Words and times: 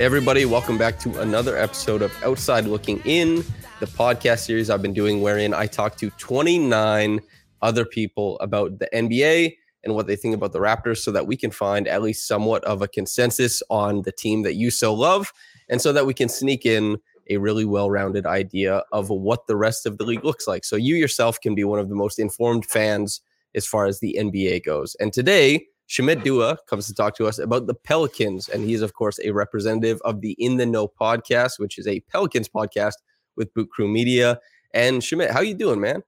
Everybody, 0.00 0.44
welcome 0.44 0.78
back 0.78 1.00
to 1.00 1.20
another 1.20 1.56
episode 1.56 2.02
of 2.02 2.14
Outside 2.22 2.66
Looking 2.66 3.02
In, 3.04 3.38
the 3.80 3.86
podcast 3.86 4.46
series 4.46 4.70
I've 4.70 4.80
been 4.80 4.92
doing 4.92 5.22
wherein 5.22 5.52
I 5.52 5.66
talk 5.66 5.96
to 5.96 6.10
29 6.10 7.18
other 7.62 7.84
people 7.84 8.38
about 8.38 8.78
the 8.78 8.88
NBA 8.94 9.56
and 9.82 9.96
what 9.96 10.06
they 10.06 10.14
think 10.14 10.36
about 10.36 10.52
the 10.52 10.60
Raptors 10.60 10.98
so 10.98 11.10
that 11.10 11.26
we 11.26 11.36
can 11.36 11.50
find 11.50 11.88
at 11.88 12.00
least 12.00 12.28
somewhat 12.28 12.62
of 12.62 12.80
a 12.80 12.86
consensus 12.86 13.60
on 13.70 14.02
the 14.02 14.12
team 14.12 14.42
that 14.42 14.54
you 14.54 14.70
so 14.70 14.94
love 14.94 15.32
and 15.68 15.82
so 15.82 15.92
that 15.92 16.06
we 16.06 16.14
can 16.14 16.28
sneak 16.28 16.64
in 16.64 16.98
a 17.28 17.38
really 17.38 17.64
well-rounded 17.64 18.24
idea 18.24 18.84
of 18.92 19.10
what 19.10 19.48
the 19.48 19.56
rest 19.56 19.84
of 19.84 19.98
the 19.98 20.04
league 20.04 20.24
looks 20.24 20.46
like. 20.46 20.64
So 20.64 20.76
you 20.76 20.94
yourself 20.94 21.40
can 21.40 21.56
be 21.56 21.64
one 21.64 21.80
of 21.80 21.88
the 21.88 21.96
most 21.96 22.20
informed 22.20 22.66
fans 22.66 23.20
as 23.56 23.66
far 23.66 23.86
as 23.86 23.98
the 23.98 24.16
NBA 24.16 24.64
goes. 24.64 24.94
And 25.00 25.12
today, 25.12 25.66
Shamit 25.88 26.22
Dua 26.22 26.58
comes 26.68 26.86
to 26.86 26.94
talk 26.94 27.16
to 27.16 27.26
us 27.26 27.38
about 27.38 27.66
the 27.66 27.74
Pelicans. 27.74 28.48
And 28.48 28.64
he's, 28.64 28.82
of 28.82 28.94
course, 28.94 29.18
a 29.24 29.30
representative 29.30 30.00
of 30.04 30.20
the 30.20 30.32
In 30.38 30.56
the 30.56 30.66
Know 30.66 30.86
podcast, 30.86 31.58
which 31.58 31.78
is 31.78 31.86
a 31.86 32.00
Pelicans 32.00 32.48
podcast 32.48 32.94
with 33.36 33.52
Boot 33.54 33.70
Crew 33.70 33.88
Media. 33.88 34.38
And 34.74 35.00
Shamit, 35.00 35.30
how 35.30 35.40
you 35.40 35.54
doing, 35.54 35.80
man? 35.80 36.02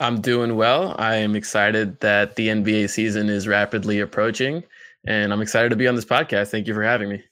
I'm 0.00 0.22
doing 0.22 0.56
well. 0.56 0.96
I 0.98 1.16
am 1.16 1.36
excited 1.36 2.00
that 2.00 2.36
the 2.36 2.48
NBA 2.48 2.88
season 2.88 3.28
is 3.28 3.46
rapidly 3.46 4.00
approaching, 4.00 4.64
and 5.06 5.30
I'm 5.30 5.42
excited 5.42 5.68
to 5.68 5.76
be 5.76 5.86
on 5.86 5.94
this 5.94 6.06
podcast. 6.06 6.48
Thank 6.48 6.66
you 6.66 6.72
for 6.72 6.82
having 6.82 7.10
me. 7.10 7.22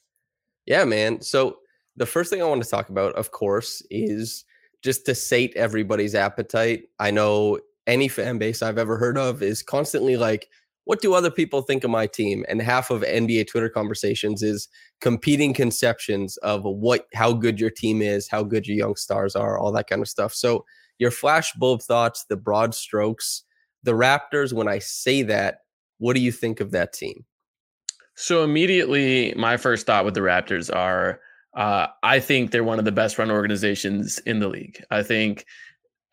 Yeah, 0.67 0.85
man. 0.85 1.23
So 1.23 1.61
the 1.97 2.05
first 2.05 2.29
thing 2.29 2.43
I 2.43 2.45
want 2.45 2.63
to 2.63 2.69
talk 2.69 2.91
about, 2.91 3.15
of 3.15 3.31
course, 3.31 3.83
is 3.91 4.45
just 4.83 5.07
to 5.07 5.15
sate 5.15 5.55
everybody's 5.57 6.15
appetite. 6.15 6.91
I 6.99 7.11
know 7.11 7.59
any 7.87 8.09
fan 8.09 8.37
base 8.37 8.61
I've 8.61 8.77
ever 8.77 8.99
heard 8.99 9.17
of 9.17 9.43
is 9.43 9.63
constantly 9.63 10.19
like, 10.19 10.51
what 10.89 11.03
do 11.03 11.13
other 11.13 11.31
people 11.31 11.61
think 11.61 11.85
of 11.85 11.91
my 11.91 12.07
team? 12.07 12.47
And 12.49 12.63
half 12.63 12.91
of 12.91 13.03
NBA 13.03 13.49
Twitter 13.49 13.69
conversations 13.69 14.43
is 14.43 14.69
competing 15.03 15.53
conceptions 15.53 16.39
of 16.39 16.63
what 16.65 17.09
how 17.13 17.35
good 17.35 17.61
your 17.61 17.69
team 17.69 18.01
is, 18.01 18.27
how 18.27 18.43
good 18.43 18.67
your 18.67 18.79
young 18.79 18.97
stars 18.97 19.37
are, 19.37 19.59
all 19.59 19.71
that 19.73 19.87
kind 19.87 20.01
of 20.01 20.09
stuff. 20.09 20.33
So 20.33 20.65
your 20.99 21.11
flash 21.11 21.53
bulb 21.53 21.83
thoughts, 21.83 22.25
the 22.31 22.39
broad 22.39 22.75
strokes, 22.75 23.43
the 23.83 23.93
Raptors, 23.93 24.55
when 24.55 24.67
I 24.67 24.79
say 24.79 25.23
that, 25.25 25.59
what 25.99 26.17
do 26.17 26.23
you 26.23 26.33
think 26.33 26.59
of 26.59 26.71
that 26.71 26.95
team? 26.95 27.27
So 28.15 28.43
immediately 28.43 29.35
my 29.37 29.59
first 29.59 29.85
thought 29.85 30.07
with 30.07 30.15
the 30.15 30.21
Raptors 30.21 30.75
are 30.75 31.21
uh, 31.55 31.89
I 32.03 32.19
think 32.19 32.51
they're 32.51 32.65
one 32.65 32.79
of 32.79 32.87
the 32.87 32.93
best 32.93 33.19
run 33.19 33.31
organizations 33.31 34.21
in 34.21 34.41
the 34.41 34.49
league. 34.49 34.83
I 34.91 35.03
think 35.03 35.45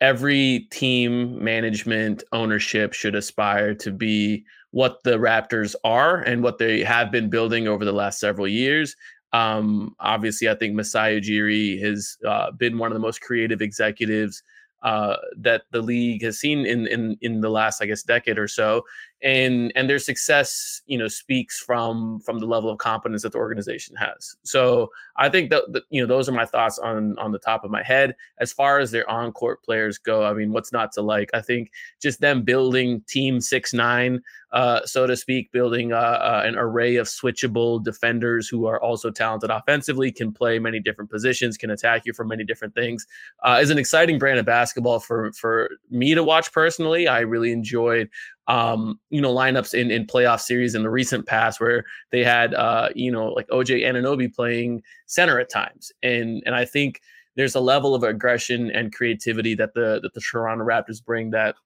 every 0.02 0.68
team 0.70 1.42
management 1.42 2.24
ownership 2.32 2.92
should 2.92 3.14
aspire 3.14 3.74
to 3.76 3.90
be 3.90 4.44
what 4.76 5.02
the 5.04 5.16
Raptors 5.16 5.74
are 5.84 6.18
and 6.18 6.42
what 6.42 6.58
they 6.58 6.84
have 6.84 7.10
been 7.10 7.30
building 7.30 7.66
over 7.66 7.82
the 7.82 7.94
last 7.94 8.20
several 8.20 8.46
years. 8.46 8.94
Um, 9.32 9.96
obviously, 10.00 10.50
I 10.50 10.54
think 10.54 10.74
Masai 10.74 11.18
Ujiri 11.18 11.80
has 11.80 12.18
uh, 12.28 12.50
been 12.50 12.76
one 12.76 12.90
of 12.90 12.94
the 12.94 13.00
most 13.00 13.22
creative 13.22 13.62
executives 13.62 14.42
uh, 14.82 15.16
that 15.38 15.62
the 15.70 15.80
league 15.80 16.22
has 16.22 16.38
seen 16.38 16.66
in 16.66 16.86
in 16.88 17.16
in 17.22 17.40
the 17.40 17.48
last, 17.48 17.80
I 17.80 17.86
guess, 17.86 18.02
decade 18.02 18.38
or 18.38 18.48
so, 18.48 18.82
and 19.22 19.72
and 19.74 19.88
their 19.88 19.98
success, 19.98 20.82
you 20.86 20.98
know, 20.98 21.08
speaks 21.08 21.58
from 21.58 22.20
from 22.20 22.38
the 22.38 22.46
level 22.46 22.70
of 22.70 22.78
competence 22.78 23.22
that 23.22 23.32
the 23.32 23.38
organization 23.38 23.96
has. 23.96 24.36
So 24.42 24.90
I 25.16 25.30
think 25.30 25.50
that, 25.50 25.64
that 25.72 25.84
you 25.90 26.00
know 26.00 26.06
those 26.06 26.28
are 26.28 26.32
my 26.32 26.44
thoughts 26.44 26.78
on 26.78 27.18
on 27.18 27.32
the 27.32 27.38
top 27.38 27.64
of 27.64 27.70
my 27.70 27.82
head. 27.82 28.14
As 28.38 28.52
far 28.52 28.78
as 28.78 28.90
their 28.90 29.08
on 29.08 29.32
court 29.32 29.62
players 29.64 29.96
go, 29.98 30.24
I 30.24 30.34
mean, 30.34 30.52
what's 30.52 30.72
not 30.72 30.92
to 30.92 31.02
like? 31.02 31.30
I 31.32 31.40
think 31.40 31.72
just 32.00 32.20
them 32.20 32.42
building 32.42 33.02
Team 33.08 33.40
Six 33.40 33.72
Nine, 33.72 34.20
uh, 34.52 34.84
so 34.84 35.06
to 35.06 35.16
speak, 35.16 35.50
building 35.50 35.94
uh, 35.94 35.96
uh, 35.96 36.42
an 36.44 36.56
array 36.56 36.96
of 36.96 37.06
switchable 37.06 37.82
defenders 37.82 38.48
who 38.48 38.66
are 38.66 38.80
also 38.82 39.10
talented 39.10 39.48
offensively, 39.48 40.12
can 40.12 40.30
play 40.30 40.58
many 40.58 40.78
different 40.78 41.10
positions, 41.10 41.56
can 41.56 41.70
attack 41.70 42.02
you 42.04 42.12
for 42.12 42.24
many 42.24 42.44
different 42.44 42.74
things, 42.74 43.06
uh, 43.44 43.58
is 43.62 43.70
an 43.70 43.78
exciting 43.78 44.18
brand 44.18 44.38
of 44.38 44.44
basketball 44.44 45.00
for 45.00 45.32
for 45.32 45.70
me 45.90 46.14
to 46.14 46.22
watch 46.22 46.52
personally. 46.52 47.08
I 47.08 47.20
really 47.20 47.50
enjoyed 47.50 48.10
um, 48.48 49.00
you 49.10 49.20
know, 49.20 49.34
lineups 49.34 49.74
in 49.74 49.90
in 49.90 50.06
playoff 50.06 50.40
series 50.40 50.74
in 50.74 50.82
the 50.82 50.90
recent 50.90 51.26
past 51.26 51.60
where 51.60 51.84
they 52.12 52.22
had 52.22 52.54
uh, 52.54 52.88
you 52.94 53.10
know, 53.10 53.28
like 53.28 53.48
OJ 53.48 53.82
Anunoby 53.82 54.32
playing 54.32 54.82
center 55.06 55.38
at 55.40 55.50
times. 55.50 55.92
And 56.02 56.42
and 56.46 56.54
I 56.54 56.64
think 56.64 57.00
there's 57.36 57.54
a 57.54 57.60
level 57.60 57.94
of 57.94 58.02
aggression 58.02 58.70
and 58.70 58.94
creativity 58.94 59.54
that 59.56 59.74
the 59.74 60.00
that 60.02 60.14
the 60.14 60.20
Toronto 60.20 60.64
Raptors 60.64 61.04
bring 61.04 61.30
that 61.30 61.56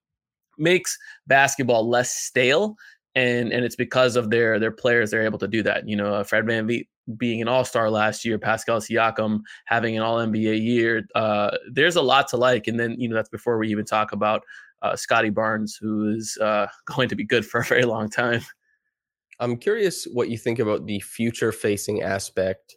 makes 0.58 0.98
basketball 1.26 1.88
less 1.88 2.14
stale. 2.14 2.76
And 3.14 3.52
and 3.52 3.64
it's 3.64 3.76
because 3.76 4.16
of 4.16 4.30
their 4.30 4.58
their 4.58 4.70
players 4.70 5.10
they're 5.10 5.24
able 5.24 5.38
to 5.40 5.48
do 5.48 5.62
that. 5.64 5.88
You 5.88 5.96
know, 5.96 6.14
uh, 6.14 6.24
Fred 6.24 6.46
VanVleet 6.46 6.86
being 7.16 7.42
an 7.42 7.48
All 7.48 7.64
Star 7.64 7.90
last 7.90 8.24
year, 8.24 8.38
Pascal 8.38 8.78
Siakam 8.78 9.40
having 9.64 9.96
an 9.96 10.02
All 10.02 10.18
NBA 10.18 10.62
year. 10.62 11.06
Uh, 11.14 11.50
there's 11.70 11.96
a 11.96 12.02
lot 12.02 12.28
to 12.28 12.36
like, 12.36 12.68
and 12.68 12.78
then 12.78 12.98
you 13.00 13.08
know 13.08 13.16
that's 13.16 13.28
before 13.28 13.58
we 13.58 13.68
even 13.68 13.84
talk 13.84 14.12
about 14.12 14.44
uh, 14.82 14.96
Scottie 14.96 15.30
Barnes, 15.30 15.76
who 15.76 16.08
is 16.08 16.38
uh, 16.40 16.66
going 16.86 17.08
to 17.08 17.16
be 17.16 17.24
good 17.24 17.46
for 17.46 17.60
a 17.60 17.64
very 17.64 17.84
long 17.84 18.08
time. 18.08 18.42
I'm 19.38 19.56
curious 19.56 20.04
what 20.04 20.28
you 20.28 20.36
think 20.36 20.58
about 20.58 20.86
the 20.86 21.00
future 21.00 21.50
facing 21.50 22.02
aspect 22.02 22.76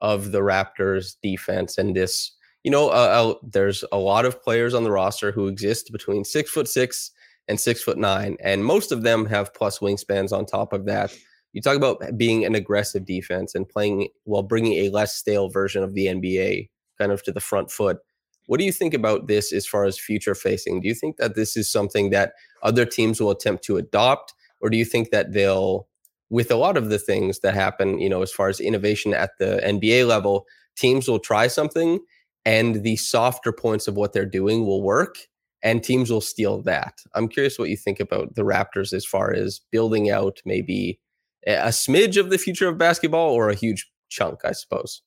of 0.00 0.32
the 0.32 0.40
Raptors 0.40 1.16
defense 1.22 1.78
and 1.78 1.94
this. 1.94 2.32
You 2.62 2.70
know, 2.70 2.88
uh, 2.88 2.92
uh, 2.92 3.34
there's 3.42 3.84
a 3.92 3.98
lot 3.98 4.24
of 4.24 4.42
players 4.42 4.74
on 4.74 4.84
the 4.84 4.90
roster 4.90 5.32
who 5.32 5.48
exist 5.48 5.92
between 5.92 6.24
six 6.24 6.50
foot 6.50 6.68
six 6.68 7.10
and 7.48 7.60
six 7.60 7.82
foot 7.82 7.98
nine, 7.98 8.36
and 8.40 8.64
most 8.64 8.92
of 8.92 9.02
them 9.02 9.26
have 9.26 9.52
plus 9.52 9.80
wingspans 9.80 10.32
on 10.32 10.46
top 10.46 10.72
of 10.72 10.86
that. 10.86 11.14
You 11.52 11.60
talk 11.60 11.76
about 11.76 12.02
being 12.16 12.44
an 12.44 12.54
aggressive 12.54 13.04
defense 13.04 13.54
and 13.54 13.68
playing 13.68 14.08
while 14.24 14.42
bringing 14.42 14.84
a 14.84 14.90
less 14.90 15.14
stale 15.14 15.48
version 15.48 15.82
of 15.82 15.94
the 15.94 16.06
NBA 16.06 16.68
kind 16.98 17.12
of 17.12 17.22
to 17.24 17.32
the 17.32 17.40
front 17.40 17.70
foot. 17.70 17.98
What 18.46 18.58
do 18.58 18.64
you 18.64 18.72
think 18.72 18.94
about 18.94 19.26
this 19.26 19.52
as 19.52 19.66
far 19.66 19.84
as 19.84 19.98
future 19.98 20.34
facing? 20.34 20.80
Do 20.80 20.88
you 20.88 20.94
think 20.94 21.16
that 21.16 21.34
this 21.34 21.56
is 21.56 21.70
something 21.70 22.10
that 22.10 22.34
other 22.62 22.84
teams 22.84 23.20
will 23.20 23.30
attempt 23.30 23.64
to 23.64 23.76
adopt, 23.76 24.34
or 24.60 24.70
do 24.70 24.76
you 24.76 24.84
think 24.84 25.10
that 25.10 25.32
they'll, 25.32 25.88
with 26.30 26.50
a 26.50 26.56
lot 26.56 26.76
of 26.76 26.90
the 26.90 26.98
things 26.98 27.40
that 27.40 27.54
happen, 27.54 27.98
you 27.98 28.08
know, 28.08 28.22
as 28.22 28.32
far 28.32 28.48
as 28.48 28.60
innovation 28.60 29.14
at 29.14 29.32
the 29.38 29.60
NBA 29.64 30.06
level, 30.06 30.46
teams 30.76 31.08
will 31.08 31.18
try 31.18 31.46
something 31.46 32.00
and 32.44 32.82
the 32.82 32.96
softer 32.96 33.52
points 33.52 33.88
of 33.88 33.96
what 33.96 34.12
they're 34.12 34.26
doing 34.26 34.66
will 34.66 34.82
work 34.82 35.16
and 35.62 35.82
teams 35.82 36.10
will 36.10 36.20
steal 36.20 36.60
that. 36.62 37.00
I'm 37.14 37.28
curious 37.28 37.58
what 37.58 37.70
you 37.70 37.76
think 37.76 37.98
about 37.98 38.34
the 38.34 38.42
Raptors 38.42 38.92
as 38.92 39.06
far 39.06 39.32
as 39.32 39.60
building 39.72 40.10
out 40.10 40.42
maybe 40.44 41.00
a 41.46 41.68
smidge 41.68 42.18
of 42.18 42.30
the 42.30 42.38
future 42.38 42.68
of 42.68 42.78
basketball 42.78 43.32
or 43.32 43.48
a 43.48 43.54
huge 43.54 43.90
chunk, 44.10 44.44
I 44.44 44.52
suppose. 44.52 45.02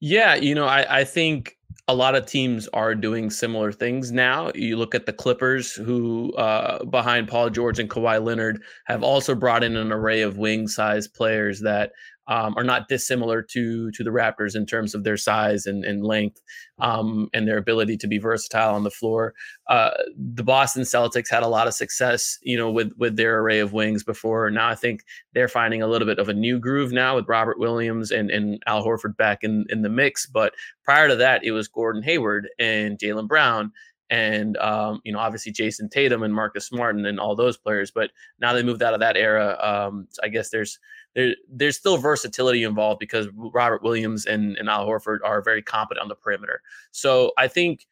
Yeah, 0.00 0.34
you 0.34 0.54
know, 0.54 0.66
I, 0.66 1.00
I 1.00 1.04
think 1.04 1.57
a 1.88 1.94
lot 1.94 2.14
of 2.14 2.26
teams 2.26 2.68
are 2.74 2.94
doing 2.94 3.30
similar 3.30 3.72
things 3.72 4.12
now. 4.12 4.52
You 4.54 4.76
look 4.76 4.94
at 4.94 5.06
the 5.06 5.12
Clippers, 5.12 5.72
who 5.72 6.34
uh, 6.34 6.84
behind 6.84 7.28
Paul 7.28 7.48
George 7.48 7.78
and 7.78 7.88
Kawhi 7.88 8.22
Leonard 8.22 8.62
have 8.84 9.02
also 9.02 9.34
brought 9.34 9.64
in 9.64 9.74
an 9.74 9.90
array 9.90 10.20
of 10.20 10.36
wing 10.36 10.68
size 10.68 11.08
players 11.08 11.60
that 11.60 11.92
um, 12.28 12.54
are 12.56 12.64
not 12.64 12.88
dissimilar 12.88 13.42
to 13.42 13.90
to 13.90 14.04
the 14.04 14.10
Raptors 14.10 14.54
in 14.54 14.66
terms 14.66 14.94
of 14.94 15.02
their 15.02 15.16
size 15.16 15.66
and, 15.66 15.84
and 15.84 16.04
length 16.04 16.40
um, 16.78 17.28
and 17.32 17.48
their 17.48 17.56
ability 17.56 17.96
to 17.96 18.06
be 18.06 18.18
versatile 18.18 18.74
on 18.74 18.84
the 18.84 18.90
floor. 18.90 19.34
Uh, 19.68 19.90
the 20.16 20.44
Boston 20.44 20.82
Celtics 20.82 21.30
had 21.30 21.42
a 21.42 21.48
lot 21.48 21.66
of 21.66 21.74
success, 21.74 22.38
you 22.42 22.56
know, 22.56 22.70
with 22.70 22.92
with 22.98 23.16
their 23.16 23.40
array 23.40 23.58
of 23.58 23.72
wings 23.72 24.04
before. 24.04 24.50
Now 24.50 24.68
I 24.68 24.74
think 24.74 25.02
they're 25.32 25.48
finding 25.48 25.82
a 25.82 25.88
little 25.88 26.06
bit 26.06 26.18
of 26.18 26.28
a 26.28 26.34
new 26.34 26.58
groove 26.58 26.92
now 26.92 27.16
with 27.16 27.28
Robert 27.28 27.58
Williams 27.58 28.10
and, 28.10 28.30
and 28.30 28.62
Al 28.66 28.84
Horford 28.84 29.16
back 29.16 29.42
in 29.42 29.64
in 29.70 29.82
the 29.82 29.88
mix. 29.88 30.26
But 30.26 30.54
prior 30.84 31.08
to 31.08 31.16
that, 31.16 31.44
it 31.44 31.52
was 31.52 31.66
Gordon 31.66 32.02
Hayward 32.02 32.48
and 32.58 32.98
Jaylen 32.98 33.26
Brown 33.26 33.72
and 34.10 34.56
um, 34.58 35.00
you 35.04 35.12
know 35.12 35.18
obviously 35.18 35.52
Jayson 35.52 35.88
Tatum 35.88 36.22
and 36.22 36.34
Marcus 36.34 36.66
Smart 36.66 36.96
and 36.96 37.20
all 37.20 37.34
those 37.34 37.56
players. 37.56 37.90
But 37.90 38.10
now 38.38 38.52
they 38.52 38.62
moved 38.62 38.82
out 38.82 38.94
of 38.94 39.00
that 39.00 39.16
era. 39.16 39.56
Um, 39.60 40.08
I 40.22 40.28
guess 40.28 40.50
there's 40.50 40.78
there, 41.14 41.34
there's 41.50 41.76
still 41.76 41.96
versatility 41.96 42.64
involved 42.64 43.00
because 43.00 43.28
Robert 43.34 43.82
Williams 43.82 44.26
and, 44.26 44.56
and 44.56 44.68
Al 44.68 44.86
Horford 44.86 45.18
are 45.24 45.42
very 45.42 45.62
competent 45.62 46.02
on 46.02 46.08
the 46.08 46.14
perimeter. 46.14 46.62
So 46.92 47.32
I 47.36 47.48
think 47.48 47.86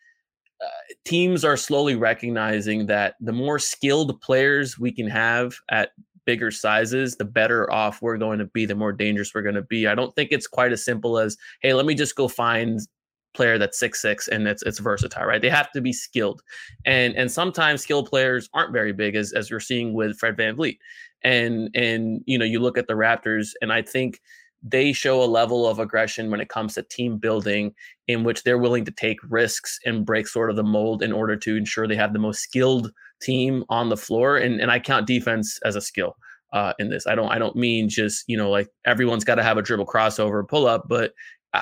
uh, 0.60 0.94
teams 1.04 1.44
are 1.44 1.56
slowly 1.56 1.94
recognizing 1.96 2.86
that 2.86 3.16
the 3.20 3.32
more 3.32 3.58
skilled 3.58 4.20
players 4.20 4.78
we 4.78 4.92
can 4.92 5.08
have 5.08 5.56
at 5.68 5.90
bigger 6.24 6.50
sizes, 6.50 7.16
the 7.16 7.24
better 7.24 7.70
off 7.72 8.02
we're 8.02 8.18
going 8.18 8.38
to 8.38 8.46
be, 8.46 8.66
the 8.66 8.74
more 8.74 8.92
dangerous 8.92 9.32
we're 9.34 9.42
going 9.42 9.54
to 9.54 9.62
be. 9.62 9.86
I 9.86 9.94
don't 9.94 10.14
think 10.14 10.32
it's 10.32 10.46
quite 10.46 10.72
as 10.72 10.84
simple 10.84 11.18
as, 11.18 11.36
hey, 11.60 11.72
let 11.72 11.86
me 11.86 11.94
just 11.94 12.16
go 12.16 12.28
find 12.28 12.80
player 13.36 13.58
that's 13.58 13.78
six 13.78 14.00
six 14.00 14.28
and 14.28 14.48
it's 14.48 14.62
it's 14.62 14.78
versatile, 14.78 15.26
right? 15.26 15.42
They 15.42 15.50
have 15.50 15.70
to 15.72 15.80
be 15.80 15.92
skilled. 15.92 16.42
And 16.84 17.14
and 17.14 17.30
sometimes 17.30 17.82
skilled 17.82 18.08
players 18.08 18.48
aren't 18.54 18.72
very 18.72 18.92
big 18.92 19.14
as 19.14 19.32
as 19.32 19.50
we're 19.50 19.60
seeing 19.60 19.92
with 19.92 20.18
Fred 20.18 20.36
Van 20.36 20.56
VanVleet. 20.56 20.78
And 21.24 21.70
and 21.74 22.22
you 22.26 22.38
know, 22.38 22.44
you 22.44 22.60
look 22.60 22.78
at 22.78 22.86
the 22.86 22.94
Raptors 22.94 23.50
and 23.60 23.72
I 23.72 23.82
think 23.82 24.20
they 24.62 24.92
show 24.92 25.22
a 25.22 25.26
level 25.26 25.66
of 25.66 25.78
aggression 25.78 26.30
when 26.30 26.40
it 26.40 26.48
comes 26.48 26.74
to 26.74 26.82
team 26.82 27.18
building 27.18 27.72
in 28.08 28.24
which 28.24 28.42
they're 28.42 28.58
willing 28.58 28.84
to 28.84 28.90
take 28.90 29.18
risks 29.28 29.78
and 29.84 30.04
break 30.04 30.26
sort 30.26 30.50
of 30.50 30.56
the 30.56 30.64
mold 30.64 31.02
in 31.02 31.12
order 31.12 31.36
to 31.36 31.56
ensure 31.56 31.86
they 31.86 31.94
have 31.94 32.12
the 32.12 32.18
most 32.18 32.40
skilled 32.40 32.90
team 33.20 33.64
on 33.68 33.88
the 33.88 33.96
floor. 33.96 34.36
And 34.36 34.60
and 34.60 34.70
I 34.70 34.78
count 34.78 35.06
defense 35.06 35.58
as 35.64 35.76
a 35.76 35.80
skill 35.80 36.16
uh, 36.52 36.72
in 36.78 36.90
this. 36.90 37.06
I 37.06 37.14
don't 37.14 37.30
I 37.30 37.38
don't 37.38 37.56
mean 37.56 37.88
just 37.88 38.24
you 38.26 38.36
know 38.36 38.50
like 38.50 38.68
everyone's 38.84 39.24
got 39.24 39.36
to 39.36 39.42
have 39.42 39.58
a 39.58 39.62
dribble 39.62 39.86
crossover 39.86 40.46
pull 40.46 40.66
up, 40.66 40.86
but 40.88 41.12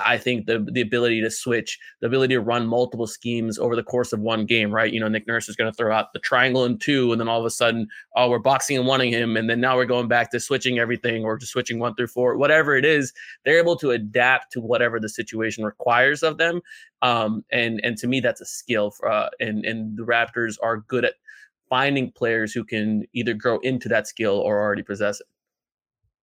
I 0.04 0.18
think 0.18 0.46
the 0.46 0.66
the 0.70 0.80
ability 0.80 1.20
to 1.20 1.30
switch, 1.30 1.78
the 2.00 2.06
ability 2.06 2.34
to 2.34 2.40
run 2.40 2.66
multiple 2.66 3.06
schemes 3.06 3.58
over 3.58 3.76
the 3.76 3.82
course 3.82 4.12
of 4.12 4.20
one 4.20 4.46
game, 4.46 4.70
right? 4.70 4.92
You 4.92 5.00
know, 5.00 5.08
Nick 5.08 5.26
Nurse 5.26 5.48
is 5.48 5.56
going 5.56 5.70
to 5.70 5.76
throw 5.76 5.94
out 5.94 6.12
the 6.12 6.18
triangle 6.18 6.64
in 6.64 6.78
two, 6.78 7.12
and 7.12 7.20
then 7.20 7.28
all 7.28 7.40
of 7.40 7.46
a 7.46 7.50
sudden, 7.50 7.86
oh, 8.16 8.30
we're 8.30 8.38
boxing 8.38 8.76
and 8.76 8.86
wanting 8.86 9.12
him, 9.12 9.36
and 9.36 9.48
then 9.48 9.60
now 9.60 9.76
we're 9.76 9.84
going 9.84 10.08
back 10.08 10.30
to 10.30 10.40
switching 10.40 10.78
everything 10.78 11.24
or 11.24 11.36
just 11.36 11.52
switching 11.52 11.78
one 11.78 11.94
through 11.94 12.08
four, 12.08 12.36
whatever 12.36 12.76
it 12.76 12.84
is. 12.84 13.12
They're 13.44 13.58
able 13.58 13.76
to 13.76 13.90
adapt 13.90 14.52
to 14.52 14.60
whatever 14.60 14.98
the 14.98 15.08
situation 15.08 15.64
requires 15.64 16.22
of 16.22 16.38
them, 16.38 16.60
um, 17.02 17.44
and 17.50 17.80
and 17.82 17.96
to 17.98 18.06
me, 18.06 18.20
that's 18.20 18.40
a 18.40 18.46
skill. 18.46 18.90
For, 18.90 19.10
uh, 19.10 19.28
and 19.40 19.64
and 19.64 19.96
the 19.96 20.04
Raptors 20.04 20.56
are 20.62 20.78
good 20.78 21.04
at 21.04 21.14
finding 21.68 22.12
players 22.12 22.52
who 22.52 22.64
can 22.64 23.04
either 23.14 23.34
grow 23.34 23.58
into 23.60 23.88
that 23.88 24.06
skill 24.06 24.38
or 24.38 24.60
already 24.60 24.82
possess 24.82 25.20
it. 25.20 25.26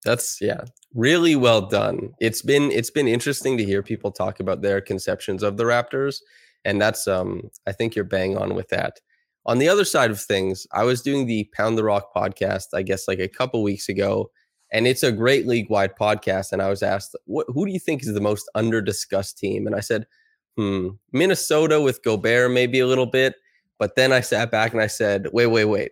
That's 0.05 0.39
yeah, 0.39 0.61
really 0.93 1.35
well 1.35 1.61
done. 1.61 2.13
It's 2.19 2.41
been 2.41 2.71
it's 2.71 2.91
been 2.91 3.07
interesting 3.07 3.57
to 3.57 3.65
hear 3.65 3.83
people 3.83 4.11
talk 4.11 4.39
about 4.39 4.61
their 4.61 4.81
conceptions 4.81 5.43
of 5.43 5.57
the 5.57 5.65
Raptors, 5.65 6.17
and 6.65 6.81
that's 6.81 7.07
um 7.07 7.49
I 7.67 7.71
think 7.71 7.95
you're 7.95 8.05
bang 8.05 8.37
on 8.37 8.55
with 8.55 8.69
that. 8.69 8.99
On 9.45 9.57
the 9.57 9.69
other 9.69 9.85
side 9.85 10.11
of 10.11 10.19
things, 10.21 10.67
I 10.73 10.83
was 10.83 11.01
doing 11.01 11.25
the 11.25 11.49
Pound 11.53 11.77
the 11.77 11.83
Rock 11.83 12.13
podcast, 12.15 12.67
I 12.73 12.81
guess 12.81 13.07
like 13.07 13.19
a 13.19 13.27
couple 13.27 13.63
weeks 13.63 13.89
ago, 13.89 14.31
and 14.71 14.87
it's 14.87 15.03
a 15.03 15.11
great 15.11 15.47
league 15.47 15.69
wide 15.69 15.95
podcast. 15.99 16.51
And 16.51 16.61
I 16.61 16.69
was 16.69 16.83
asked, 16.83 17.15
what, 17.25 17.47
who 17.49 17.65
do 17.65 17.71
you 17.71 17.79
think 17.79 18.03
is 18.03 18.13
the 18.13 18.21
most 18.21 18.49
under 18.55 18.81
discussed 18.81 19.37
team? 19.37 19.65
And 19.65 19.75
I 19.75 19.79
said, 19.79 20.05
hmm, 20.57 20.89
Minnesota 21.11 21.81
with 21.81 22.03
Gobert, 22.03 22.51
maybe 22.51 22.79
a 22.79 22.87
little 22.87 23.05
bit. 23.05 23.35
But 23.79 23.95
then 23.95 24.11
I 24.11 24.21
sat 24.21 24.51
back 24.51 24.73
and 24.73 24.81
I 24.81 24.87
said, 24.87 25.27
wait, 25.31 25.47
wait, 25.47 25.65
wait. 25.65 25.91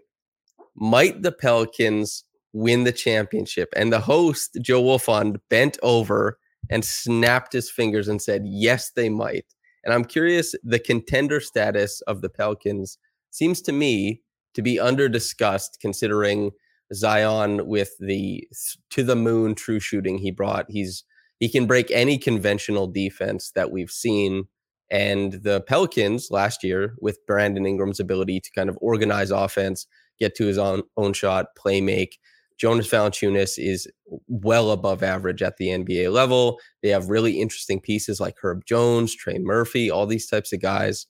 Might 0.76 1.24
the 1.24 1.32
Pelicans 1.32 2.26
win 2.54 2.84
the 2.84 2.92
championship. 2.92 3.70
And 3.76 3.92
the 3.92 4.00
host, 4.00 4.58
Joe 4.62 4.82
Wolfond, 4.82 5.38
bent 5.50 5.78
over 5.84 6.40
and 6.70 6.84
snapped 6.84 7.54
his 7.54 7.70
fingers 7.70 8.08
and 8.08 8.22
said, 8.22 8.44
Yes, 8.46 8.92
they 8.92 9.10
might. 9.10 9.46
And 9.84 9.94
I'm 9.94 10.06
curious, 10.06 10.54
the 10.64 10.80
contender 10.80 11.40
status 11.40 12.02
of 12.02 12.22
the 12.22 12.30
Pelicans 12.30 12.98
seems 13.32 13.62
to 13.62 13.72
me 13.72 14.22
to 14.54 14.62
be 14.62 14.80
under 14.80 15.08
discussed 15.08 15.78
considering 15.80 16.52
Zion 16.94 17.68
with 17.68 17.92
the 18.00 18.48
to 18.92 19.04
the 19.04 19.16
moon 19.16 19.56
true 19.56 19.80
shooting 19.80 20.18
he 20.18 20.32
brought. 20.32 20.66
He's 20.70 21.04
he 21.40 21.50
can 21.50 21.68
break 21.68 21.92
any 21.92 22.18
conventional 22.18 22.88
defense 22.88 23.52
that 23.56 23.72
we've 23.72 23.92
seen. 23.92 24.46
And 24.90 25.34
the 25.34 25.62
Pelicans 25.62 26.30
last 26.32 26.64
year, 26.64 26.96
with 27.00 27.26
Brandon 27.28 27.66
Ingram's 27.66 28.00
ability 28.00 28.40
to 28.40 28.52
kind 28.52 28.70
of 28.70 28.78
organize 28.82 29.32
offense, 29.32 29.86
get 30.20 30.34
to 30.36 30.46
his 30.46 30.58
own, 30.58 30.84
own 30.96 31.14
shot, 31.14 31.48
play 31.58 31.82
make, 31.82 32.18
Jonas 32.58 32.88
Valanciunas 32.88 33.58
is 33.58 33.88
well 34.28 34.72
above 34.72 35.04
average 35.04 35.42
at 35.42 35.58
the 35.58 35.68
NBA 35.68 36.12
level. 36.12 36.60
They 36.82 36.90
have 36.90 37.10
really 37.10 37.40
interesting 37.40 37.80
pieces 37.80 38.20
like 38.20 38.36
Herb 38.42 38.66
Jones, 38.66 39.16
Trey 39.16 39.38
Murphy, 39.40 39.92
all 39.92 40.06
these 40.06 40.28
types 40.28 40.54
of 40.54 40.62
guys. 40.62 41.06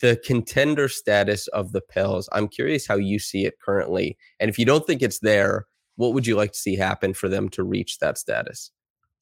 The 0.00 0.20
contender 0.24 0.88
status 0.88 1.48
of 1.48 1.72
the 1.72 1.80
Pels, 1.80 2.28
I'm 2.32 2.48
curious 2.48 2.86
how 2.86 2.96
you 2.96 3.18
see 3.18 3.44
it 3.44 3.60
currently. 3.60 4.16
And 4.38 4.48
if 4.48 4.58
you 4.58 4.64
don't 4.64 4.86
think 4.86 5.02
it's 5.02 5.20
there, 5.20 5.66
what 5.96 6.14
would 6.14 6.26
you 6.26 6.36
like 6.36 6.52
to 6.52 6.58
see 6.58 6.76
happen 6.76 7.14
for 7.14 7.28
them 7.28 7.48
to 7.50 7.64
reach 7.64 7.98
that 7.98 8.18
status? 8.18 8.70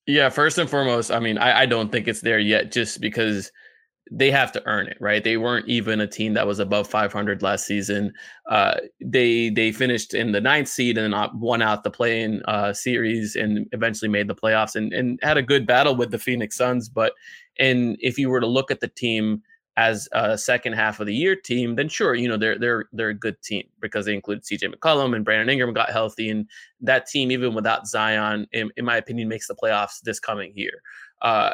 Yeah, 0.06 0.29
first 0.31 0.59
and 0.59 0.69
foremost, 0.69 1.11
I 1.11 1.21
mean, 1.21 1.38
I, 1.38 1.61
I 1.61 1.67
don't 1.67 1.93
think 1.93 2.09
it's 2.09 2.23
there 2.23 2.38
yet 2.38 2.73
just 2.73 3.00
because– 3.00 3.53
they 4.11 4.31
have 4.31 4.53
to 4.53 4.63
earn 4.67 4.87
it, 4.87 4.97
right? 5.01 5.23
They 5.23 5.37
weren't 5.37 5.69
even 5.69 6.01
a 6.01 6.07
team 6.07 6.35
that 6.35 6.47
was 6.47 6.59
above 6.59 6.89
500 6.89 7.43
last 7.43 7.67
season. 7.67 8.13
Uh, 8.49 8.75
they 9.01 9.51
they 9.51 9.73
finished 9.73 10.15
in 10.15 10.33
the 10.33 10.41
ninth 10.41 10.69
seed 10.69 10.99
and 10.99 11.15
won 11.35 11.63
out 11.63 11.85
the 11.85 11.91
play-in 11.91 12.43
uh, 12.47 12.73
series 12.73 13.37
and 13.37 13.67
eventually 13.73 14.09
made 14.09 14.29
the 14.29 14.35
playoffs 14.35 14.75
and 14.75 14.93
and 14.93 15.19
had 15.23 15.37
a 15.37 15.43
good 15.43 15.67
battle 15.67 15.95
with 15.95 16.11
the 16.11 16.19
Phoenix 16.19 16.57
Suns. 16.57 16.89
But 16.89 17.13
and 17.59 17.97
if 18.01 18.19
you 18.19 18.31
were 18.31 18.41
to 18.41 18.47
look 18.47 18.71
at 18.71 18.81
the 18.81 18.89
team 18.89 19.43
as 19.77 20.09
a 20.11 20.37
second 20.37 20.73
half 20.73 20.99
of 20.99 21.07
the 21.07 21.15
year 21.15 21.37
team, 21.37 21.77
then 21.77 21.89
sure, 21.89 22.15
you 22.15 22.29
know 22.29 22.37
they're 22.37 22.59
they're 22.59 22.87
they're 22.93 23.11
a 23.11 23.15
good 23.15 23.41
team 23.43 23.65
because 23.81 24.07
they 24.07 24.15
include 24.15 24.45
C.J. 24.45 24.69
McCollum 24.69 25.15
and 25.15 25.25
Brandon 25.25 25.49
Ingram 25.49 25.73
got 25.73 25.91
healthy, 25.91 26.31
and 26.31 26.49
that 26.81 27.07
team 27.07 27.31
even 27.31 27.55
without 27.55 27.87
Zion, 27.87 28.47
in, 28.53 28.71
in 28.77 28.85
my 28.85 28.97
opinion, 28.97 29.29
makes 29.29 29.47
the 29.47 29.55
playoffs 29.55 30.01
this 30.03 30.19
coming 30.19 30.53
year. 30.57 30.83
Uh, 31.23 31.53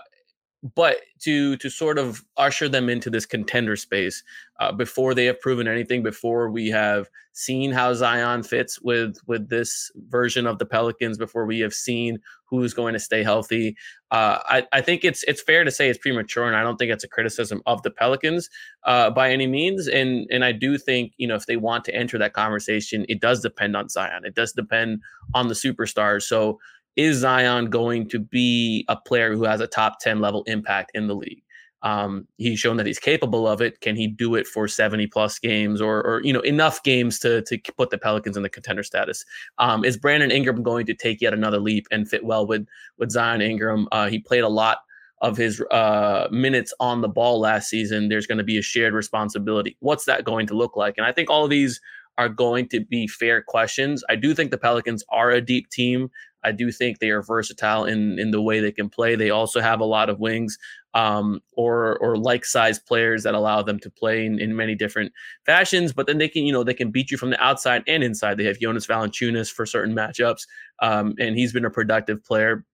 but 0.74 0.96
to 1.20 1.56
to 1.58 1.68
sort 1.68 1.98
of 1.98 2.24
usher 2.38 2.68
them 2.68 2.88
into 2.88 3.10
this 3.10 3.26
contender 3.26 3.76
space 3.76 4.22
uh, 4.60 4.72
before 4.72 5.14
they 5.14 5.26
have 5.26 5.40
proven 5.40 5.68
anything, 5.68 6.02
before 6.02 6.50
we 6.50 6.68
have 6.68 7.10
seen 7.32 7.72
how 7.72 7.92
Zion 7.92 8.42
fits 8.42 8.80
with 8.80 9.18
with 9.26 9.50
this 9.50 9.90
version 10.08 10.46
of 10.46 10.58
the 10.58 10.64
Pelicans, 10.64 11.18
before 11.18 11.44
we 11.44 11.60
have 11.60 11.74
seen 11.74 12.18
who's 12.46 12.72
going 12.72 12.94
to 12.94 13.00
stay 13.00 13.22
healthy, 13.22 13.76
uh, 14.10 14.38
I, 14.44 14.66
I 14.72 14.80
think 14.80 15.04
it's 15.04 15.22
it's 15.24 15.42
fair 15.42 15.64
to 15.64 15.70
say 15.70 15.90
it's 15.90 15.98
premature, 15.98 16.46
and 16.46 16.56
I 16.56 16.62
don't 16.62 16.78
think 16.78 16.92
it's 16.92 17.04
a 17.04 17.08
criticism 17.08 17.62
of 17.66 17.82
the 17.82 17.90
Pelicans 17.90 18.48
uh, 18.84 19.10
by 19.10 19.30
any 19.30 19.46
means. 19.46 19.86
And 19.86 20.26
and 20.30 20.44
I 20.44 20.52
do 20.52 20.78
think 20.78 21.12
you 21.18 21.28
know 21.28 21.34
if 21.34 21.44
they 21.44 21.56
want 21.56 21.84
to 21.86 21.94
enter 21.94 22.16
that 22.18 22.32
conversation, 22.32 23.04
it 23.08 23.20
does 23.20 23.42
depend 23.42 23.76
on 23.76 23.90
Zion. 23.90 24.24
It 24.24 24.34
does 24.34 24.52
depend 24.52 25.00
on 25.34 25.48
the 25.48 25.54
superstars. 25.54 26.22
So 26.22 26.58
is 26.96 27.18
Zion 27.18 27.70
going 27.70 28.08
to 28.10 28.18
be 28.18 28.84
a 28.88 28.96
player 28.96 29.34
who 29.34 29.44
has 29.44 29.60
a 29.60 29.66
top 29.66 30.00
10 30.00 30.20
level 30.20 30.44
impact 30.44 30.92
in 30.94 31.06
the 31.06 31.14
league? 31.14 31.42
Um, 31.82 32.26
he's 32.38 32.58
shown 32.58 32.78
that 32.78 32.86
he's 32.86 32.98
capable 32.98 33.46
of 33.46 33.60
it. 33.60 33.80
Can 33.80 33.94
he 33.94 34.06
do 34.06 34.36
it 34.36 34.46
for 34.46 34.66
70 34.66 35.06
plus 35.08 35.38
games 35.38 35.82
or, 35.82 36.02
or 36.02 36.22
you 36.24 36.32
know, 36.32 36.40
enough 36.40 36.82
games 36.82 37.18
to, 37.18 37.42
to 37.42 37.58
put 37.76 37.90
the 37.90 37.98
Pelicans 37.98 38.38
in 38.38 38.42
the 38.42 38.48
contender 38.48 38.82
status? 38.82 39.24
Um, 39.58 39.84
is 39.84 39.98
Brandon 39.98 40.30
Ingram 40.30 40.62
going 40.62 40.86
to 40.86 40.94
take 40.94 41.20
yet 41.20 41.34
another 41.34 41.58
leap 41.58 41.86
and 41.90 42.08
fit 42.08 42.24
well 42.24 42.46
with, 42.46 42.66
with 42.96 43.10
Zion 43.10 43.42
Ingram? 43.42 43.86
Uh, 43.92 44.08
he 44.08 44.18
played 44.18 44.44
a 44.44 44.48
lot 44.48 44.78
of 45.20 45.36
his 45.36 45.60
uh, 45.70 46.26
minutes 46.30 46.72
on 46.80 47.02
the 47.02 47.08
ball 47.08 47.38
last 47.38 47.68
season. 47.68 48.08
There's 48.08 48.26
going 48.26 48.38
to 48.38 48.44
be 48.44 48.58
a 48.58 48.62
shared 48.62 48.94
responsibility. 48.94 49.76
What's 49.80 50.06
that 50.06 50.24
going 50.24 50.46
to 50.48 50.54
look 50.54 50.76
like? 50.76 50.94
And 50.96 51.06
I 51.06 51.12
think 51.12 51.28
all 51.28 51.44
of 51.44 51.50
these 51.50 51.80
are 52.16 52.28
going 52.28 52.68
to 52.68 52.80
be 52.80 53.06
fair 53.06 53.42
questions. 53.42 54.04
I 54.08 54.16
do 54.16 54.34
think 54.34 54.50
the 54.50 54.58
Pelicans 54.58 55.04
are 55.10 55.30
a 55.30 55.40
deep 55.40 55.68
team. 55.68 56.10
I 56.44 56.52
do 56.52 56.70
think 56.70 56.98
they 56.98 57.10
are 57.10 57.22
versatile 57.22 57.84
in 57.84 58.18
in 58.18 58.30
the 58.30 58.40
way 58.40 58.60
they 58.60 58.72
can 58.72 58.88
play. 58.88 59.16
They 59.16 59.30
also 59.30 59.60
have 59.60 59.80
a 59.80 59.84
lot 59.84 60.10
of 60.10 60.20
wings 60.20 60.58
um, 60.94 61.40
or 61.52 61.98
or 61.98 62.16
like 62.16 62.44
size 62.44 62.78
players 62.78 63.24
that 63.24 63.34
allow 63.34 63.62
them 63.62 63.78
to 63.80 63.90
play 63.90 64.24
in, 64.24 64.38
in 64.38 64.54
many 64.54 64.74
different 64.74 65.12
fashions. 65.44 65.92
But 65.92 66.06
then 66.06 66.18
they 66.18 66.28
can 66.28 66.44
you 66.44 66.52
know 66.52 66.64
they 66.64 66.74
can 66.74 66.90
beat 66.90 67.10
you 67.10 67.18
from 67.18 67.30
the 67.30 67.42
outside 67.42 67.82
and 67.86 68.02
inside. 68.02 68.36
They 68.36 68.44
have 68.44 68.60
Jonas 68.60 68.86
Valanciunas 68.86 69.50
for 69.50 69.66
certain 69.66 69.94
matchups, 69.94 70.46
um, 70.80 71.14
and 71.18 71.36
he's 71.36 71.52
been 71.52 71.64
a 71.64 71.70
productive 71.70 72.24
player 72.24 72.64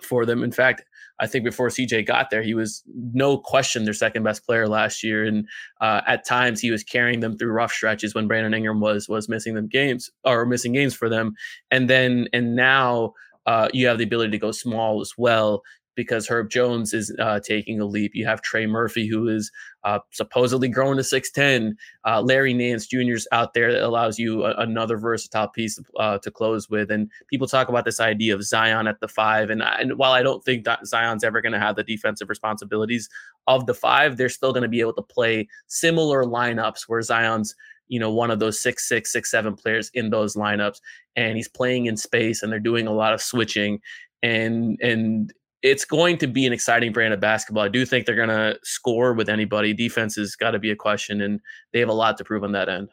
for 0.00 0.26
them. 0.26 0.42
In 0.42 0.52
fact, 0.52 0.84
I 1.22 1.28
think 1.28 1.44
before 1.44 1.68
CJ 1.68 2.04
got 2.04 2.30
there, 2.30 2.42
he 2.42 2.52
was 2.52 2.82
no 3.14 3.38
question 3.38 3.84
their 3.84 3.94
second 3.94 4.24
best 4.24 4.44
player 4.44 4.66
last 4.66 5.04
year, 5.04 5.24
and 5.24 5.46
uh, 5.80 6.00
at 6.06 6.26
times 6.26 6.60
he 6.60 6.72
was 6.72 6.82
carrying 6.82 7.20
them 7.20 7.38
through 7.38 7.52
rough 7.52 7.72
stretches 7.72 8.12
when 8.12 8.26
Brandon 8.26 8.52
Ingram 8.52 8.80
was 8.80 9.08
was 9.08 9.28
missing 9.28 9.54
them 9.54 9.68
games 9.68 10.10
or 10.24 10.44
missing 10.44 10.72
games 10.72 10.94
for 10.94 11.08
them, 11.08 11.34
and 11.70 11.88
then 11.88 12.26
and 12.32 12.56
now 12.56 13.12
uh, 13.46 13.68
you 13.72 13.86
have 13.86 13.98
the 13.98 14.04
ability 14.04 14.32
to 14.32 14.38
go 14.38 14.50
small 14.50 15.00
as 15.00 15.12
well. 15.16 15.62
Because 15.94 16.26
Herb 16.26 16.50
Jones 16.50 16.94
is 16.94 17.14
uh, 17.18 17.40
taking 17.40 17.80
a 17.80 17.84
leap. 17.84 18.12
You 18.14 18.26
have 18.26 18.42
Trey 18.42 18.66
Murphy, 18.66 19.06
who 19.06 19.28
is 19.28 19.50
uh, 19.84 19.98
supposedly 20.10 20.68
growing 20.68 20.96
to 20.96 21.02
6'10. 21.02 21.74
Uh, 22.06 22.22
Larry 22.22 22.54
Nance 22.54 22.86
Jr. 22.86 23.12
is 23.12 23.28
out 23.32 23.54
there 23.54 23.72
that 23.72 23.82
allows 23.82 24.18
you 24.18 24.44
a, 24.44 24.54
another 24.56 24.96
versatile 24.96 25.48
piece 25.48 25.78
uh, 25.98 26.18
to 26.18 26.30
close 26.30 26.70
with. 26.70 26.90
And 26.90 27.10
people 27.28 27.46
talk 27.46 27.68
about 27.68 27.84
this 27.84 28.00
idea 28.00 28.34
of 28.34 28.44
Zion 28.44 28.86
at 28.86 29.00
the 29.00 29.08
five. 29.08 29.50
And, 29.50 29.62
and 29.62 29.98
while 29.98 30.12
I 30.12 30.22
don't 30.22 30.44
think 30.44 30.64
that 30.64 30.86
Zion's 30.86 31.24
ever 31.24 31.40
going 31.40 31.52
to 31.52 31.60
have 31.60 31.76
the 31.76 31.84
defensive 31.84 32.28
responsibilities 32.28 33.08
of 33.46 33.66
the 33.66 33.74
five, 33.74 34.16
they're 34.16 34.28
still 34.28 34.52
going 34.52 34.62
to 34.62 34.68
be 34.68 34.80
able 34.80 34.94
to 34.94 35.02
play 35.02 35.48
similar 35.66 36.24
lineups 36.24 36.82
where 36.86 37.02
Zion's 37.02 37.54
you 37.88 37.98
know 37.98 38.10
one 38.10 38.30
of 38.30 38.38
those 38.38 38.58
six 38.58 38.88
six 38.88 39.12
six 39.12 39.30
seven 39.30 39.54
players 39.54 39.90
in 39.92 40.08
those 40.08 40.34
lineups 40.34 40.80
and 41.14 41.36
he's 41.36 41.48
playing 41.48 41.86
in 41.86 41.96
space 41.96 42.42
and 42.42 42.50
they're 42.50 42.58
doing 42.58 42.86
a 42.86 42.92
lot 42.92 43.12
of 43.12 43.20
switching 43.20 43.80
and 44.22 44.78
and 44.80 45.32
it's 45.62 45.84
going 45.84 46.18
to 46.18 46.26
be 46.26 46.46
an 46.46 46.52
exciting 46.52 46.92
brand 46.92 47.14
of 47.14 47.20
basketball. 47.20 47.62
I 47.62 47.68
do 47.68 47.86
think 47.86 48.04
they're 48.04 48.16
going 48.16 48.28
to 48.28 48.58
score 48.64 49.14
with 49.14 49.28
anybody. 49.28 49.72
Defense 49.72 50.16
has 50.16 50.34
got 50.34 50.50
to 50.50 50.58
be 50.58 50.70
a 50.70 50.76
question, 50.76 51.20
and 51.20 51.40
they 51.72 51.78
have 51.80 51.88
a 51.88 51.94
lot 51.94 52.18
to 52.18 52.24
prove 52.24 52.42
on 52.42 52.52
that 52.52 52.68
end. 52.68 52.90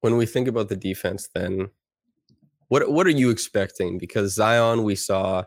When 0.00 0.16
we 0.16 0.26
think 0.26 0.46
about 0.46 0.68
the 0.68 0.76
defense, 0.76 1.28
then 1.34 1.70
what 2.68 2.90
what 2.90 3.06
are 3.06 3.10
you 3.10 3.30
expecting? 3.30 3.98
Because 3.98 4.34
Zion, 4.34 4.82
we 4.82 4.94
saw, 4.94 5.44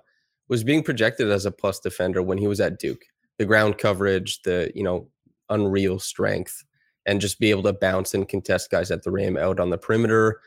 was 0.47 0.63
being 0.63 0.83
projected 0.83 1.29
as 1.29 1.45
a 1.45 1.51
plus 1.51 1.79
defender 1.79 2.23
when 2.23 2.37
he 2.37 2.47
was 2.47 2.59
at 2.59 2.79
Duke. 2.79 3.03
The 3.37 3.45
ground 3.45 3.77
coverage, 3.77 4.41
the 4.43 4.71
you 4.73 4.83
know 4.83 5.09
unreal 5.49 5.99
strength, 5.99 6.63
and 7.05 7.21
just 7.21 7.39
be 7.39 7.51
able 7.51 7.63
to 7.63 7.73
bounce 7.73 8.13
and 8.13 8.27
contest 8.27 8.71
guys 8.71 8.91
at 8.91 9.03
the 9.03 9.11
rim 9.11 9.37
out 9.37 9.59
on 9.59 9.69
the 9.69 9.77
perimeter 9.77 10.39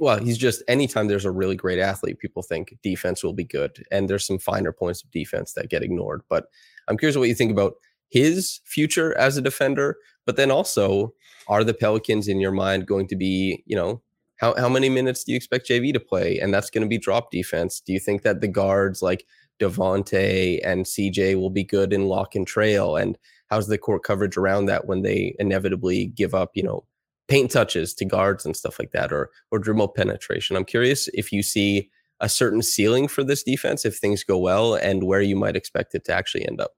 well, 0.00 0.18
he's 0.18 0.38
just 0.38 0.62
anytime 0.68 1.06
there's 1.06 1.24
a 1.24 1.30
really 1.30 1.56
great 1.56 1.78
athlete, 1.78 2.18
people 2.18 2.42
think 2.42 2.76
defense 2.82 3.22
will 3.22 3.32
be 3.32 3.44
good. 3.44 3.84
And 3.90 4.08
there's 4.08 4.26
some 4.26 4.38
finer 4.38 4.72
points 4.72 5.02
of 5.02 5.10
defense 5.10 5.52
that 5.52 5.70
get 5.70 5.82
ignored. 5.82 6.22
But 6.28 6.46
I'm 6.88 6.96
curious 6.96 7.16
what 7.16 7.28
you 7.28 7.34
think 7.34 7.52
about 7.52 7.74
his 8.08 8.60
future 8.64 9.16
as 9.18 9.36
a 9.36 9.42
defender. 9.42 9.96
But 10.24 10.36
then 10.36 10.50
also, 10.50 11.14
are 11.48 11.64
the 11.64 11.74
Pelicans 11.74 12.28
in 12.28 12.40
your 12.40 12.52
mind 12.52 12.86
going 12.86 13.06
to 13.08 13.16
be, 13.16 13.62
you 13.66 13.76
know, 13.76 14.02
how, 14.38 14.54
how 14.56 14.68
many 14.68 14.88
minutes 14.88 15.24
do 15.24 15.32
you 15.32 15.36
expect 15.36 15.68
JV 15.68 15.92
to 15.92 16.00
play? 16.00 16.38
And 16.38 16.52
that's 16.52 16.70
going 16.70 16.82
to 16.82 16.88
be 16.88 16.98
drop 16.98 17.30
defense. 17.30 17.80
Do 17.80 17.92
you 17.92 18.00
think 18.00 18.22
that 18.22 18.40
the 18.40 18.48
guards 18.48 19.02
like 19.02 19.24
Devonte 19.60 20.60
and 20.64 20.84
CJ 20.84 21.36
will 21.36 21.50
be 21.50 21.64
good 21.64 21.92
in 21.92 22.06
lock 22.06 22.34
and 22.34 22.46
trail? 22.46 22.96
And 22.96 23.16
how's 23.48 23.68
the 23.68 23.78
court 23.78 24.02
coverage 24.02 24.36
around 24.36 24.66
that 24.66 24.86
when 24.86 25.02
they 25.02 25.34
inevitably 25.38 26.06
give 26.08 26.34
up, 26.34 26.50
you 26.54 26.62
know, 26.62 26.84
paint 27.28 27.50
touches 27.50 27.94
to 27.94 28.04
guards 28.04 28.44
and 28.44 28.56
stuff 28.56 28.78
like 28.78 28.92
that, 28.92 29.12
or 29.12 29.30
or 29.50 29.58
dribble 29.58 29.88
penetration. 29.88 30.56
I'm 30.56 30.64
curious 30.64 31.08
if 31.14 31.32
you 31.32 31.42
see 31.42 31.90
a 32.20 32.28
certain 32.28 32.62
ceiling 32.62 33.08
for 33.08 33.22
this 33.22 33.42
defense 33.42 33.84
if 33.84 33.96
things 33.96 34.24
go 34.24 34.38
well, 34.38 34.74
and 34.74 35.04
where 35.04 35.20
you 35.20 35.36
might 35.36 35.56
expect 35.56 35.94
it 35.94 36.04
to 36.04 36.12
actually 36.12 36.46
end 36.46 36.60
up. 36.60 36.72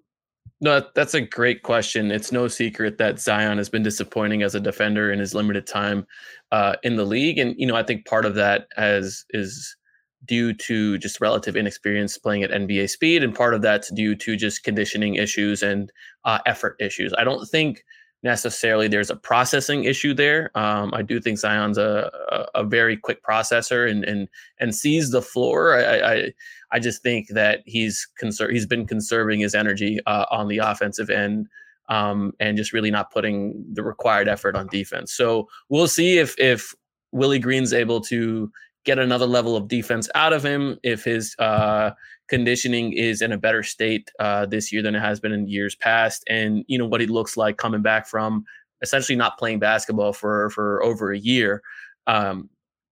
No, 0.61 0.85
that's 0.95 1.15
a 1.15 1.21
great 1.21 1.63
question. 1.63 2.11
It's 2.11 2.33
no 2.33 2.49
secret 2.49 2.99
that 2.99 3.21
Zion 3.21 3.59
has 3.59 3.69
been 3.69 3.85
disappointing 3.85 4.43
as 4.43 4.57
a 4.57 4.61
defender 4.61 5.13
in 5.13 5.21
his 5.21 5.35
limited 5.35 5.67
time 5.67 6.05
uh, 6.51 6.75
in 6.83 6.97
the 6.97 7.05
league, 7.05 7.39
and 7.39 7.55
you 7.59 7.67
know 7.67 7.77
I 7.77 7.83
think 7.83 8.07
part 8.07 8.25
of 8.25 8.35
that 8.35 8.69
as 8.77 9.25
is 9.31 9.77
due 10.25 10.53
to 10.53 10.99
just 10.99 11.21
relative 11.21 11.57
inexperience 11.57 12.19
playing 12.19 12.43
at 12.43 12.51
NBA 12.51 12.91
speed, 12.91 13.23
and 13.23 13.35
part 13.35 13.55
of 13.55 13.63
that's 13.63 13.93
due 13.93 14.17
to 14.17 14.37
just 14.37 14.65
conditioning 14.65 15.15
issues 15.15 15.63
and 15.63 15.93
uh, 16.25 16.41
effort 16.47 16.77
issues. 16.81 17.15
I 17.17 17.25
don't 17.25 17.47
think 17.49 17.85
necessarily 18.23 18.89
there's 18.89 19.11
a 19.11 19.17
processing 19.17 19.85
issue 19.85 20.13
there. 20.13 20.51
Um, 20.57 20.93
I 20.95 21.03
do 21.03 21.21
think 21.21 21.39
Zion's 21.39 21.79
a, 21.79 22.11
a, 22.31 22.61
a, 22.61 22.65
very 22.65 22.97
quick 22.97 23.23
processor 23.23 23.89
and 23.89 24.05
and 24.05 24.29
and 24.59 24.75
sees 24.75 25.11
the 25.11 25.23
floor. 25.23 25.75
I 25.75 26.01
I, 26.01 26.33
I 26.73 26.79
just 26.79 27.03
think 27.03 27.29
that 27.29 27.61
he's 27.65 28.07
conser- 28.21 28.53
he's 28.53 28.67
been 28.67 28.87
conserving 28.87 29.41
his 29.41 29.55
energy 29.55 30.01
uh, 30.07 30.27
on 30.31 30.49
the 30.49 30.59
offensive 30.59 31.11
end. 31.11 31.49
Um, 31.91 32.35
and 32.39 32.59
just 32.59 32.75
really 32.75 32.91
not 32.91 33.11
putting 33.11 33.65
the 33.73 33.83
required 33.83 34.29
effort 34.29 34.55
on 34.55 34.67
defense. 34.67 35.11
So 35.15 35.49
we'll 35.71 35.89
see 35.89 36.19
if 36.19 36.39
if 36.39 36.75
Willie 37.13 37.39
Green's 37.39 37.73
able 37.73 38.03
to 38.03 38.53
get 38.85 38.99
another 38.99 39.27
level 39.27 39.57
of 39.57 39.69
defense 39.69 40.09
out 40.15 40.35
of 40.35 40.45
him 40.45 40.79
if 40.83 41.05
his 41.05 41.35
uh, 41.39 41.93
conditioning 42.29 42.93
is 42.93 43.23
in 43.23 43.33
a 43.33 43.39
better 43.39 43.63
state 43.63 44.11
uh, 44.19 44.47
this 44.47 44.73
year 44.73 44.83
than 44.83 44.95
it 44.95 45.01
has 45.01 45.21
been 45.21 45.33
in 45.33 45.49
years 45.49 45.75
past, 45.75 46.25
and 46.29 46.65
you 46.69 46.79
know 46.79 46.87
what 46.87 47.01
he 47.01 47.07
looks 47.07 47.37
like 47.37 47.57
coming 47.57 47.83
back 47.83 48.07
from 48.07 48.45
essentially 48.83 49.17
not 49.17 49.39
playing 49.39 49.59
basketball 49.59 50.13
for 50.13 50.51
for 50.51 50.83
over 50.83 51.13
a 51.13 51.19
year. 51.19 51.63
Um, 52.07 52.49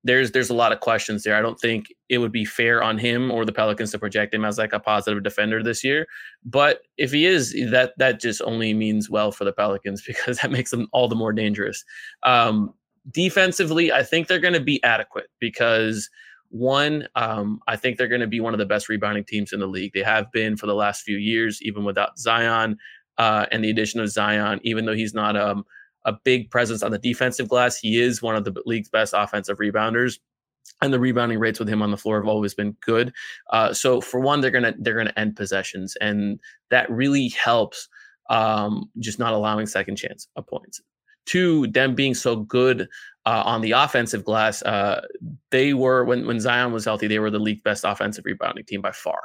there's 0.06 0.30
there's 0.30 0.50
a 0.50 0.54
lot 0.54 0.72
of 0.72 0.80
questions 0.80 1.24
there. 1.24 1.36
I 1.36 1.42
don't 1.42 1.58
think 1.58 1.92
it 2.08 2.18
would 2.18 2.32
be 2.32 2.44
fair 2.44 2.82
on 2.82 2.96
him 2.96 3.30
or 3.30 3.44
the 3.44 3.52
Pelicans 3.52 3.90
to 3.90 3.98
project 3.98 4.32
him 4.32 4.44
as 4.44 4.56
like 4.56 4.72
a 4.72 4.80
positive 4.80 5.22
defender 5.22 5.62
this 5.62 5.82
year. 5.82 6.06
But 6.44 6.82
if 6.96 7.12
he 7.12 7.26
is, 7.26 7.52
that 7.70 7.92
that 7.98 8.20
just 8.20 8.40
only 8.42 8.72
means 8.72 9.10
well 9.10 9.32
for 9.32 9.44
the 9.44 9.52
Pelicans 9.52 10.02
because 10.06 10.38
that 10.38 10.50
makes 10.50 10.70
them 10.70 10.86
all 10.92 11.08
the 11.08 11.16
more 11.16 11.32
dangerous. 11.32 11.84
Um, 12.22 12.72
defensively, 13.10 13.92
I 13.92 14.02
think 14.02 14.28
they're 14.28 14.38
going 14.38 14.54
to 14.54 14.60
be 14.60 14.82
adequate 14.84 15.26
because 15.40 16.08
one, 16.50 17.08
um, 17.14 17.60
I 17.66 17.76
think 17.76 17.96
they're 17.96 18.08
going 18.08 18.20
to 18.20 18.26
be 18.26 18.40
one 18.40 18.54
of 18.54 18.58
the 18.58 18.66
best 18.66 18.88
rebounding 18.88 19.24
teams 19.24 19.52
in 19.52 19.60
the 19.60 19.66
league. 19.66 19.92
They 19.92 20.02
have 20.02 20.30
been 20.32 20.56
for 20.56 20.66
the 20.66 20.74
last 20.74 21.02
few 21.02 21.16
years, 21.16 21.60
even 21.62 21.84
without 21.84 22.18
Zion 22.18 22.78
uh, 23.18 23.46
and 23.50 23.64
the 23.64 23.70
addition 23.70 24.00
of 24.00 24.10
Zion. 24.10 24.60
Even 24.62 24.84
though 24.84 24.94
he's 24.94 25.14
not 25.14 25.36
um, 25.36 25.64
a 26.04 26.12
big 26.12 26.50
presence 26.50 26.82
on 26.82 26.92
the 26.92 26.98
defensive 26.98 27.48
glass, 27.48 27.78
he 27.78 28.00
is 28.00 28.22
one 28.22 28.36
of 28.36 28.44
the 28.44 28.54
league's 28.66 28.88
best 28.88 29.14
offensive 29.16 29.58
rebounders. 29.58 30.18
And 30.82 30.92
the 30.92 31.00
rebounding 31.00 31.38
rates 31.38 31.58
with 31.58 31.68
him 31.68 31.80
on 31.80 31.90
the 31.90 31.96
floor 31.96 32.20
have 32.20 32.28
always 32.28 32.52
been 32.52 32.76
good. 32.80 33.12
Uh, 33.50 33.72
so 33.72 34.00
for 34.00 34.20
one, 34.20 34.40
they're 34.40 34.50
gonna 34.50 34.74
they're 34.78 34.96
gonna 34.96 35.12
end 35.16 35.36
possessions, 35.36 35.96
and 36.00 36.40
that 36.70 36.90
really 36.90 37.28
helps. 37.28 37.88
Um, 38.28 38.90
just 38.98 39.20
not 39.20 39.32
allowing 39.32 39.66
second 39.66 39.94
chance 39.94 40.26
of 40.34 40.48
points. 40.48 40.80
Two, 41.24 41.68
them 41.68 41.94
being 41.94 42.14
so 42.14 42.36
good 42.36 42.88
uh, 43.26 43.42
on 43.44 43.60
the 43.60 43.72
offensive 43.72 44.24
glass, 44.24 44.62
uh, 44.62 45.04
they 45.50 45.74
were 45.74 46.04
when 46.04 46.26
when 46.26 46.40
Zion 46.40 46.72
was 46.72 46.84
healthy, 46.84 47.08
they 47.08 47.18
were 47.18 47.30
the 47.30 47.40
league 47.40 47.62
best 47.64 47.84
offensive 47.84 48.24
rebounding 48.24 48.64
team 48.64 48.80
by 48.80 48.92
far. 48.92 49.20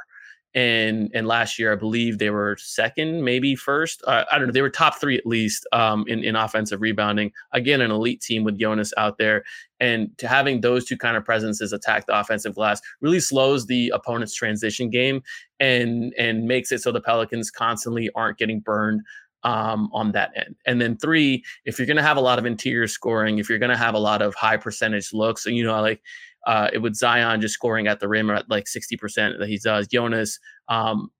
And 0.54 1.10
and 1.14 1.26
last 1.26 1.58
year, 1.58 1.72
I 1.72 1.76
believe 1.76 2.18
they 2.18 2.28
were 2.28 2.58
second, 2.58 3.24
maybe 3.24 3.54
first. 3.54 4.02
Uh, 4.06 4.24
I 4.30 4.36
don't 4.36 4.48
know. 4.48 4.52
They 4.52 4.60
were 4.60 4.68
top 4.68 5.00
three 5.00 5.16
at 5.16 5.24
least 5.24 5.66
um, 5.72 6.04
in 6.08 6.22
in 6.24 6.36
offensive 6.36 6.82
rebounding. 6.82 7.32
Again, 7.52 7.80
an 7.80 7.90
elite 7.90 8.20
team 8.20 8.44
with 8.44 8.58
Jonas 8.58 8.92
out 8.98 9.16
there, 9.16 9.44
and 9.80 10.10
to 10.18 10.28
having 10.28 10.60
those 10.60 10.84
two 10.84 10.98
kind 10.98 11.16
of 11.16 11.24
presences 11.24 11.72
attack 11.72 12.06
the 12.06 12.18
offensive 12.18 12.54
glass 12.54 12.82
really 13.00 13.20
slows 13.20 13.66
the 13.66 13.90
opponent's 13.94 14.34
transition 14.34 14.90
game 14.90 15.22
and 15.58 16.12
and 16.18 16.44
makes 16.44 16.70
it 16.70 16.82
so 16.82 16.92
the 16.92 17.00
Pelicans 17.00 17.50
constantly 17.50 18.10
aren't 18.14 18.36
getting 18.36 18.60
burned 18.60 19.00
um, 19.44 19.90
on 19.92 20.12
that 20.12 20.32
end. 20.36 20.56
And 20.66 20.80
then 20.80 20.96
three, 20.96 21.44
if 21.64 21.78
you're 21.78 21.86
going 21.86 21.96
to 21.96 22.02
have 22.02 22.16
a 22.16 22.20
lot 22.20 22.38
of 22.38 22.46
interior 22.46 22.86
scoring, 22.86 23.38
if 23.38 23.48
you're 23.48 23.58
going 23.58 23.70
to 23.70 23.76
have 23.76 23.94
a 23.94 23.98
lot 23.98 24.22
of 24.22 24.34
high 24.34 24.56
percentage 24.56 25.12
looks, 25.12 25.46
and 25.46 25.56
you 25.56 25.64
know, 25.64 25.80
like 25.80 26.02
uh, 26.46 26.68
it 26.72 26.78
would 26.78 26.96
Zion 26.96 27.40
just 27.40 27.54
scoring 27.54 27.86
at 27.86 28.00
the 28.00 28.08
rim 28.08 28.30
at 28.30 28.48
like 28.50 28.64
60% 28.64 29.38
that 29.38 29.48
he 29.48 29.58
does. 29.58 29.86
Jonas, 29.86 30.38
um, 30.68 31.10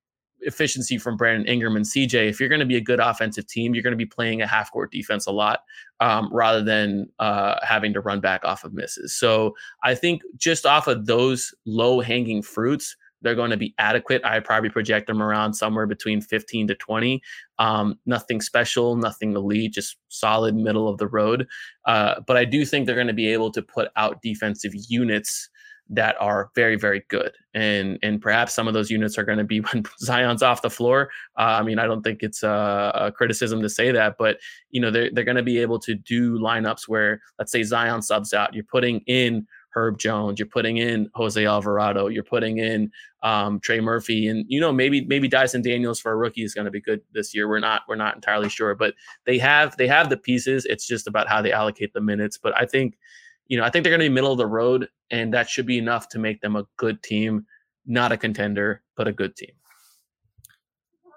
efficiency 0.44 0.98
from 0.98 1.16
Brandon 1.16 1.46
Ingram 1.46 1.76
and 1.76 1.84
CJ. 1.84 2.28
If 2.28 2.40
you're 2.40 2.48
going 2.48 2.60
to 2.60 2.66
be 2.66 2.76
a 2.76 2.80
good 2.80 3.00
offensive 3.00 3.46
team, 3.46 3.74
you're 3.74 3.82
going 3.82 3.92
to 3.92 3.96
be 3.96 4.06
playing 4.06 4.42
a 4.42 4.46
half 4.46 4.72
court 4.72 4.90
defense 4.90 5.26
a 5.26 5.32
lot 5.32 5.60
um, 6.00 6.28
rather 6.32 6.62
than 6.62 7.08
uh, 7.18 7.56
having 7.62 7.92
to 7.92 8.00
run 8.00 8.20
back 8.20 8.44
off 8.44 8.64
of 8.64 8.74
misses. 8.74 9.14
So 9.14 9.54
I 9.84 9.94
think 9.94 10.22
just 10.36 10.66
off 10.66 10.86
of 10.88 11.06
those 11.06 11.54
low 11.64 12.00
hanging 12.00 12.42
fruits, 12.42 12.96
they're 13.22 13.34
going 13.34 13.50
to 13.50 13.56
be 13.56 13.74
adequate. 13.78 14.24
I 14.24 14.40
probably 14.40 14.70
project 14.70 15.06
them 15.06 15.22
around 15.22 15.54
somewhere 15.54 15.86
between 15.86 16.20
15 16.20 16.68
to 16.68 16.74
20. 16.74 17.22
Um, 17.58 17.98
nothing 18.06 18.40
special, 18.40 18.96
nothing 18.96 19.34
elite, 19.34 19.72
just 19.72 19.96
solid 20.08 20.54
middle 20.54 20.88
of 20.88 20.98
the 20.98 21.08
road. 21.08 21.46
Uh, 21.86 22.20
but 22.26 22.36
I 22.36 22.44
do 22.44 22.64
think 22.64 22.86
they're 22.86 22.94
going 22.94 23.06
to 23.06 23.12
be 23.12 23.28
able 23.28 23.50
to 23.52 23.62
put 23.62 23.88
out 23.96 24.22
defensive 24.22 24.72
units 24.88 25.48
that 25.92 26.16
are 26.20 26.50
very, 26.54 26.76
very 26.76 27.04
good. 27.08 27.32
And 27.54 27.98
and 28.02 28.20
perhaps 28.20 28.54
some 28.54 28.66
of 28.66 28.72
those 28.72 28.90
units 28.90 29.18
are 29.18 29.24
going 29.24 29.38
to 29.38 29.44
be 29.44 29.58
when 29.72 29.84
Zion's 30.00 30.42
off 30.42 30.62
the 30.62 30.70
floor. 30.70 31.10
Uh, 31.38 31.58
I 31.60 31.62
mean, 31.62 31.78
I 31.78 31.86
don't 31.86 32.02
think 32.02 32.22
it's 32.22 32.42
a, 32.42 32.92
a, 32.94 33.12
criticism 33.12 33.60
to 33.62 33.68
say 33.68 33.92
that, 33.92 34.16
but 34.18 34.38
you 34.70 34.80
know, 34.80 34.90
they're 34.90 35.10
they're 35.12 35.24
going 35.24 35.36
to 35.36 35.42
be 35.42 35.58
able 35.58 35.78
to 35.80 35.94
do 35.94 36.38
lineups 36.38 36.88
where, 36.88 37.20
let's 37.38 37.52
say, 37.52 37.62
Zion 37.62 38.02
subs 38.02 38.32
out. 38.32 38.54
You're 38.54 38.64
putting 38.64 39.00
in 39.06 39.46
Herb 39.74 39.98
Jones, 39.98 40.38
you're 40.38 40.46
putting 40.46 40.76
in 40.76 41.10
Jose 41.14 41.44
Alvarado, 41.44 42.08
you're 42.08 42.24
putting 42.24 42.58
in 42.58 42.90
um, 43.22 43.60
Trey 43.60 43.80
Murphy, 43.80 44.28
and 44.28 44.44
you 44.48 44.60
know 44.60 44.72
maybe 44.72 45.04
maybe 45.04 45.28
Dyson 45.28 45.62
Daniels 45.62 46.00
for 46.00 46.12
a 46.12 46.16
rookie 46.16 46.42
is 46.42 46.54
going 46.54 46.64
to 46.66 46.70
be 46.70 46.80
good 46.80 47.00
this 47.12 47.34
year. 47.34 47.48
We're 47.48 47.60
not 47.60 47.82
we're 47.88 47.96
not 47.96 48.14
entirely 48.14 48.48
sure, 48.48 48.74
but 48.74 48.94
they 49.24 49.38
have 49.38 49.76
they 49.76 49.86
have 49.86 50.10
the 50.10 50.16
pieces. 50.16 50.64
It's 50.66 50.86
just 50.86 51.06
about 51.06 51.28
how 51.28 51.42
they 51.42 51.52
allocate 51.52 51.92
the 51.92 52.00
minutes. 52.00 52.38
But 52.38 52.56
I 52.56 52.66
think 52.66 52.98
you 53.46 53.58
know 53.58 53.64
I 53.64 53.70
think 53.70 53.84
they're 53.84 53.90
going 53.90 54.00
to 54.00 54.08
be 54.08 54.14
middle 54.14 54.32
of 54.32 54.38
the 54.38 54.46
road, 54.46 54.88
and 55.10 55.32
that 55.34 55.48
should 55.48 55.66
be 55.66 55.78
enough 55.78 56.08
to 56.10 56.18
make 56.18 56.40
them 56.40 56.56
a 56.56 56.66
good 56.76 57.02
team, 57.02 57.46
not 57.86 58.12
a 58.12 58.16
contender, 58.16 58.82
but 58.96 59.08
a 59.08 59.12
good 59.12 59.36
team. 59.36 59.52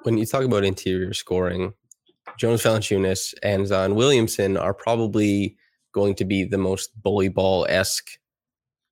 When 0.04 0.18
you 0.18 0.26
talk 0.26 0.44
about 0.44 0.64
interior 0.64 1.14
scoring, 1.14 1.74
Jonas 2.38 2.64
Valanciunas 2.64 3.34
and 3.42 3.66
Zion 3.68 3.96
Williamson 3.96 4.56
are 4.56 4.74
probably 4.74 5.58
going 5.94 6.14
to 6.16 6.26
be 6.26 6.44
the 6.44 6.58
most 6.58 6.92
bully 7.02 7.30
ball 7.30 7.66
esque 7.70 8.20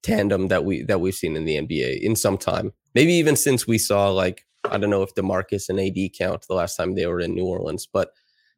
tandem 0.04 0.50
that 0.50 0.66
we 0.66 0.84
that 0.84 1.02
we've 1.02 1.16
seen 1.16 1.36
in 1.36 1.46
the 1.46 1.58
NBA 1.58 2.02
in 2.02 2.16
some 2.16 2.38
time. 2.38 2.74
Maybe 2.94 3.14
even 3.14 3.36
since 3.36 3.66
we 3.66 3.78
saw 3.78 4.10
like 4.10 4.46
I 4.66 4.78
don't 4.78 4.90
know 4.90 5.02
if 5.02 5.16
DeMarcus 5.16 5.70
and 5.70 5.80
AD 5.80 6.14
count 6.18 6.46
the 6.48 6.56
last 6.56 6.76
time 6.76 6.96
they 6.96 7.08
were 7.08 7.20
in 7.20 7.34
New 7.34 7.46
Orleans, 7.46 7.88
but 7.88 8.12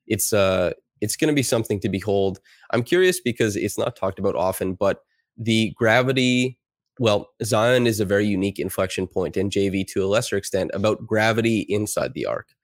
it's 0.08 0.34
uh 0.34 0.74
it's 1.02 1.16
going 1.16 1.28
to 1.28 1.36
be 1.36 1.44
something 1.44 1.80
to 1.82 1.90
behold. 1.90 2.40
I'm 2.72 2.84
curious 2.84 3.20
because 3.20 3.56
it's 3.56 3.78
not 3.78 3.96
talked 3.96 4.18
about 4.18 4.36
often, 4.36 4.74
but 4.74 5.02
the 5.38 5.74
gravity 5.75 6.58
well, 7.00 7.32
Zion 7.44 7.88
is 7.88 8.00
a 8.00 8.06
very 8.06 8.25
unique 8.25 8.60
inflection 8.60 9.06
point 9.08 9.36
in 9.36 9.50
JV 9.50 9.86
to 9.88 10.06
a 10.06 10.08
lesser 10.08 10.38
extent 10.38 10.72
about 10.74 11.06
gravity 11.06 11.66
inside 11.68 12.14
the 12.14 12.25
arc. 12.25 12.56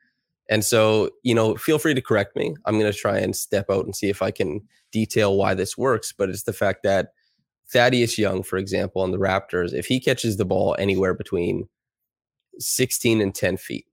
And 0.50 0.64
so, 0.64 1.10
you 1.24 1.36
know, 1.36 1.56
feel 1.56 1.80
free 1.80 1.94
to 1.94 2.02
correct 2.02 2.36
me. 2.36 2.56
I'm 2.66 2.80
going 2.80 2.92
to 2.92 2.98
try 2.98 3.18
and 3.18 3.36
step 3.36 3.66
out 3.70 3.86
and 3.86 3.96
see 3.96 4.10
if 4.10 4.22
I 4.22 4.32
can 4.32 4.62
detail 4.92 5.38
why 5.38 5.54
this 5.54 5.78
works. 5.78 6.14
But 6.14 6.30
it's 6.30 6.44
the 6.44 6.54
fact 6.54 6.84
that 6.84 7.10
Thaddeus 7.72 8.18
Young, 8.18 8.44
for 8.44 8.58
example, 8.58 9.02
on 9.02 9.12
the 9.12 9.18
Raptors, 9.18 9.74
if 9.74 9.86
he 9.86 10.00
catches 10.00 10.38
the 10.38 10.46
ball 10.46 10.76
anywhere 10.78 11.14
between 11.14 11.70
16 12.60 13.22
and 13.22 13.34
10 13.34 13.58
feet, 13.58 13.86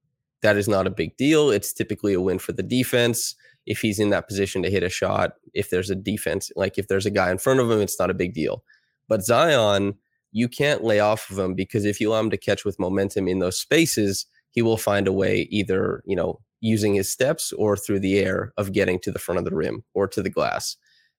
that 0.42 0.56
is 0.56 0.68
not 0.68 0.87
a 0.87 0.90
big 0.90 1.16
deal. 1.16 1.50
It's 1.50 1.73
typically 1.73 2.14
a 2.14 2.20
win 2.20 2.38
for 2.38 2.52
the 2.52 2.62
defense. 2.62 3.35
If 3.66 3.80
he's 3.80 3.99
in 3.99 4.11
that 4.11 4.28
position 4.28 4.62
to 4.62 4.70
hit 4.70 4.82
a 4.82 4.88
shot, 4.88 5.32
if 5.54 5.70
there's 5.70 5.90
a 5.90 5.94
defense, 5.94 6.50
like 6.56 6.78
if 6.78 6.88
there's 6.88 7.06
a 7.06 7.11
guy 7.11 7.30
in 7.30 7.38
front 7.38 7.61
of 7.61 7.70
him, 7.70 7.80
it's 7.80 7.99
not 7.99 8.11
a 8.11 8.14
big 8.14 8.35
deal. 8.35 8.64
But 9.08 9.25
Zion, 9.25 9.94
you 10.32 10.49
can't 10.49 10.85
lay 10.85 11.00
off 11.00 11.30
of 11.30 11.38
him 11.38 11.54
because 11.54 11.85
if 11.85 12.00
you 12.00 12.11
allow 12.11 12.20
him 12.20 12.30
to 12.30 12.37
catch 12.37 12.64
with 12.64 12.78
momentum 12.78 13.28
in 13.28 13.38
those 13.38 13.58
spaces, 13.58 14.26
he 14.50 14.62
will 14.62 14.76
find 14.76 15.06
a 15.06 15.12
way 15.12 15.49
either, 15.50 16.02
you 16.06 16.16
know, 16.16 16.40
using 16.61 16.94
his 16.94 17.11
steps 17.11 17.52
or 17.52 17.76
through 17.76 18.00
the 18.00 18.18
air 18.18 18.52
of 18.56 18.73
getting 18.73 18.99
to 19.00 19.11
the 19.12 19.18
front 19.18 19.38
of 19.38 19.44
the 19.44 19.54
rim 19.54 19.85
or 19.94 20.08
to 20.08 20.23
the 20.23 20.30
glass. 20.30 20.76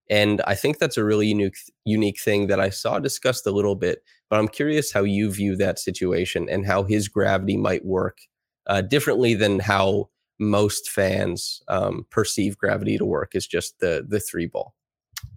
And 0.09 0.41
I 0.47 0.55
think 0.55 0.79
that's 0.79 0.97
a 0.97 1.03
really 1.03 1.27
unique 1.27 1.57
unique 1.85 2.19
thing 2.19 2.47
that 2.47 2.59
I 2.59 2.69
saw 2.69 2.99
discussed 2.99 3.45
a 3.45 3.51
little 3.51 3.75
bit, 3.75 4.03
but 4.29 4.39
I'm 4.39 4.47
curious 4.47 4.91
how 4.91 5.03
you 5.03 5.31
view 5.31 5.55
that 5.57 5.79
situation 5.79 6.47
and 6.49 6.65
how 6.65 6.83
his 6.83 7.07
gravity 7.07 7.57
might 7.57 7.85
work 7.85 8.19
uh, 8.67 8.81
differently 8.81 9.33
than 9.33 9.59
how 9.59 10.09
most 10.39 10.89
fans 10.89 11.61
um, 11.67 12.05
perceive 12.09 12.57
gravity 12.57 12.97
to 12.97 13.05
work 13.05 13.35
is 13.35 13.45
just 13.45 13.79
the 13.79 14.05
the 14.07 14.19
three 14.19 14.47
ball. 14.47 14.73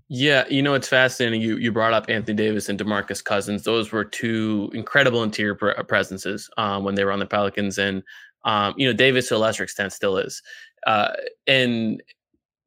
Yeah, 0.09 0.45
you 0.49 0.63
know 0.63 0.75
it's 0.75 0.89
fascinating. 0.89 1.41
You 1.41 1.57
you 1.57 1.73
brought 1.73 1.93
up 1.93 2.07
Anthony 2.09 2.37
Davis 2.37 2.69
and 2.69 2.79
DeMarcus 2.79 3.25
Cousins. 3.25 3.65
Those 3.65 3.93
were 3.93 4.05
two 4.05 4.71
incredible 4.75 5.23
interior 5.23 5.55
presences 5.55 6.49
um, 6.57 6.85
when 6.85 6.95
they 6.95 7.05
were 7.05 7.13
on 7.13 7.19
the 7.19 7.27
Pelicans, 7.27 7.79
and 7.79 8.03
um, 8.45 8.75
you 8.77 8.87
know, 8.87 8.93
Davis 8.93 9.29
to 9.29 9.37
a 9.37 9.39
lesser 9.39 9.63
extent 9.63 9.93
still 9.93 10.17
is. 10.17 10.43
Uh, 10.87 11.13
and 11.47 12.03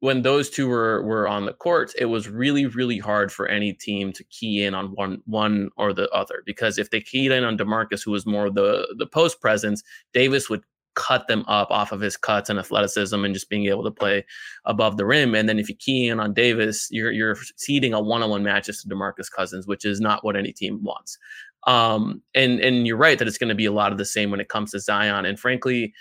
when 0.00 0.22
those 0.22 0.50
two 0.50 0.68
were 0.68 1.02
were 1.02 1.26
on 1.26 1.46
the 1.46 1.52
court, 1.52 1.92
it 1.98 2.06
was 2.06 2.28
really 2.28 2.66
really 2.66 2.98
hard 2.98 3.32
for 3.32 3.48
any 3.48 3.72
team 3.72 4.12
to 4.12 4.24
key 4.24 4.64
in 4.64 4.74
on 4.74 4.88
one 4.94 5.22
one 5.26 5.70
or 5.76 5.92
the 5.92 6.08
other 6.10 6.42
because 6.44 6.78
if 6.78 6.90
they 6.90 7.00
keyed 7.00 7.32
in 7.32 7.44
on 7.44 7.56
DeMarcus, 7.56 8.04
who 8.04 8.10
was 8.10 8.26
more 8.26 8.50
the 8.50 8.94
the 8.98 9.06
post 9.06 9.40
presence, 9.40 9.82
Davis 10.12 10.50
would 10.50 10.62
cut 10.96 11.28
them 11.28 11.44
up 11.46 11.70
off 11.70 11.92
of 11.92 12.00
his 12.00 12.16
cuts 12.16 12.50
and 12.50 12.58
athleticism 12.58 13.22
and 13.22 13.34
just 13.34 13.50
being 13.50 13.66
able 13.66 13.84
to 13.84 13.90
play 13.90 14.24
above 14.64 14.96
the 14.96 15.04
rim. 15.04 15.34
And 15.34 15.48
then 15.48 15.58
if 15.58 15.68
you 15.68 15.76
key 15.76 16.08
in 16.08 16.18
on 16.18 16.34
Davis, 16.34 16.88
you're 16.90 17.12
you're 17.12 17.36
ceding 17.56 17.94
a 17.94 18.00
one-on-one 18.00 18.42
matches 18.42 18.82
to 18.82 18.88
DeMarcus 18.88 19.30
Cousins, 19.30 19.66
which 19.66 19.84
is 19.84 20.00
not 20.00 20.24
what 20.24 20.36
any 20.36 20.52
team 20.52 20.82
wants. 20.82 21.18
Um, 21.66 22.22
and 22.34 22.60
and 22.60 22.86
you're 22.86 22.96
right 22.96 23.18
that 23.18 23.28
it's 23.28 23.38
going 23.38 23.48
to 23.48 23.54
be 23.54 23.66
a 23.66 23.72
lot 23.72 23.92
of 23.92 23.98
the 23.98 24.04
same 24.04 24.30
when 24.30 24.40
it 24.40 24.48
comes 24.48 24.72
to 24.72 24.80
Zion. 24.80 25.26
And 25.26 25.38
frankly, 25.38 25.94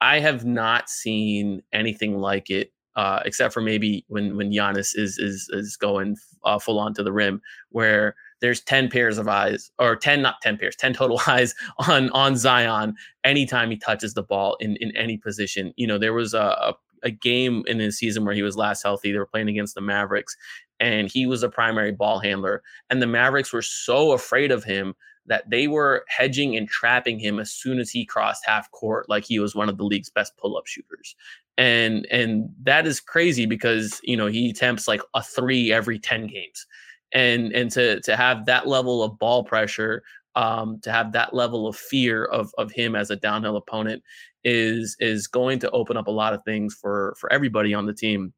I 0.00 0.20
have 0.20 0.44
not 0.44 0.88
seen 0.88 1.62
anything 1.72 2.18
like 2.18 2.50
it, 2.50 2.72
uh, 2.98 3.20
except 3.24 3.54
for 3.54 3.60
maybe 3.60 4.04
when 4.08 4.36
when 4.36 4.50
Giannis 4.50 4.90
is 4.98 5.18
is 5.18 5.48
is 5.52 5.76
going 5.76 6.16
uh, 6.44 6.58
full 6.58 6.80
on 6.80 6.92
to 6.94 7.04
the 7.04 7.12
rim, 7.12 7.40
where 7.70 8.16
there's 8.40 8.60
10 8.60 8.90
pairs 8.90 9.18
of 9.18 9.28
eyes 9.28 9.70
or 9.78 9.94
10 9.94 10.20
not 10.22 10.40
10 10.42 10.58
pairs 10.58 10.76
10 10.76 10.94
total 10.94 11.20
eyes 11.26 11.54
on 11.88 12.10
on 12.10 12.36
zion 12.36 12.94
anytime 13.24 13.70
he 13.70 13.76
touches 13.76 14.14
the 14.14 14.22
ball 14.22 14.56
in 14.60 14.76
in 14.76 14.96
any 14.96 15.16
position 15.16 15.72
you 15.76 15.88
know 15.88 15.98
there 15.98 16.12
was 16.12 16.34
a, 16.34 16.38
a, 16.38 16.74
a 17.02 17.10
game 17.10 17.64
in 17.66 17.80
his 17.80 17.98
season 17.98 18.24
where 18.24 18.36
he 18.36 18.42
was 18.42 18.56
last 18.56 18.84
healthy 18.84 19.10
they 19.10 19.18
were 19.18 19.26
playing 19.26 19.48
against 19.48 19.74
the 19.74 19.80
mavericks 19.80 20.36
and 20.80 21.10
he 21.10 21.26
was 21.26 21.42
a 21.42 21.48
primary 21.48 21.92
ball 21.92 22.18
handler. 22.18 22.62
And 22.90 23.02
the 23.02 23.06
Mavericks 23.06 23.52
were 23.52 23.62
so 23.62 24.12
afraid 24.12 24.52
of 24.52 24.64
him 24.64 24.94
that 25.28 25.48
they 25.48 25.68
were 25.68 26.04
hedging 26.08 26.56
and 26.56 26.68
trapping 26.68 27.18
him 27.18 27.38
as 27.38 27.50
soon 27.50 27.78
as 27.78 27.90
he 27.90 28.04
crossed 28.04 28.44
half 28.44 28.70
court, 28.72 29.08
like 29.08 29.24
he 29.24 29.38
was 29.38 29.54
one 29.54 29.68
of 29.68 29.76
the 29.76 29.84
league's 29.84 30.10
best 30.10 30.36
pull-up 30.36 30.66
shooters. 30.66 31.14
And 31.56 32.06
and 32.10 32.50
that 32.62 32.86
is 32.86 33.00
crazy 33.00 33.46
because 33.46 34.00
you 34.04 34.16
know 34.16 34.26
he 34.26 34.50
attempts 34.50 34.88
like 34.88 35.02
a 35.14 35.22
three 35.22 35.72
every 35.72 35.98
10 35.98 36.26
games. 36.28 36.66
And 37.12 37.52
and 37.52 37.70
to 37.72 38.00
to 38.02 38.16
have 38.16 38.46
that 38.46 38.66
level 38.66 39.02
of 39.02 39.18
ball 39.18 39.44
pressure, 39.44 40.02
um, 40.34 40.78
to 40.82 40.92
have 40.92 41.12
that 41.12 41.34
level 41.34 41.66
of 41.66 41.76
fear 41.76 42.24
of 42.26 42.52
of 42.58 42.70
him 42.70 42.94
as 42.94 43.10
a 43.10 43.16
downhill 43.16 43.56
opponent 43.56 44.02
is 44.44 44.96
is 45.00 45.26
going 45.26 45.58
to 45.58 45.70
open 45.70 45.96
up 45.96 46.06
a 46.06 46.12
lot 46.12 46.32
of 46.32 46.44
things 46.44 46.74
for 46.74 47.16
for 47.18 47.32
everybody 47.32 47.74
on 47.74 47.86
the 47.86 47.94
team. 47.94 48.32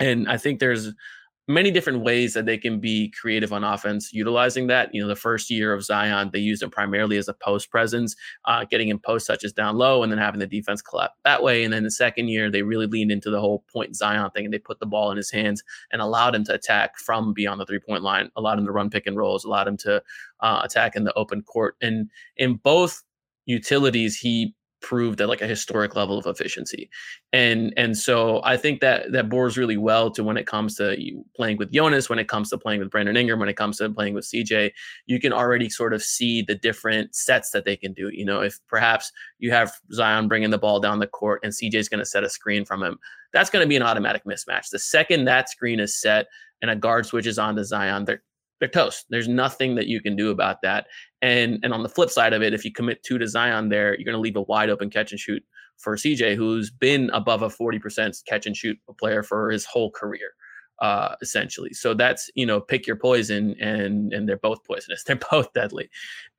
And 0.00 0.28
I 0.28 0.38
think 0.38 0.58
there's 0.58 0.92
many 1.48 1.70
different 1.70 2.04
ways 2.04 2.34
that 2.34 2.46
they 2.46 2.56
can 2.56 2.78
be 2.78 3.12
creative 3.20 3.52
on 3.52 3.64
offense 3.64 4.12
utilizing 4.12 4.68
that. 4.68 4.94
You 4.94 5.02
know, 5.02 5.08
the 5.08 5.16
first 5.16 5.50
year 5.50 5.72
of 5.72 5.82
Zion, 5.82 6.30
they 6.32 6.38
used 6.38 6.62
him 6.62 6.70
primarily 6.70 7.16
as 7.16 7.28
a 7.28 7.34
post 7.34 7.70
presence, 7.70 8.14
uh, 8.44 8.64
getting 8.64 8.88
him 8.88 8.98
post 8.98 9.26
touches 9.26 9.52
down 9.52 9.76
low 9.76 10.02
and 10.02 10.12
then 10.12 10.18
having 10.18 10.40
the 10.40 10.46
defense 10.46 10.80
collapse 10.82 11.14
that 11.24 11.42
way. 11.42 11.64
And 11.64 11.72
then 11.72 11.82
the 11.82 11.90
second 11.90 12.28
year, 12.28 12.50
they 12.50 12.62
really 12.62 12.86
leaned 12.86 13.10
into 13.10 13.30
the 13.30 13.40
whole 13.40 13.64
point 13.72 13.96
Zion 13.96 14.30
thing 14.30 14.44
and 14.44 14.54
they 14.54 14.58
put 14.58 14.78
the 14.78 14.86
ball 14.86 15.10
in 15.10 15.16
his 15.16 15.30
hands 15.30 15.62
and 15.90 16.00
allowed 16.00 16.34
him 16.34 16.44
to 16.44 16.54
attack 16.54 16.98
from 16.98 17.32
beyond 17.32 17.60
the 17.60 17.66
three 17.66 17.80
point 17.80 18.02
line, 18.02 18.30
allowed 18.36 18.58
him 18.58 18.66
to 18.66 18.72
run 18.72 18.90
pick 18.90 19.06
and 19.06 19.16
rolls, 19.16 19.44
allowed 19.44 19.68
him 19.68 19.76
to 19.78 20.02
uh, 20.40 20.60
attack 20.64 20.94
in 20.94 21.04
the 21.04 21.14
open 21.14 21.42
court. 21.42 21.76
And 21.82 22.08
in 22.36 22.54
both 22.54 23.02
utilities, 23.46 24.16
he 24.16 24.54
proved 24.82 25.20
at 25.20 25.28
like 25.28 25.40
a 25.40 25.46
historic 25.46 25.96
level 25.96 26.18
of 26.18 26.26
efficiency. 26.26 26.90
And 27.32 27.72
and 27.76 27.96
so 27.96 28.40
I 28.44 28.56
think 28.56 28.80
that 28.80 29.12
that 29.12 29.28
bores 29.28 29.56
really 29.56 29.76
well 29.76 30.10
to 30.10 30.22
when 30.22 30.36
it 30.36 30.46
comes 30.46 30.74
to 30.76 30.96
playing 31.34 31.56
with 31.56 31.72
Jonas, 31.72 32.10
when 32.10 32.18
it 32.18 32.28
comes 32.28 32.50
to 32.50 32.58
playing 32.58 32.80
with 32.80 32.90
Brandon 32.90 33.16
Ingram, 33.16 33.38
when 33.38 33.48
it 33.48 33.56
comes 33.56 33.78
to 33.78 33.88
playing 33.88 34.14
with 34.14 34.24
CJ, 34.24 34.72
you 35.06 35.20
can 35.20 35.32
already 35.32 35.70
sort 35.70 35.94
of 35.94 36.02
see 36.02 36.42
the 36.42 36.54
different 36.54 37.14
sets 37.14 37.50
that 37.50 37.64
they 37.64 37.76
can 37.76 37.92
do. 37.92 38.10
You 38.12 38.24
know, 38.24 38.42
if 38.42 38.58
perhaps 38.68 39.10
you 39.38 39.50
have 39.52 39.72
Zion 39.92 40.28
bringing 40.28 40.50
the 40.50 40.58
ball 40.58 40.80
down 40.80 40.98
the 40.98 41.06
court 41.06 41.40
and 41.42 41.52
CJ 41.52 41.74
is 41.74 41.88
going 41.88 42.00
to 42.00 42.06
set 42.06 42.24
a 42.24 42.28
screen 42.28 42.64
from 42.64 42.82
him, 42.82 42.98
that's 43.32 43.50
going 43.50 43.64
to 43.64 43.68
be 43.68 43.76
an 43.76 43.82
automatic 43.82 44.24
mismatch. 44.24 44.68
The 44.70 44.78
second 44.78 45.24
that 45.24 45.48
screen 45.48 45.80
is 45.80 45.98
set 45.98 46.26
and 46.60 46.70
a 46.70 46.76
guard 46.76 47.06
switches 47.06 47.38
on 47.38 47.56
to 47.56 47.64
Zion, 47.64 48.04
they're 48.04 48.22
they're 48.62 48.68
toast. 48.68 49.06
There's 49.10 49.26
nothing 49.26 49.74
that 49.74 49.88
you 49.88 50.00
can 50.00 50.14
do 50.14 50.30
about 50.30 50.62
that. 50.62 50.86
And 51.20 51.58
and 51.64 51.74
on 51.74 51.82
the 51.82 51.88
flip 51.88 52.10
side 52.10 52.32
of 52.32 52.42
it, 52.42 52.54
if 52.54 52.64
you 52.64 52.70
commit 52.70 53.02
two 53.02 53.18
to 53.18 53.26
Zion 53.26 53.70
there, 53.70 53.96
you're 53.96 54.04
going 54.04 54.14
to 54.14 54.20
leave 54.20 54.36
a 54.36 54.42
wide 54.42 54.70
open 54.70 54.88
catch 54.88 55.10
and 55.10 55.18
shoot 55.18 55.42
for 55.78 55.96
CJ, 55.96 56.36
who's 56.36 56.70
been 56.70 57.10
above 57.12 57.42
a 57.42 57.48
40% 57.48 58.24
catch 58.24 58.46
and 58.46 58.56
shoot 58.56 58.78
player 59.00 59.24
for 59.24 59.50
his 59.50 59.64
whole 59.64 59.90
career, 59.90 60.34
uh, 60.80 61.16
essentially. 61.20 61.72
So 61.72 61.92
that's 61.92 62.30
you 62.36 62.46
know 62.46 62.60
pick 62.60 62.86
your 62.86 62.94
poison, 62.94 63.56
and 63.60 64.12
and 64.12 64.28
they're 64.28 64.36
both 64.36 64.62
poisonous. 64.62 65.02
They're 65.08 65.18
both 65.28 65.52
deadly. 65.54 65.90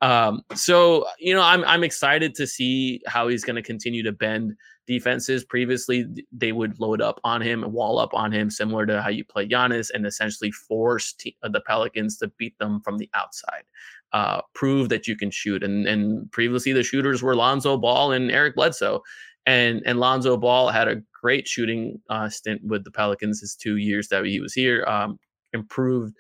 Um, 0.02 0.44
so 0.56 1.06
you 1.20 1.34
know 1.34 1.42
I'm 1.42 1.66
I'm 1.66 1.84
excited 1.84 2.36
to 2.36 2.48
see 2.48 3.02
how 3.06 3.28
he's 3.28 3.44
going 3.44 3.58
to 3.58 3.62
continue 3.62 4.04
to 4.04 4.14
bend 4.14 4.56
defenses. 4.88 5.44
Previously, 5.44 6.06
they 6.32 6.52
would 6.52 6.80
load 6.80 7.02
up 7.02 7.20
on 7.24 7.42
him 7.42 7.64
and 7.64 7.74
wall 7.74 8.00
up 8.00 8.14
on 8.14 8.32
him, 8.32 8.50
similar 8.50 8.86
to 8.86 9.02
how 9.02 9.10
you 9.10 9.24
play 9.24 9.48
Giannis, 9.48 9.90
and 9.94 10.06
essentially 10.06 10.52
force 10.52 11.16
uh, 11.44 11.50
the 11.50 11.62
Pelicans 11.62 12.18
to 12.18 12.28
beat 12.38 12.58
them 12.60 12.82
from 12.82 12.98
the 12.98 13.10
outside. 13.14 13.64
Uh, 14.12 14.42
prove 14.54 14.90
that 14.90 15.08
you 15.08 15.16
can 15.16 15.32
shoot. 15.32 15.64
And 15.64 15.88
and 15.88 16.32
previously, 16.32 16.74
the 16.74 16.84
shooters 16.84 17.24
were 17.24 17.36
Lonzo 17.36 17.78
Ball 17.78 18.12
and 18.12 18.32
Eric 18.32 18.56
Bledsoe. 18.56 19.02
And 19.46 19.82
and 19.86 20.00
Lonzo 20.00 20.38
Ball 20.38 20.70
had 20.70 20.88
a 20.88 21.02
great 21.20 21.48
shooting 21.48 22.00
uh, 22.10 22.30
stint 22.30 22.62
with 22.64 22.84
the 22.84 22.92
Pelicans 22.92 23.42
his 23.42 23.56
two 23.56 23.78
years 23.78 24.08
that 24.10 24.26
he 24.26 24.40
was 24.40 24.54
here. 24.54 24.86
Um, 24.86 25.20
improved 25.54 26.14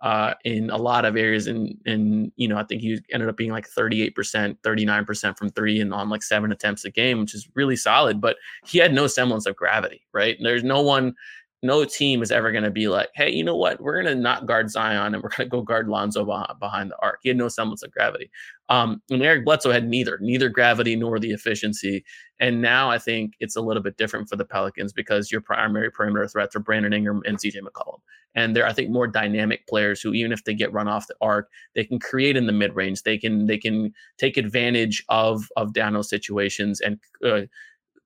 uh, 0.00 0.34
in 0.44 0.70
a 0.70 0.76
lot 0.76 1.04
of 1.04 1.16
areas. 1.16 1.46
And 1.46 1.76
and 1.86 2.32
you 2.36 2.48
know, 2.48 2.56
I 2.56 2.64
think 2.64 2.82
he 2.82 3.00
ended 3.12 3.28
up 3.28 3.36
being 3.36 3.52
like 3.52 3.68
38%, 3.68 4.14
39% 4.14 5.38
from 5.38 5.50
three 5.50 5.80
and 5.80 5.92
on 5.92 6.08
like 6.08 6.22
seven 6.22 6.52
attempts 6.52 6.84
a 6.84 6.90
game, 6.90 7.20
which 7.20 7.34
is 7.34 7.48
really 7.54 7.76
solid. 7.76 8.20
But 8.20 8.36
he 8.64 8.78
had 8.78 8.92
no 8.92 9.06
semblance 9.06 9.46
of 9.46 9.56
gravity, 9.56 10.06
right? 10.12 10.36
There's 10.40 10.64
no 10.64 10.82
one 10.82 11.14
no 11.62 11.84
team 11.84 12.22
is 12.22 12.30
ever 12.30 12.52
going 12.52 12.64
to 12.64 12.70
be 12.70 12.88
like, 12.88 13.08
hey, 13.14 13.30
you 13.30 13.42
know 13.42 13.56
what? 13.56 13.80
We're 13.80 14.00
going 14.00 14.14
to 14.14 14.20
not 14.20 14.46
guard 14.46 14.70
Zion 14.70 15.14
and 15.14 15.22
we're 15.22 15.30
going 15.30 15.48
to 15.48 15.56
go 15.56 15.62
guard 15.62 15.88
Lonzo 15.88 16.24
behind 16.60 16.90
the 16.90 16.96
arc. 17.02 17.18
He 17.22 17.30
had 17.30 17.36
no 17.36 17.48
semblance 17.48 17.82
of 17.82 17.90
gravity. 17.90 18.30
Um, 18.68 19.02
and 19.10 19.22
Eric 19.22 19.44
Bledsoe 19.44 19.72
had 19.72 19.88
neither, 19.88 20.18
neither 20.20 20.48
gravity 20.48 20.94
nor 20.94 21.18
the 21.18 21.32
efficiency. 21.32 22.04
And 22.38 22.62
now 22.62 22.90
I 22.90 22.98
think 22.98 23.32
it's 23.40 23.56
a 23.56 23.60
little 23.60 23.82
bit 23.82 23.96
different 23.96 24.28
for 24.28 24.36
the 24.36 24.44
Pelicans 24.44 24.92
because 24.92 25.32
your 25.32 25.40
primary 25.40 25.90
perimeter 25.90 26.28
threats 26.28 26.54
are 26.54 26.60
Brandon 26.60 26.92
Ingram 26.92 27.22
and 27.26 27.38
CJ 27.38 27.56
McCollum. 27.62 27.98
And 28.34 28.54
they're, 28.54 28.66
I 28.66 28.72
think, 28.72 28.90
more 28.90 29.08
dynamic 29.08 29.66
players 29.66 30.00
who, 30.00 30.12
even 30.12 30.30
if 30.30 30.44
they 30.44 30.54
get 30.54 30.72
run 30.72 30.86
off 30.86 31.08
the 31.08 31.16
arc, 31.20 31.48
they 31.74 31.82
can 31.82 31.98
create 31.98 32.36
in 32.36 32.46
the 32.46 32.52
mid 32.52 32.76
range. 32.76 33.02
They 33.02 33.18
can 33.18 33.46
they 33.46 33.58
can 33.58 33.92
take 34.18 34.36
advantage 34.36 35.02
of 35.08 35.48
of 35.56 35.72
downhill 35.72 36.04
situations 36.04 36.80
and 36.80 37.00
uh, 37.24 37.40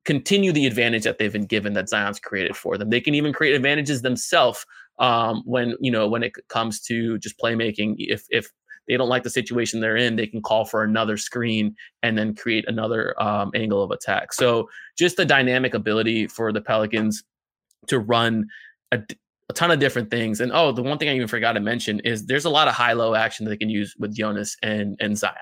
continue 0.05 0.53
the 0.53 0.67
advantage 0.67 1.05
that 1.05 1.19
they've 1.19 1.33
been 1.33 1.47
given 1.47 1.75
that 1.75 1.89
Zion's 1.89 2.19
created 2.19 2.57
for 2.57 2.77
them. 2.77 2.91
They 2.91 3.01
can 3.01 3.15
even 3.15 3.33
create 3.33 3.55
advantages 3.55 4.03
themselves 4.03 4.65
um, 4.99 5.43
when 5.45 5.75
you 5.81 5.91
know 5.91 6.09
when 6.09 6.23
it 6.23 6.33
comes 6.49 6.81
to 6.83 7.19
just 7.19 7.39
playmaking. 7.39 7.97
If 7.99 8.25
if 8.31 8.51
they 8.89 8.97
don't 8.97 9.09
like 9.09 9.23
the 9.23 9.31
situation 9.31 9.81
they're 9.81 9.97
in, 9.97 10.17
they 10.17 10.27
can 10.27 10.43
call 10.43 10.65
for 10.65 10.83
another 10.83 11.17
screen 11.17 11.77
and 12.03 12.19
then 12.19 12.35
create 12.35 12.65
another 12.67 13.21
um, 13.23 13.53
angle 13.55 13.83
of 13.83 13.91
attack. 13.91 14.33
So 14.33 14.69
just 14.99 15.17
the 15.17 15.25
dynamic 15.25 15.75
ability 15.75 16.27
for 16.27 16.53
the 16.53 16.61
Pelicans 16.61 17.23
to 17.87 18.01
run 18.01 18.47
a, 18.91 19.01
a 19.53 19.55
ton 19.55 19.71
of 19.71 19.79
different 19.79 20.11
things. 20.11 20.41
And 20.41 20.51
oh, 20.53 20.73
the 20.73 20.83
one 20.83 20.99
thing 20.99 21.09
I 21.09 21.15
even 21.15 21.29
forgot 21.29 21.53
to 21.53 21.61
mention 21.61 22.01
is 22.01 22.27
there's 22.27 22.47
a 22.47 22.51
lot 22.51 22.69
of 22.69 22.75
high 22.75 22.95
low 22.95 23.15
action 23.15 23.45
that 23.45 23.51
they 23.51 23.57
can 23.57 23.69
use 23.69 23.95
with 23.99 24.17
Jonas 24.17 24.57
and 24.63 24.97
and 24.99 25.17
Zion, 25.17 25.37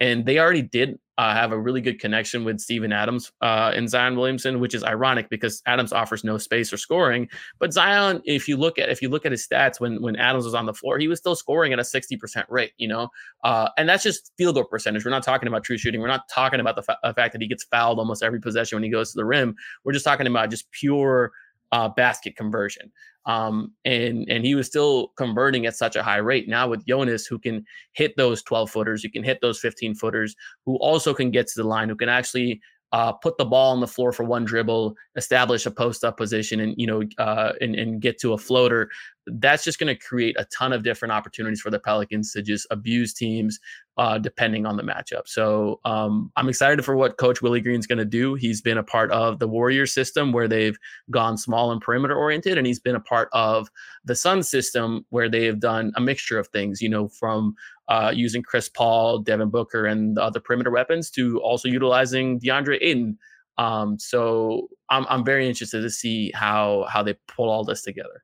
and 0.00 0.24
they 0.24 0.38
already 0.38 0.62
did 0.62 0.98
uh, 1.18 1.34
have 1.34 1.50
a 1.50 1.58
really 1.58 1.80
good 1.80 1.98
connection 1.98 2.44
with 2.44 2.60
Steven 2.60 2.92
Adams 2.92 3.32
uh, 3.42 3.72
and 3.74 3.90
Zion 3.90 4.16
Williamson, 4.16 4.60
which 4.60 4.72
is 4.72 4.84
ironic 4.84 5.28
because 5.28 5.60
Adams 5.66 5.92
offers 5.92 6.22
no 6.22 6.38
space 6.38 6.72
or 6.72 6.76
scoring. 6.76 7.28
But 7.58 7.72
Zion, 7.72 8.22
if 8.24 8.46
you 8.46 8.56
look 8.56 8.78
at 8.78 8.88
if 8.88 9.02
you 9.02 9.08
look 9.08 9.26
at 9.26 9.32
his 9.32 9.46
stats 9.46 9.80
when 9.80 10.00
when 10.00 10.14
Adams 10.14 10.44
was 10.44 10.54
on 10.54 10.66
the 10.66 10.74
floor, 10.74 10.98
he 10.98 11.08
was 11.08 11.18
still 11.18 11.34
scoring 11.34 11.72
at 11.72 11.80
a 11.80 11.84
sixty 11.84 12.16
percent 12.16 12.46
rate. 12.48 12.72
You 12.78 12.88
know, 12.88 13.08
uh, 13.42 13.68
and 13.76 13.88
that's 13.88 14.04
just 14.04 14.32
field 14.38 14.54
goal 14.54 14.64
percentage. 14.64 15.04
We're 15.04 15.10
not 15.10 15.24
talking 15.24 15.48
about 15.48 15.64
true 15.64 15.76
shooting. 15.76 16.00
We're 16.00 16.06
not 16.06 16.28
talking 16.32 16.60
about 16.60 16.76
the, 16.76 16.82
fa- 16.82 16.98
the 17.02 17.14
fact 17.14 17.32
that 17.32 17.42
he 17.42 17.48
gets 17.48 17.64
fouled 17.64 17.98
almost 17.98 18.22
every 18.22 18.40
possession 18.40 18.76
when 18.76 18.84
he 18.84 18.90
goes 18.90 19.10
to 19.10 19.16
the 19.16 19.24
rim. 19.24 19.56
We're 19.84 19.92
just 19.92 20.04
talking 20.04 20.28
about 20.28 20.50
just 20.50 20.70
pure 20.70 21.32
uh, 21.72 21.88
basket 21.88 22.36
conversion. 22.36 22.90
Um, 23.26 23.72
and 23.84 24.26
and 24.30 24.44
he 24.44 24.54
was 24.54 24.66
still 24.66 25.08
converting 25.18 25.66
at 25.66 25.76
such 25.76 25.96
a 25.96 26.02
high 26.02 26.16
rate. 26.16 26.48
Now 26.48 26.68
with 26.68 26.86
Jonas, 26.86 27.26
who 27.26 27.38
can 27.38 27.64
hit 27.92 28.16
those 28.16 28.42
12 28.42 28.70
footers, 28.70 29.02
who 29.02 29.10
can 29.10 29.22
hit 29.22 29.40
those 29.42 29.60
15 29.60 29.94
footers, 29.94 30.34
who 30.64 30.76
also 30.76 31.12
can 31.12 31.30
get 31.30 31.46
to 31.48 31.62
the 31.62 31.68
line, 31.68 31.88
who 31.90 31.96
can 31.96 32.08
actually 32.08 32.60
uh, 32.92 33.12
put 33.12 33.36
the 33.36 33.44
ball 33.44 33.72
on 33.72 33.80
the 33.80 33.86
floor 33.86 34.12
for 34.12 34.24
one 34.24 34.44
dribble, 34.44 34.94
establish 35.16 35.66
a 35.66 35.70
post 35.70 36.04
up 36.04 36.16
position, 36.16 36.60
and 36.60 36.74
you 36.78 36.86
know, 36.86 37.02
uh, 37.18 37.52
and, 37.60 37.74
and 37.74 38.00
get 38.00 38.18
to 38.20 38.32
a 38.32 38.38
floater. 38.38 38.88
That's 39.32 39.64
just 39.64 39.78
going 39.78 39.94
to 39.94 40.00
create 40.00 40.36
a 40.38 40.46
ton 40.46 40.72
of 40.72 40.82
different 40.82 41.12
opportunities 41.12 41.60
for 41.60 41.70
the 41.70 41.78
Pelicans 41.78 42.32
to 42.32 42.42
just 42.42 42.66
abuse 42.70 43.12
teams, 43.12 43.58
uh, 43.96 44.18
depending 44.18 44.66
on 44.66 44.76
the 44.76 44.82
matchup. 44.82 45.26
So 45.26 45.80
um, 45.84 46.30
I'm 46.36 46.48
excited 46.48 46.84
for 46.84 46.96
what 46.96 47.18
Coach 47.18 47.42
Willie 47.42 47.60
Green's 47.60 47.86
going 47.86 47.98
to 47.98 48.04
do. 48.04 48.34
He's 48.34 48.60
been 48.60 48.78
a 48.78 48.82
part 48.82 49.10
of 49.10 49.38
the 49.38 49.48
Warriors 49.48 49.92
system 49.92 50.32
where 50.32 50.48
they've 50.48 50.78
gone 51.10 51.36
small 51.36 51.72
and 51.72 51.80
perimeter 51.80 52.14
oriented, 52.16 52.58
and 52.58 52.66
he's 52.66 52.80
been 52.80 52.96
a 52.96 53.00
part 53.00 53.28
of 53.32 53.70
the 54.04 54.14
Sun 54.14 54.42
system 54.42 55.04
where 55.10 55.28
they 55.28 55.44
have 55.44 55.60
done 55.60 55.92
a 55.96 56.00
mixture 56.00 56.38
of 56.38 56.48
things. 56.48 56.80
You 56.80 56.88
know, 56.88 57.08
from 57.08 57.54
uh, 57.88 58.12
using 58.14 58.42
Chris 58.42 58.68
Paul, 58.68 59.20
Devin 59.20 59.50
Booker, 59.50 59.86
and 59.86 60.16
the 60.16 60.22
other 60.22 60.40
perimeter 60.40 60.70
weapons 60.70 61.10
to 61.12 61.40
also 61.40 61.68
utilizing 61.68 62.38
DeAndre 62.40 62.78
Ayton. 62.80 63.18
Um, 63.56 63.98
so 63.98 64.68
I'm 64.88 65.04
I'm 65.08 65.24
very 65.24 65.48
interested 65.48 65.82
to 65.82 65.90
see 65.90 66.30
how 66.34 66.86
how 66.88 67.02
they 67.02 67.14
pull 67.26 67.50
all 67.50 67.64
this 67.64 67.82
together. 67.82 68.22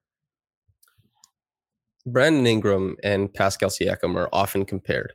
Brandon 2.07 2.47
Ingram 2.47 2.97
and 3.03 3.33
Pascal 3.33 3.71
Siakam 3.71 4.17
are 4.17 4.29
often 4.33 4.65
compared. 4.65 5.15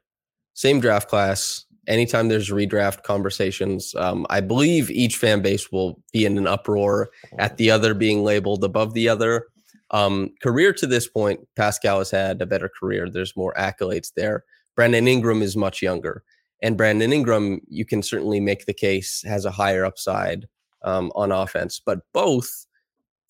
Same 0.53 0.79
draft 0.79 1.07
class. 1.07 1.65
Anytime 1.87 2.27
there's 2.27 2.49
redraft 2.49 3.03
conversations, 3.03 3.95
um, 3.95 4.25
I 4.29 4.41
believe 4.41 4.91
each 4.91 5.17
fan 5.17 5.41
base 5.41 5.71
will 5.71 6.01
be 6.13 6.25
in 6.25 6.37
an 6.37 6.47
uproar 6.47 7.09
at 7.37 7.57
the 7.57 7.71
other 7.71 7.93
being 7.93 8.23
labeled 8.23 8.63
above 8.63 8.93
the 8.93 9.09
other. 9.09 9.47
Um, 9.91 10.31
career 10.43 10.73
to 10.73 10.85
this 10.85 11.07
point, 11.07 11.39
Pascal 11.55 11.99
has 11.99 12.11
had 12.11 12.41
a 12.41 12.45
better 12.45 12.69
career. 12.69 13.09
There's 13.09 13.35
more 13.35 13.53
accolades 13.57 14.11
there. 14.15 14.43
Brandon 14.75 15.07
Ingram 15.07 15.41
is 15.41 15.57
much 15.57 15.81
younger. 15.81 16.23
And 16.61 16.77
Brandon 16.77 17.13
Ingram, 17.13 17.61
you 17.67 17.85
can 17.85 18.03
certainly 18.03 18.39
make 18.39 18.65
the 18.65 18.73
case, 18.73 19.23
has 19.25 19.45
a 19.45 19.51
higher 19.51 19.85
upside 19.85 20.47
um, 20.83 21.11
on 21.15 21.31
offense, 21.31 21.81
but 21.83 21.99
both 22.13 22.65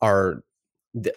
are, 0.02 0.44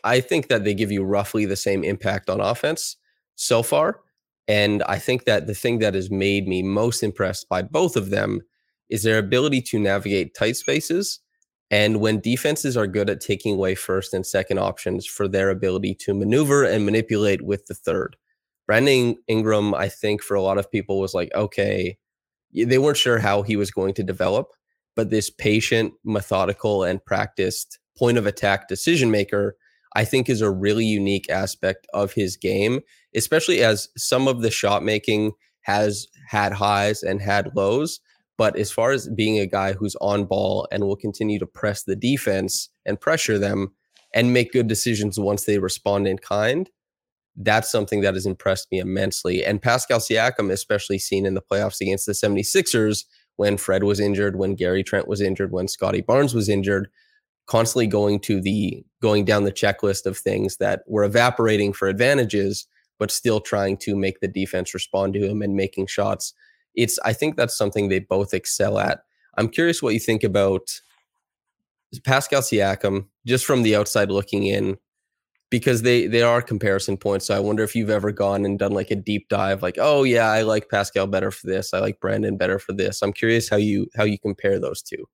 I 0.04 0.20
think 0.20 0.48
that 0.48 0.64
they 0.64 0.74
give 0.74 0.92
you 0.92 1.02
roughly 1.02 1.44
the 1.46 1.56
same 1.56 1.84
impact 1.84 2.28
on 2.28 2.40
offense 2.40 2.96
so 3.36 3.62
far. 3.62 4.00
And 4.48 4.82
I 4.84 4.98
think 4.98 5.24
that 5.24 5.46
the 5.46 5.54
thing 5.54 5.78
that 5.78 5.94
has 5.94 6.10
made 6.10 6.46
me 6.46 6.62
most 6.62 7.02
impressed 7.02 7.48
by 7.48 7.62
both 7.62 7.96
of 7.96 8.10
them 8.10 8.40
is 8.90 9.02
their 9.02 9.18
ability 9.18 9.62
to 9.62 9.78
navigate 9.78 10.34
tight 10.34 10.56
spaces 10.56 11.20
and 11.72 12.00
when 12.00 12.20
defenses 12.20 12.76
are 12.76 12.86
good 12.86 13.08
at 13.08 13.22
taking 13.22 13.54
away 13.54 13.74
first 13.74 14.12
and 14.12 14.26
second 14.26 14.58
options 14.58 15.06
for 15.06 15.26
their 15.26 15.48
ability 15.48 15.94
to 15.94 16.12
maneuver 16.12 16.64
and 16.64 16.84
manipulate 16.84 17.40
with 17.40 17.64
the 17.64 17.74
third. 17.74 18.14
Brandon 18.66 19.16
Ingram, 19.26 19.74
I 19.74 19.88
think 19.88 20.22
for 20.22 20.34
a 20.34 20.42
lot 20.42 20.58
of 20.58 20.70
people 20.70 21.00
was 21.00 21.14
like, 21.14 21.30
okay, 21.34 21.96
they 22.54 22.76
weren't 22.76 22.98
sure 22.98 23.18
how 23.18 23.40
he 23.40 23.56
was 23.56 23.70
going 23.70 23.94
to 23.94 24.02
develop, 24.02 24.48
but 24.94 25.08
this 25.08 25.30
patient, 25.30 25.94
methodical, 26.04 26.84
and 26.84 27.02
practiced 27.06 27.78
point 27.96 28.18
of 28.18 28.26
attack 28.26 28.68
decision 28.68 29.10
maker, 29.10 29.56
I 29.94 30.04
think 30.04 30.28
is 30.28 30.40
a 30.40 30.50
really 30.50 30.84
unique 30.84 31.28
aspect 31.30 31.86
of 31.92 32.12
his 32.12 32.36
game, 32.36 32.80
especially 33.14 33.62
as 33.62 33.88
some 33.96 34.28
of 34.28 34.42
the 34.42 34.50
shot 34.50 34.82
making 34.82 35.32
has 35.62 36.06
had 36.28 36.52
highs 36.52 37.02
and 37.02 37.20
had 37.20 37.54
lows. 37.54 38.00
But 38.38 38.56
as 38.56 38.72
far 38.72 38.92
as 38.92 39.08
being 39.08 39.38
a 39.38 39.46
guy 39.46 39.72
who's 39.72 39.96
on 40.00 40.24
ball 40.24 40.66
and 40.72 40.84
will 40.84 40.96
continue 40.96 41.38
to 41.38 41.46
press 41.46 41.84
the 41.84 41.94
defense 41.94 42.70
and 42.86 43.00
pressure 43.00 43.38
them 43.38 43.74
and 44.14 44.32
make 44.32 44.52
good 44.52 44.66
decisions 44.66 45.18
once 45.18 45.44
they 45.44 45.58
respond 45.58 46.06
in 46.08 46.18
kind, 46.18 46.68
that's 47.36 47.70
something 47.70 48.00
that 48.00 48.14
has 48.14 48.26
impressed 48.26 48.68
me 48.70 48.78
immensely. 48.78 49.44
And 49.44 49.62
Pascal 49.62 50.00
Siakam, 50.00 50.50
especially 50.50 50.98
seen 50.98 51.24
in 51.24 51.34
the 51.34 51.42
playoffs 51.42 51.80
against 51.80 52.06
the 52.06 52.12
76ers 52.12 53.04
when 53.36 53.56
Fred 53.56 53.84
was 53.84 54.00
injured, 54.00 54.36
when 54.36 54.54
Gary 54.54 54.82
Trent 54.82 55.08
was 55.08 55.20
injured, 55.20 55.52
when 55.52 55.68
Scottie 55.68 56.02
Barnes 56.02 56.34
was 56.34 56.48
injured, 56.48 56.88
constantly 57.46 57.86
going 57.86 58.20
to 58.20 58.40
the 58.40 58.84
going 59.00 59.24
down 59.24 59.44
the 59.44 59.52
checklist 59.52 60.06
of 60.06 60.16
things 60.16 60.58
that 60.58 60.82
were 60.86 61.04
evaporating 61.04 61.72
for 61.72 61.88
advantages, 61.88 62.66
but 62.98 63.10
still 63.10 63.40
trying 63.40 63.76
to 63.76 63.96
make 63.96 64.20
the 64.20 64.28
defense 64.28 64.74
respond 64.74 65.12
to 65.14 65.26
him 65.28 65.42
and 65.42 65.56
making 65.56 65.86
shots 65.86 66.34
it's 66.74 66.98
I 67.04 67.12
think 67.12 67.36
that's 67.36 67.56
something 67.56 67.88
they 67.88 68.00
both 68.00 68.34
excel 68.34 68.78
at. 68.78 69.02
I'm 69.36 69.48
curious 69.48 69.82
what 69.82 69.94
you 69.94 70.00
think 70.00 70.24
about 70.24 70.80
Pascal 72.04 72.40
Siakam, 72.40 73.06
just 73.26 73.44
from 73.44 73.62
the 73.62 73.76
outside 73.76 74.10
looking 74.10 74.46
in, 74.46 74.78
because 75.50 75.82
they 75.82 76.06
they 76.06 76.22
are 76.22 76.42
comparison 76.42 76.96
points. 76.96 77.26
So 77.26 77.36
I 77.36 77.40
wonder 77.40 77.62
if 77.62 77.74
you've 77.74 77.90
ever 77.90 78.12
gone 78.12 78.44
and 78.44 78.58
done 78.58 78.72
like 78.72 78.90
a 78.90 78.96
deep 78.96 79.28
dive, 79.28 79.62
like, 79.62 79.76
oh 79.78 80.04
yeah, 80.04 80.28
I 80.28 80.42
like 80.42 80.70
Pascal 80.70 81.06
better 81.06 81.30
for 81.30 81.46
this, 81.46 81.74
I 81.74 81.80
like 81.80 82.00
Brandon 82.00 82.36
better 82.36 82.58
for 82.58 82.72
this. 82.72 83.02
I'm 83.02 83.12
curious 83.12 83.48
how 83.48 83.56
you 83.56 83.88
how 83.96 84.04
you 84.04 84.18
compare 84.18 84.58
those 84.58 84.82
two. 84.82 85.06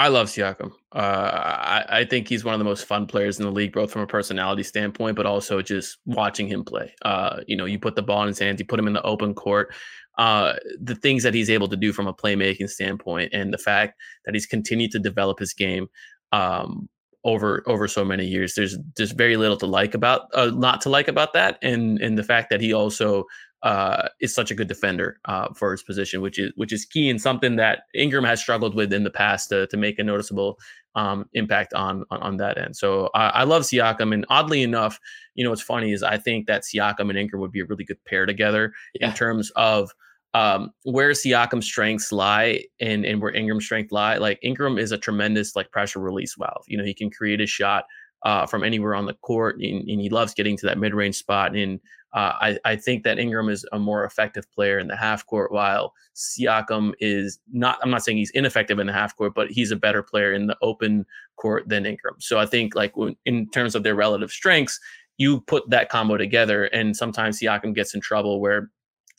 I 0.00 0.08
love 0.08 0.28
Siakam. 0.28 0.72
Uh, 0.92 0.98
I, 0.98 1.84
I, 2.00 2.04
think 2.04 2.26
he's 2.26 2.44
one 2.44 2.54
of 2.54 2.58
the 2.58 2.64
most 2.64 2.86
fun 2.86 3.06
players 3.06 3.38
in 3.38 3.44
the 3.44 3.52
league, 3.52 3.72
both 3.72 3.92
from 3.92 4.02
a 4.02 4.06
personality 4.06 4.62
standpoint, 4.62 5.14
but 5.14 5.26
also 5.26 5.62
just 5.62 5.98
watching 6.06 6.48
him 6.48 6.64
play. 6.64 6.92
Uh, 7.02 7.40
you 7.46 7.56
know, 7.56 7.66
you 7.66 7.78
put 7.78 7.96
the 7.96 8.02
ball 8.02 8.22
in 8.22 8.28
his 8.28 8.38
hands, 8.38 8.58
you 8.58 8.66
put 8.66 8.80
him 8.80 8.86
in 8.86 8.94
the 8.94 9.02
open 9.02 9.34
court 9.34 9.72
uh, 10.20 10.54
the 10.78 10.94
things 10.94 11.22
that 11.22 11.32
he's 11.32 11.48
able 11.48 11.66
to 11.66 11.76
do 11.76 11.94
from 11.94 12.06
a 12.06 12.12
playmaking 12.12 12.68
standpoint, 12.68 13.30
and 13.32 13.54
the 13.54 13.58
fact 13.58 13.98
that 14.26 14.34
he's 14.34 14.44
continued 14.44 14.90
to 14.90 14.98
develop 14.98 15.38
his 15.38 15.54
game 15.54 15.86
um, 16.32 16.90
over 17.24 17.62
over 17.66 17.88
so 17.88 18.04
many 18.04 18.26
years. 18.26 18.54
There's 18.54 18.76
just 18.98 19.16
very 19.16 19.38
little 19.38 19.56
to 19.56 19.66
like 19.66 19.94
about, 19.94 20.26
uh, 20.34 20.50
not 20.54 20.82
to 20.82 20.90
like 20.90 21.08
about 21.08 21.32
that, 21.32 21.58
and 21.62 21.98
and 22.00 22.18
the 22.18 22.22
fact 22.22 22.50
that 22.50 22.60
he 22.60 22.74
also 22.74 23.24
uh, 23.62 24.08
is 24.20 24.34
such 24.34 24.50
a 24.50 24.54
good 24.54 24.68
defender 24.68 25.20
uh, 25.26 25.52
for 25.54 25.72
his 25.72 25.82
position, 25.82 26.20
which 26.20 26.38
is 26.38 26.52
which 26.56 26.72
is 26.72 26.84
key 26.84 27.10
and 27.10 27.20
something 27.20 27.56
that 27.56 27.82
Ingram 27.94 28.24
has 28.24 28.40
struggled 28.40 28.74
with 28.74 28.92
in 28.92 29.04
the 29.04 29.10
past 29.10 29.50
to, 29.50 29.66
to 29.66 29.76
make 29.76 29.98
a 29.98 30.04
noticeable 30.04 30.58
um, 30.94 31.26
impact 31.34 31.74
on, 31.74 32.04
on, 32.10 32.22
on 32.22 32.36
that 32.38 32.58
end. 32.58 32.76
So 32.76 33.10
I, 33.14 33.28
I, 33.28 33.44
love 33.44 33.62
Siakam, 33.62 34.12
and 34.12 34.26
oddly 34.28 34.62
enough, 34.62 34.98
you 35.34 35.44
know 35.44 35.50
what's 35.50 35.62
funny 35.62 35.92
is 35.92 36.02
I 36.02 36.18
think 36.18 36.46
that 36.46 36.62
Siakam 36.62 37.10
and 37.10 37.18
Ingram 37.18 37.40
would 37.40 37.52
be 37.52 37.60
a 37.60 37.66
really 37.66 37.84
good 37.84 38.02
pair 38.06 38.26
together 38.26 38.72
yeah. 38.94 39.08
in 39.08 39.14
terms 39.14 39.50
of 39.56 39.90
um, 40.34 40.70
where 40.84 41.10
Siakam's 41.10 41.66
strengths 41.66 42.12
lie 42.12 42.64
and, 42.80 43.04
and 43.04 43.20
where 43.20 43.32
Ingram's 43.32 43.64
strength 43.64 43.92
lie. 43.92 44.16
Like 44.16 44.38
Ingram 44.42 44.78
is 44.78 44.92
a 44.92 44.98
tremendous 44.98 45.54
like 45.54 45.70
pressure 45.70 46.00
release 46.00 46.34
valve. 46.38 46.64
You 46.66 46.78
know, 46.78 46.84
he 46.84 46.94
can 46.94 47.10
create 47.10 47.40
a 47.40 47.46
shot 47.46 47.84
uh, 48.24 48.46
from 48.46 48.64
anywhere 48.64 48.94
on 48.94 49.06
the 49.06 49.14
court, 49.14 49.56
and, 49.56 49.88
and, 49.88 50.00
he 50.00 50.10
loves 50.10 50.34
getting 50.34 50.56
to 50.58 50.66
that 50.66 50.78
mid 50.78 50.94
range 50.94 51.16
spot. 51.16 51.56
And 51.56 51.80
uh, 52.12 52.32
I, 52.40 52.58
I 52.64 52.76
think 52.76 53.04
that 53.04 53.18
Ingram 53.18 53.48
is 53.48 53.64
a 53.72 53.78
more 53.78 54.04
effective 54.04 54.50
player 54.52 54.78
in 54.78 54.88
the 54.88 54.96
half 54.96 55.26
court, 55.26 55.52
while 55.52 55.94
Siakam 56.16 56.92
is 56.98 57.38
not. 57.52 57.78
I'm 57.82 57.90
not 57.90 58.02
saying 58.02 58.18
he's 58.18 58.30
ineffective 58.30 58.78
in 58.78 58.86
the 58.86 58.92
half 58.92 59.16
court, 59.16 59.34
but 59.34 59.50
he's 59.50 59.70
a 59.70 59.76
better 59.76 60.02
player 60.02 60.32
in 60.32 60.46
the 60.46 60.56
open 60.60 61.06
court 61.36 61.68
than 61.68 61.86
Ingram. 61.86 62.16
So 62.18 62.38
I 62.38 62.46
think 62.46 62.74
like 62.74 62.94
in 63.26 63.48
terms 63.50 63.74
of 63.74 63.84
their 63.84 63.94
relative 63.94 64.30
strengths, 64.30 64.80
you 65.18 65.40
put 65.42 65.68
that 65.70 65.88
combo 65.88 66.16
together, 66.16 66.64
and 66.66 66.96
sometimes 66.96 67.38
Siakam 67.38 67.74
gets 67.74 67.94
in 67.94 68.00
trouble 68.00 68.40
where 68.40 68.70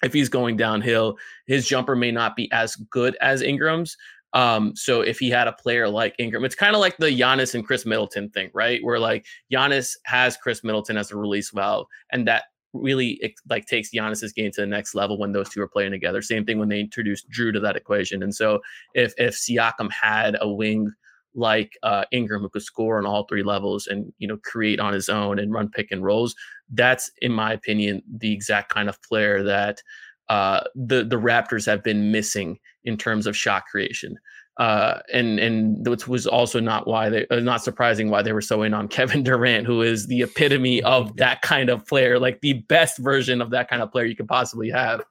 if 0.03 0.13
he's 0.13 0.29
going 0.29 0.57
downhill, 0.57 1.17
his 1.45 1.67
jumper 1.67 1.95
may 1.95 2.11
not 2.11 2.35
be 2.35 2.51
as 2.51 2.75
good 2.75 3.15
as 3.21 3.41
Ingram's. 3.41 3.95
Um, 4.33 4.75
so 4.75 5.01
if 5.01 5.19
he 5.19 5.29
had 5.29 5.47
a 5.47 5.53
player 5.53 5.89
like 5.89 6.15
Ingram, 6.17 6.45
it's 6.45 6.55
kind 6.55 6.73
of 6.73 6.79
like 6.79 6.97
the 6.97 7.07
Giannis 7.07 7.53
and 7.53 7.65
Khris 7.65 7.85
Middleton 7.85 8.29
thing, 8.29 8.49
right? 8.53 8.83
Where 8.83 8.99
like 8.99 9.25
Giannis 9.51 9.97
has 10.05 10.37
Khris 10.37 10.63
Middleton 10.63 10.97
as 10.97 11.11
a 11.11 11.17
release 11.17 11.51
valve, 11.51 11.87
and 12.11 12.27
that 12.27 12.45
really 12.73 13.35
like 13.49 13.65
takes 13.65 13.91
Giannis's 13.91 14.33
game 14.33 14.51
to 14.51 14.61
the 14.61 14.67
next 14.67 14.95
level 14.95 15.17
when 15.17 15.31
those 15.31 15.49
two 15.49 15.61
are 15.61 15.67
playing 15.67 15.91
together. 15.91 16.21
Same 16.21 16.45
thing 16.45 16.59
when 16.59 16.69
they 16.69 16.79
introduced 16.79 17.29
Jrue 17.29 17.53
to 17.53 17.59
that 17.59 17.75
equation. 17.75 18.23
And 18.23 18.33
so 18.33 18.61
if 18.93 19.13
if 19.17 19.35
Siakam 19.35 19.91
had 19.91 20.37
a 20.39 20.49
wing 20.49 20.91
like 21.33 21.77
uh, 21.83 22.03
Ingram, 22.11 22.41
who 22.41 22.49
could 22.49 22.61
score 22.61 22.97
on 22.97 23.05
all 23.05 23.25
three 23.25 23.43
levels 23.43 23.87
and 23.87 24.11
you 24.17 24.27
know 24.27 24.37
create 24.43 24.79
on 24.79 24.93
his 24.93 25.09
own 25.09 25.39
and 25.39 25.53
run 25.53 25.69
pick 25.69 25.91
and 25.91 26.03
rolls. 26.03 26.35
That's, 26.69 27.11
in 27.21 27.31
my 27.31 27.53
opinion, 27.53 28.01
the 28.09 28.33
exact 28.33 28.73
kind 28.73 28.89
of 28.89 29.01
player 29.03 29.43
that 29.43 29.81
uh, 30.29 30.61
the 30.75 31.03
the 31.03 31.17
Raptors 31.17 31.65
have 31.65 31.83
been 31.83 32.11
missing 32.11 32.59
in 32.83 32.97
terms 32.97 33.27
of 33.27 33.37
shot 33.37 33.65
creation. 33.65 34.17
Uh, 34.57 34.99
and 35.13 35.39
and 35.39 35.87
which 35.87 36.07
was 36.07 36.27
also 36.27 36.59
not 36.59 36.85
why 36.85 37.09
they 37.09 37.25
uh, 37.29 37.39
not 37.39 37.63
surprising 37.63 38.09
why 38.09 38.21
they 38.21 38.33
were 38.33 38.41
so 38.41 38.63
in 38.63 38.73
on 38.73 38.87
Kevin 38.89 39.23
Durant, 39.23 39.65
who 39.65 39.81
is 39.81 40.07
the 40.07 40.21
epitome 40.21 40.83
of 40.83 41.15
that 41.17 41.41
kind 41.41 41.69
of 41.69 41.85
player, 41.87 42.19
like 42.19 42.41
the 42.41 42.53
best 42.53 42.97
version 42.97 43.41
of 43.41 43.49
that 43.51 43.69
kind 43.69 43.81
of 43.81 43.91
player 43.91 44.05
you 44.05 44.15
could 44.15 44.27
possibly 44.27 44.69
have. 44.69 45.01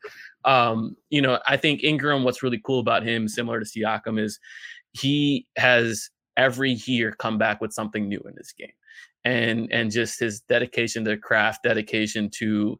Um, 0.44 0.96
you 1.08 1.22
know, 1.22 1.38
I 1.46 1.56
think 1.56 1.82
Ingram. 1.82 2.22
What's 2.22 2.42
really 2.42 2.60
cool 2.64 2.80
about 2.80 3.02
him, 3.02 3.28
similar 3.28 3.60
to 3.60 3.66
Siakam, 3.66 4.20
is 4.20 4.38
he 4.92 5.46
has 5.56 6.10
every 6.36 6.72
year 6.84 7.12
come 7.12 7.38
back 7.38 7.60
with 7.60 7.72
something 7.72 8.08
new 8.08 8.20
in 8.28 8.34
his 8.36 8.52
game 8.52 8.72
and 9.24 9.70
and 9.72 9.90
just 9.90 10.18
his 10.20 10.40
dedication 10.40 11.04
to 11.04 11.16
craft 11.16 11.62
dedication 11.62 12.30
to 12.30 12.78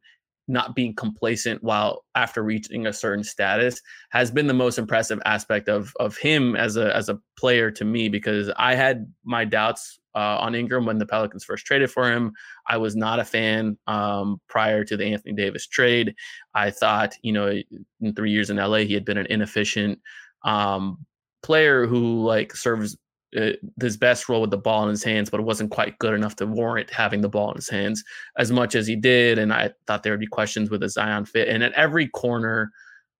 not 0.50 0.74
being 0.74 0.94
complacent 0.94 1.62
while 1.62 2.04
after 2.14 2.42
reaching 2.42 2.86
a 2.86 2.92
certain 2.92 3.22
status 3.22 3.80
has 4.10 4.30
been 4.30 4.46
the 4.46 4.54
most 4.54 4.78
impressive 4.78 5.20
aspect 5.24 5.68
of 5.68 5.92
of 6.00 6.16
him 6.16 6.56
as 6.56 6.76
a 6.76 6.94
as 6.94 7.08
a 7.08 7.18
player 7.38 7.70
to 7.70 7.84
me 7.84 8.08
because 8.08 8.50
I 8.56 8.74
had 8.74 9.10
my 9.24 9.44
doubts 9.44 9.98
uh, 10.14 10.38
on 10.40 10.54
Ingram 10.54 10.86
when 10.86 10.98
the 10.98 11.06
Pelicans 11.06 11.44
first 11.44 11.64
traded 11.64 11.90
for 11.90 12.10
him. 12.10 12.32
I 12.68 12.76
was 12.76 12.96
not 12.96 13.20
a 13.20 13.24
fan 13.24 13.78
um, 13.86 14.40
prior 14.48 14.84
to 14.84 14.96
the 14.96 15.06
Anthony 15.06 15.34
Davis 15.34 15.66
trade. 15.66 16.14
I 16.54 16.70
thought, 16.70 17.14
you 17.22 17.32
know, 17.32 17.60
in 18.00 18.14
three 18.14 18.32
years 18.32 18.50
in 18.50 18.56
LA, 18.56 18.78
he 18.78 18.94
had 18.94 19.04
been 19.04 19.18
an 19.18 19.26
inefficient 19.30 20.00
um, 20.44 21.06
player 21.42 21.86
who 21.86 22.24
like 22.24 22.54
serves 22.56 22.96
his 23.32 23.96
best 23.96 24.28
role 24.28 24.40
with 24.40 24.50
the 24.50 24.58
ball 24.58 24.82
in 24.84 24.90
his 24.90 25.04
hands, 25.04 25.30
but 25.30 25.40
it 25.40 25.46
wasn't 25.46 25.70
quite 25.70 25.98
good 25.98 26.14
enough 26.14 26.36
to 26.36 26.46
warrant 26.46 26.90
having 26.90 27.20
the 27.20 27.28
ball 27.28 27.50
in 27.50 27.56
his 27.56 27.68
hands 27.68 28.02
as 28.36 28.50
much 28.50 28.74
as 28.74 28.86
he 28.86 28.96
did. 28.96 29.38
And 29.38 29.52
I 29.52 29.70
thought 29.86 30.02
there 30.02 30.12
would 30.12 30.20
be 30.20 30.26
questions 30.26 30.70
with 30.70 30.82
a 30.82 30.88
Zion 30.88 31.24
fit. 31.24 31.48
And 31.48 31.62
at 31.62 31.72
every 31.72 32.08
corner, 32.08 32.72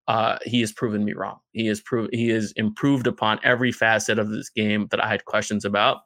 uh, 0.09 0.39
he 0.45 0.61
has 0.61 0.73
proven 0.73 1.05
me 1.05 1.13
wrong. 1.13 1.39
He 1.53 1.67
has 1.67 1.81
proved 1.81 2.13
he 2.13 2.29
has 2.31 2.53
improved 2.53 3.07
upon 3.07 3.39
every 3.45 3.71
facet 3.71 4.19
of 4.19 4.31
this 4.31 4.49
game 4.49 4.89
that 4.91 5.03
I 5.03 5.09
had 5.09 5.25
questions 5.25 5.65
about, 5.65 5.99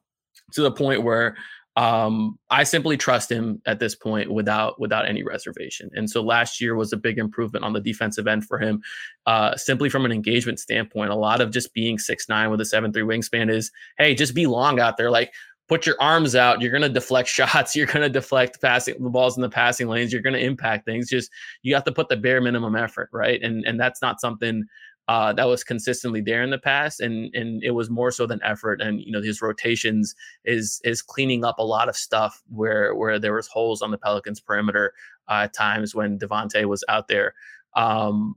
to 0.53 0.61
the 0.61 0.71
point 0.71 1.03
where 1.03 1.37
um, 1.77 2.39
I 2.51 2.63
simply 2.63 2.97
trust 2.97 3.31
him 3.31 3.61
at 3.67 3.81
this 3.81 3.97
point 3.97 4.33
without 4.33 4.81
without 4.81 5.07
any 5.07 5.25
reservation. 5.25 5.91
And 5.95 6.09
so 6.09 6.23
last 6.23 6.61
year 6.61 6.77
was 6.77 6.93
a 6.93 6.97
big 6.97 7.19
improvement 7.19 7.65
on 7.65 7.73
the 7.73 7.81
defensive 7.81 8.29
end 8.29 8.47
for 8.47 8.59
him, 8.59 8.81
uh, 9.27 9.57
simply 9.57 9.89
from 9.89 10.05
an 10.05 10.13
engagement 10.13 10.61
standpoint. 10.61 11.11
A 11.11 11.17
lot 11.17 11.41
of 11.41 11.51
just 11.51 11.75
being 11.75 11.99
six 11.99 12.29
nine 12.29 12.51
with 12.51 12.61
a 12.61 12.65
seven 12.65 12.93
three 12.93 13.03
wingspan 13.03 13.51
is, 13.51 13.73
hey, 13.99 14.15
just 14.15 14.35
be 14.35 14.47
long 14.47 14.81
out 14.81 14.97
there, 14.97 15.11
like. 15.11 15.33
Put 15.67 15.87
your 15.87 15.97
arms 15.99 16.37
out. 16.37 16.61
You're 16.61 16.71
gonna 16.71 16.91
deflect 16.91 17.27
shots. 17.31 17.75
You're 17.75 17.87
gonna 17.87 18.11
deflect 18.11 18.61
passing 18.61 19.03
the 19.03 19.09
balls 19.09 19.39
in 19.39 19.41
the 19.41 19.49
passing 19.49 19.89
lanes. 19.89 20.13
You're 20.13 20.21
gonna 20.21 20.37
impact 20.37 20.85
things. 20.85 21.09
Just 21.09 21.31
you 21.63 21.75
have 21.75 21.85
to 21.85 21.91
put 21.91 22.11
the 22.11 22.19
bare 22.19 22.43
minimum 22.43 22.77
effort, 22.77 23.09
right? 23.15 23.43
And 23.43 23.65
and 23.65 23.81
that's 23.81 24.03
not 24.03 24.21
something 24.21 24.67
uh, 25.09 25.33
that 25.35 25.47
was 25.47 25.63
consistently 25.63 26.21
there 26.21 26.43
in 26.43 26.51
the 26.51 26.59
past, 26.59 27.01
and 27.01 27.35
and 27.35 27.63
it 27.63 27.73
was 27.73 27.91
more 27.91 28.11
so 28.11 28.27
than 28.27 28.41
effort. 28.43 28.81
And 28.81 29.01
you 29.01 29.13
know, 29.13 29.21
his 29.21 29.43
rotations 29.43 30.15
is 30.45 30.81
is 30.85 31.03
cleaning 31.03 31.45
up 31.45 31.59
a 31.59 31.65
lot 31.65 31.89
of 31.89 31.97
stuff 31.97 32.43
where 32.49 32.95
where 32.95 33.19
there 33.19 33.35
was 33.35 33.47
holes 33.47 33.83
on 33.83 33.91
the 33.91 33.99
Pelicans 33.99 34.41
perimeter 34.41 34.95
uh, 35.29 35.43
at 35.45 35.55
times 35.55 35.95
when 35.95 36.19
Devonte 36.19 36.65
was 36.67 36.85
out 36.89 37.09
there. 37.09 37.35
Um, 37.75 38.37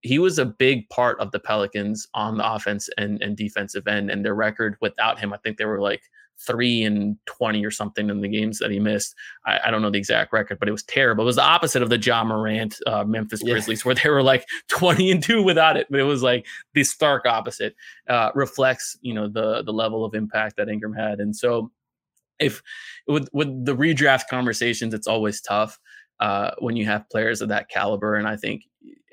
he 0.00 0.18
was 0.18 0.38
a 0.38 0.46
big 0.46 0.88
part 0.88 1.18
of 1.20 1.32
the 1.32 1.40
Pelicans 1.40 2.06
on 2.14 2.36
the 2.36 2.52
offense 2.52 2.88
and, 2.96 3.20
and 3.20 3.36
defensive 3.36 3.86
end, 3.86 4.10
and 4.10 4.24
their 4.24 4.34
record 4.34 4.76
without 4.80 5.18
him, 5.18 5.32
I 5.32 5.38
think 5.38 5.58
they 5.58 5.64
were 5.64 5.80
like 5.80 6.02
three 6.38 6.82
and 6.82 7.16
20 7.26 7.64
or 7.64 7.70
something 7.70 8.10
in 8.10 8.20
the 8.20 8.28
games 8.28 8.58
that 8.58 8.70
he 8.70 8.78
missed. 8.78 9.14
I, 9.46 9.60
I, 9.64 9.70
don't 9.70 9.82
know 9.82 9.90
the 9.90 9.98
exact 9.98 10.32
record, 10.32 10.58
but 10.58 10.68
it 10.68 10.72
was 10.72 10.82
terrible. 10.82 11.24
It 11.24 11.26
was 11.26 11.36
the 11.36 11.42
opposite 11.42 11.82
of 11.82 11.88
the 11.88 11.98
Ja 11.98 12.24
Morant 12.24 12.78
uh, 12.86 13.04
Memphis 13.04 13.42
yeah. 13.42 13.52
Grizzlies, 13.52 13.84
where 13.84 13.94
they 13.94 14.08
were 14.08 14.22
like 14.22 14.46
20 14.68 15.10
and 15.10 15.22
two 15.22 15.42
without 15.42 15.76
it. 15.76 15.86
But 15.90 16.00
it 16.00 16.04
was 16.04 16.22
like 16.22 16.46
the 16.74 16.84
stark 16.84 17.26
opposite. 17.26 17.74
Uh, 18.08 18.30
reflects, 18.34 18.96
you 19.00 19.14
know, 19.14 19.28
the 19.28 19.62
the 19.62 19.72
level 19.72 20.04
of 20.04 20.14
impact 20.14 20.56
that 20.56 20.68
Ingram 20.68 20.92
had. 20.92 21.20
And 21.20 21.34
so 21.34 21.70
if 22.38 22.62
with 23.06 23.28
with 23.32 23.64
the 23.64 23.74
redraft 23.74 24.28
conversations, 24.28 24.94
it's 24.94 25.06
always 25.06 25.40
tough 25.40 25.78
uh, 26.20 26.50
when 26.58 26.76
you 26.76 26.84
have 26.84 27.08
players 27.10 27.40
of 27.40 27.48
that 27.48 27.68
caliber. 27.68 28.14
And 28.14 28.28
I 28.28 28.36
think 28.36 28.62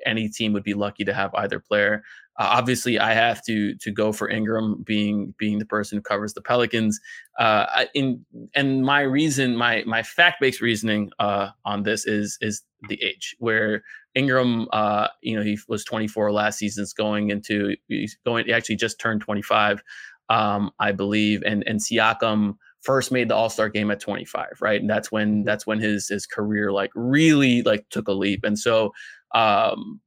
any 0.05 0.29
team 0.29 0.53
would 0.53 0.63
be 0.63 0.73
lucky 0.73 1.03
to 1.05 1.13
have 1.13 1.33
either 1.35 1.59
player. 1.59 2.03
Uh, 2.39 2.49
obviously, 2.51 2.97
I 2.99 3.13
have 3.13 3.43
to 3.45 3.75
to 3.75 3.91
go 3.91 4.11
for 4.11 4.29
Ingram 4.29 4.83
being 4.83 5.33
being 5.37 5.59
the 5.59 5.65
person 5.65 5.97
who 5.97 6.01
covers 6.01 6.33
the 6.33 6.41
Pelicans. 6.41 6.99
Uh, 7.39 7.85
in 7.93 8.25
and 8.55 8.83
my 8.83 9.01
reason, 9.01 9.55
my 9.55 9.83
my 9.85 10.03
fact 10.03 10.41
based 10.41 10.61
reasoning 10.61 11.11
uh, 11.19 11.49
on 11.65 11.83
this 11.83 12.05
is 12.05 12.37
is 12.41 12.63
the 12.89 13.01
age 13.01 13.35
where 13.39 13.83
Ingram, 14.15 14.67
uh, 14.73 15.07
you 15.21 15.35
know, 15.35 15.43
he 15.43 15.57
was 15.67 15.83
24 15.83 16.31
last 16.31 16.59
season, 16.59 16.85
going 16.97 17.29
into 17.29 17.75
he's 17.87 18.17
going 18.25 18.45
he 18.45 18.53
actually 18.53 18.75
just 18.75 18.99
turned 18.99 19.21
25, 19.21 19.83
um, 20.29 20.71
I 20.79 20.91
believe, 20.91 21.43
and 21.45 21.63
and 21.67 21.79
Siakam 21.79 22.55
first 22.81 23.11
made 23.11 23.29
the 23.29 23.35
All-Star 23.35 23.69
game 23.69 23.89
at 23.91 23.99
25, 24.01 24.57
right? 24.61 24.79
And 24.79 24.89
that's 24.89 25.11
when 25.11 25.43
that's 25.43 25.65
when 25.65 25.79
his 25.79 26.07
his 26.07 26.25
career 26.25 26.71
like 26.71 26.91
really 26.95 27.61
like 27.63 27.87
took 27.89 28.07
a 28.07 28.11
leap. 28.11 28.43
And 28.43 28.59
so 28.59 28.91
um 29.33 30.01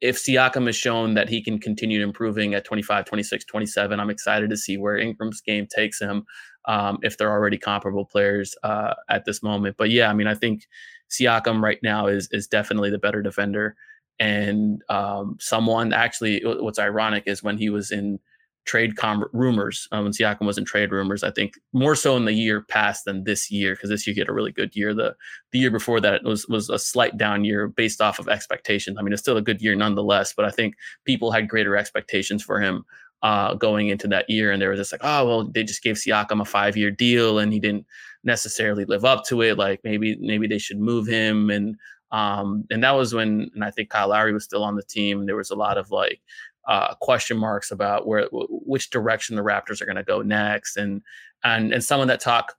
if 0.00 0.16
Siakam 0.16 0.66
has 0.66 0.76
shown 0.76 1.14
that 1.14 1.28
he 1.28 1.42
can 1.42 1.58
continue 1.58 2.02
improving 2.02 2.54
at 2.54 2.64
25, 2.64 3.06
26, 3.06 3.44
27, 3.44 3.98
I'm 3.98 4.10
excited 4.10 4.50
to 4.50 4.56
see 4.56 4.76
where 4.76 4.98
Ingram's 4.98 5.40
game 5.40 5.66
takes 5.66 6.00
him 6.00 6.24
um, 6.66 6.98
if 7.02 7.16
they're 7.16 7.30
already 7.30 7.58
comparable 7.58 8.04
players 8.04 8.54
uh, 8.62 8.94
at 9.08 9.24
this 9.24 9.42
moment. 9.42 9.76
But 9.78 9.90
yeah, 9.90 10.10
I 10.10 10.12
mean, 10.12 10.26
I 10.26 10.34
think 10.34 10.66
Siakam 11.10 11.62
right 11.62 11.78
now 11.82 12.06
is 12.08 12.28
is 12.30 12.46
definitely 12.46 12.90
the 12.90 12.98
better 12.98 13.22
defender. 13.22 13.76
And 14.18 14.82
um, 14.88 15.36
someone 15.40 15.92
actually, 15.92 16.42
what's 16.44 16.78
ironic 16.78 17.24
is 17.26 17.42
when 17.42 17.58
he 17.58 17.70
was 17.70 17.90
in 17.90 18.18
trade 18.66 18.96
com- 18.96 19.24
rumors 19.32 19.88
um, 19.92 20.04
when 20.04 20.12
Siakam 20.12 20.44
was 20.44 20.58
in 20.58 20.64
trade 20.64 20.92
rumors. 20.92 21.22
I 21.22 21.30
think 21.30 21.54
more 21.72 21.94
so 21.94 22.16
in 22.16 22.24
the 22.24 22.32
year 22.32 22.62
past 22.62 23.04
than 23.04 23.24
this 23.24 23.50
year 23.50 23.74
because 23.74 23.88
this 23.88 24.06
year 24.06 24.14
he 24.14 24.20
had 24.20 24.28
a 24.28 24.32
really 24.32 24.52
good 24.52 24.74
year. 24.76 24.92
The 24.92 25.14
the 25.52 25.58
year 25.58 25.70
before 25.70 26.00
that 26.00 26.24
was 26.24 26.46
was 26.48 26.68
a 26.68 26.78
slight 26.78 27.16
down 27.16 27.44
year 27.44 27.68
based 27.68 28.00
off 28.00 28.18
of 28.18 28.28
expectations. 28.28 28.96
I 28.98 29.02
mean, 29.02 29.12
it's 29.12 29.22
still 29.22 29.36
a 29.36 29.42
good 29.42 29.62
year 29.62 29.74
nonetheless, 29.74 30.34
but 30.36 30.44
I 30.44 30.50
think 30.50 30.74
people 31.04 31.30
had 31.30 31.48
greater 31.48 31.76
expectations 31.76 32.42
for 32.42 32.60
him 32.60 32.84
uh, 33.22 33.54
going 33.54 33.88
into 33.88 34.08
that 34.08 34.28
year, 34.28 34.50
and 34.50 34.60
they 34.60 34.66
were 34.66 34.76
just 34.76 34.92
like, 34.92 35.02
oh 35.04 35.26
well, 35.26 35.44
they 35.48 35.64
just 35.64 35.82
gave 35.82 35.96
Siakam 35.96 36.42
a 36.42 36.44
five 36.44 36.76
year 36.76 36.90
deal, 36.90 37.38
and 37.38 37.52
he 37.52 37.60
didn't 37.60 37.86
necessarily 38.24 38.84
live 38.84 39.04
up 39.04 39.24
to 39.26 39.42
it. 39.42 39.56
Like 39.56 39.80
maybe 39.84 40.16
maybe 40.20 40.46
they 40.46 40.58
should 40.58 40.78
move 40.78 41.06
him 41.06 41.50
and. 41.50 41.76
Um, 42.12 42.64
and 42.70 42.84
that 42.84 42.92
was 42.92 43.12
when, 43.12 43.50
and 43.52 43.64
I 43.64 43.72
think 43.72 43.90
Kyle 43.90 44.10
Lowry 44.10 44.32
was 44.32 44.44
still 44.44 44.62
on 44.62 44.76
the 44.76 44.82
team. 44.84 45.26
There 45.26 45.34
was 45.34 45.50
a 45.50 45.56
lot 45.56 45.76
of 45.76 45.90
like, 45.90 46.20
uh, 46.66 46.94
question 46.96 47.36
marks 47.36 47.70
about 47.70 48.06
where 48.06 48.28
which 48.32 48.90
direction 48.90 49.36
the 49.36 49.42
Raptors 49.42 49.80
are 49.80 49.86
going 49.86 49.96
to 49.96 50.02
go 50.02 50.22
next, 50.22 50.76
and 50.76 51.02
and 51.44 51.72
and 51.72 51.84
some 51.84 52.00
of 52.00 52.08
that 52.08 52.20
talk 52.20 52.54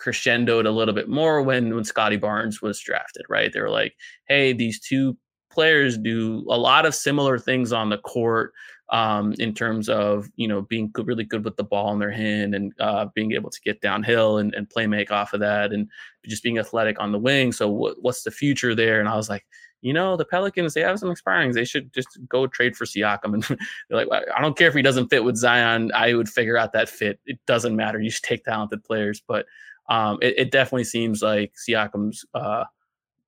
crescendoed 0.00 0.66
a 0.66 0.70
little 0.70 0.94
bit 0.94 1.08
more 1.08 1.42
when 1.42 1.74
when 1.74 1.84
Scottie 1.84 2.16
Barnes 2.16 2.60
was 2.62 2.80
drafted. 2.80 3.24
Right, 3.28 3.52
they 3.52 3.60
were 3.60 3.70
like, 3.70 3.94
hey, 4.26 4.52
these 4.52 4.80
two 4.80 5.16
players 5.50 5.96
do 5.98 6.44
a 6.48 6.58
lot 6.58 6.86
of 6.86 6.94
similar 6.94 7.38
things 7.38 7.72
on 7.72 7.88
the 7.88 7.98
court 7.98 8.52
um, 8.90 9.34
in 9.38 9.54
terms 9.54 9.88
of 9.88 10.28
you 10.36 10.48
know 10.48 10.62
being 10.62 10.90
good, 10.92 11.06
really 11.06 11.24
good 11.24 11.44
with 11.44 11.56
the 11.56 11.64
ball 11.64 11.92
in 11.92 11.98
their 11.98 12.10
hand 12.10 12.54
and 12.54 12.72
uh, 12.80 13.06
being 13.14 13.32
able 13.32 13.50
to 13.50 13.60
get 13.64 13.80
downhill 13.80 14.38
and, 14.38 14.54
and 14.54 14.70
play 14.70 14.86
make 14.86 15.10
off 15.10 15.32
of 15.32 15.40
that 15.40 15.72
and 15.72 15.88
just 16.26 16.42
being 16.42 16.58
athletic 16.58 17.00
on 17.00 17.12
the 17.12 17.18
wing. 17.18 17.52
So 17.52 17.68
what, 17.68 17.96
what's 18.02 18.22
the 18.22 18.30
future 18.30 18.74
there? 18.74 19.00
And 19.00 19.08
I 19.08 19.16
was 19.16 19.28
like, 19.28 19.44
you 19.80 19.92
know, 19.92 20.16
the 20.16 20.24
Pelicans, 20.24 20.74
they 20.74 20.80
have 20.80 20.98
some 20.98 21.08
expirings. 21.08 21.54
They 21.54 21.64
should 21.64 21.92
just 21.92 22.18
go 22.28 22.46
trade 22.46 22.76
for 22.76 22.84
Siakam. 22.84 23.34
And 23.34 23.42
they're 23.88 24.04
like, 24.04 24.08
I 24.36 24.40
don't 24.40 24.56
care 24.56 24.68
if 24.68 24.74
he 24.74 24.82
doesn't 24.82 25.08
fit 25.08 25.24
with 25.24 25.36
Zion. 25.36 25.92
I 25.94 26.14
would 26.14 26.28
figure 26.28 26.56
out 26.56 26.72
that 26.72 26.88
fit. 26.88 27.20
It 27.26 27.38
doesn't 27.46 27.76
matter. 27.76 28.00
You 28.00 28.10
should 28.10 28.24
take 28.24 28.44
talented 28.44 28.82
players. 28.84 29.22
But 29.26 29.46
um, 29.88 30.18
it, 30.20 30.34
it, 30.38 30.50
definitely 30.50 30.84
seems 30.84 31.22
like 31.22 31.54
Siakam's 31.54 32.24
uh, 32.34 32.64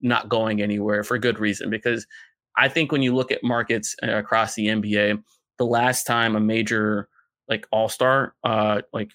not 0.02 0.28
going 0.28 0.60
anywhere 0.60 1.02
for 1.04 1.16
good 1.18 1.38
reason. 1.38 1.70
Because 1.70 2.06
I 2.56 2.68
think 2.68 2.92
when 2.92 3.02
you 3.02 3.14
look 3.14 3.32
at 3.32 3.42
markets 3.42 3.96
uh, 4.02 4.16
across 4.16 4.54
the 4.54 4.66
NBA, 4.66 5.22
the 5.58 5.66
last 5.66 6.06
time 6.06 6.36
a 6.36 6.40
major 6.40 7.08
like 7.48 7.66
all 7.70 7.88
star 7.88 8.34
uh, 8.44 8.82
like 8.92 9.12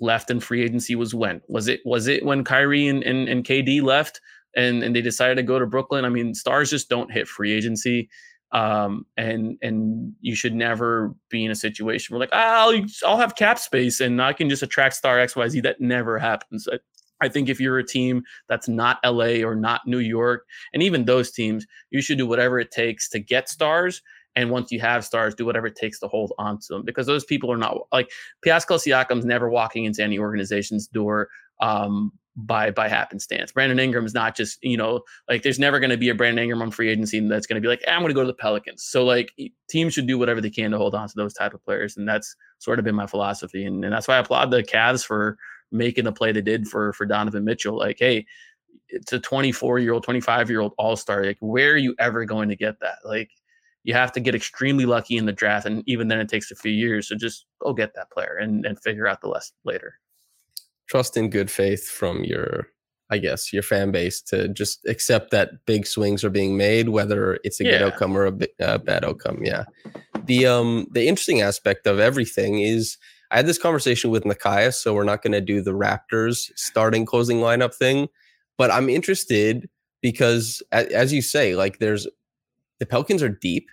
left 0.00 0.30
in 0.30 0.40
free 0.40 0.62
agency 0.62 0.94
was 0.94 1.14
when? 1.14 1.40
Was 1.48 1.68
it 1.68 1.80
was 1.84 2.06
it 2.06 2.24
when 2.24 2.44
Kyrie 2.44 2.88
and, 2.88 3.02
and, 3.02 3.28
and 3.28 3.44
KD 3.44 3.82
left? 3.82 4.20
And 4.56 4.82
and 4.82 4.96
they 4.96 5.02
decided 5.02 5.36
to 5.36 5.42
go 5.42 5.58
to 5.58 5.66
Brooklyn. 5.66 6.04
I 6.04 6.08
mean, 6.08 6.34
stars 6.34 6.70
just 6.70 6.88
don't 6.88 7.12
hit 7.12 7.28
free 7.28 7.52
agency. 7.52 8.08
Um, 8.52 9.06
and 9.16 9.58
and 9.60 10.14
you 10.20 10.34
should 10.34 10.54
never 10.54 11.14
be 11.30 11.44
in 11.44 11.50
a 11.50 11.56
situation 11.56 12.14
where 12.14 12.20
like 12.20 12.30
ah, 12.32 12.68
I'll 12.68 12.84
I'll 13.04 13.18
have 13.18 13.36
cap 13.36 13.58
space 13.58 14.00
and 14.00 14.20
I 14.22 14.32
can 14.32 14.48
just 14.48 14.62
attract 14.62 14.94
star 14.94 15.20
X 15.20 15.36
Y 15.36 15.48
Z. 15.48 15.60
That 15.60 15.80
never 15.80 16.18
happens. 16.18 16.66
I, 16.72 16.78
I 17.20 17.28
think 17.28 17.48
if 17.48 17.60
you're 17.60 17.78
a 17.78 17.86
team 17.86 18.22
that's 18.48 18.68
not 18.68 18.98
LA 19.04 19.42
or 19.42 19.54
not 19.54 19.82
New 19.86 19.98
York, 19.98 20.44
and 20.72 20.82
even 20.82 21.04
those 21.04 21.30
teams, 21.30 21.66
you 21.90 22.02
should 22.02 22.18
do 22.18 22.26
whatever 22.26 22.58
it 22.58 22.70
takes 22.70 23.08
to 23.10 23.18
get 23.18 23.48
stars 23.48 24.02
And 24.36 24.50
once 24.50 24.70
you 24.70 24.80
have 24.80 25.04
stars, 25.04 25.34
do 25.34 25.46
whatever 25.46 25.66
it 25.66 25.76
takes 25.76 25.98
to 26.00 26.08
hold 26.08 26.32
on 26.38 26.58
to 26.60 26.66
them 26.74 26.84
because 26.84 27.06
those 27.06 27.24
people 27.24 27.50
are 27.50 27.56
not 27.56 27.78
like 27.90 28.10
Pascal 28.44 28.78
Siakam's 28.78 29.24
never 29.24 29.48
walking 29.48 29.84
into 29.84 30.02
any 30.02 30.18
organization's 30.18 30.86
door 30.86 31.28
um, 31.60 32.12
by 32.36 32.70
by 32.70 32.86
happenstance. 32.86 33.50
Brandon 33.50 33.78
Ingram 33.78 34.04
is 34.04 34.12
not 34.12 34.36
just 34.36 34.58
you 34.62 34.76
know 34.76 35.00
like 35.28 35.42
there's 35.42 35.58
never 35.58 35.80
going 35.80 35.90
to 35.90 35.96
be 35.96 36.10
a 36.10 36.14
Brandon 36.14 36.42
Ingram 36.42 36.62
on 36.62 36.70
free 36.70 36.90
agency 36.90 37.18
that's 37.26 37.46
going 37.46 37.60
to 37.60 37.66
be 37.66 37.68
like 37.68 37.82
I'm 37.88 38.00
going 38.00 38.10
to 38.10 38.14
go 38.14 38.20
to 38.20 38.26
the 38.26 38.34
Pelicans. 38.34 38.82
So 38.84 39.04
like 39.04 39.32
teams 39.68 39.94
should 39.94 40.06
do 40.06 40.18
whatever 40.18 40.40
they 40.40 40.50
can 40.50 40.70
to 40.72 40.78
hold 40.78 40.94
on 40.94 41.08
to 41.08 41.14
those 41.16 41.32
type 41.32 41.54
of 41.54 41.64
players, 41.64 41.96
and 41.96 42.06
that's 42.06 42.36
sort 42.58 42.78
of 42.78 42.84
been 42.84 42.94
my 42.94 43.06
philosophy, 43.06 43.64
and, 43.64 43.82
and 43.84 43.92
that's 43.92 44.06
why 44.06 44.16
I 44.16 44.18
applaud 44.18 44.50
the 44.50 44.62
Cavs 44.62 45.04
for 45.04 45.38
making 45.72 46.04
the 46.04 46.12
play 46.12 46.30
they 46.30 46.42
did 46.42 46.68
for 46.68 46.92
for 46.92 47.06
Donovan 47.06 47.44
Mitchell. 47.44 47.78
Like 47.78 47.96
hey, 47.98 48.26
it's 48.90 49.12
a 49.14 49.18
24 49.18 49.78
year 49.78 49.94
old, 49.94 50.04
25 50.04 50.50
year 50.50 50.60
old 50.60 50.74
All 50.76 50.96
Star. 50.96 51.24
Like 51.24 51.38
where 51.40 51.72
are 51.72 51.78
you 51.78 51.94
ever 51.98 52.26
going 52.26 52.50
to 52.50 52.56
get 52.56 52.80
that? 52.80 52.98
Like 53.02 53.30
you 53.86 53.94
have 53.94 54.12
to 54.12 54.20
get 54.20 54.34
extremely 54.34 54.84
lucky 54.84 55.16
in 55.16 55.26
the 55.26 55.32
draft, 55.32 55.66
and 55.66 55.82
even 55.86 56.08
then 56.08 56.20
it 56.20 56.28
takes 56.28 56.50
a 56.50 56.56
few 56.56 56.72
years. 56.72 57.08
So 57.08 57.14
just 57.14 57.46
go 57.60 57.72
get 57.72 57.94
that 57.94 58.10
player 58.10 58.36
and 58.40 58.66
and 58.66 58.78
figure 58.80 59.06
out 59.06 59.20
the 59.20 59.30
rest 59.30 59.54
later 59.64 59.94
trust 60.88 61.16
in 61.16 61.30
good 61.30 61.50
faith 61.50 61.88
from 61.88 62.24
your 62.24 62.68
I 63.08 63.18
guess 63.18 63.52
your 63.52 63.62
fan 63.62 63.92
base 63.92 64.20
to 64.22 64.48
just 64.48 64.84
accept 64.88 65.30
that 65.30 65.64
big 65.64 65.86
swings 65.86 66.24
are 66.24 66.30
being 66.30 66.56
made, 66.56 66.88
whether 66.88 67.38
it's 67.44 67.60
a 67.60 67.64
yeah. 67.64 67.70
good 67.70 67.82
outcome 67.82 68.16
or 68.16 68.26
a, 68.26 68.34
a, 68.58 68.78
bad 68.80 69.04
outcome. 69.04 69.44
Yeah. 69.44 69.66
The 70.24 70.46
um 70.46 70.88
the 70.90 71.06
interesting 71.06 71.40
aspect 71.40 71.86
of 71.86 72.00
everything 72.00 72.60
is 72.60 72.98
I 73.30 73.36
had 73.36 73.46
this 73.46 73.58
conversation 73.58 74.10
with 74.10 74.24
Nekias, 74.24 74.74
so 74.74 74.92
we're 74.92 75.04
not 75.04 75.22
going 75.22 75.32
to 75.32 75.40
do 75.40 75.60
the 75.60 75.72
Raptors 75.72 76.50
starting 76.56 77.04
closing 77.04 77.38
lineup 77.38 77.74
thing, 77.74 78.08
but 78.56 78.70
I'm 78.70 78.88
interested 78.88 79.68
because 80.00 80.62
as 80.72 81.12
you 81.12 81.22
say, 81.22 81.54
like 81.54 81.78
there's 81.78 82.06
the 82.78 82.86
Pelicans 82.86 83.22
are 83.22 83.28
deep. 83.28 83.68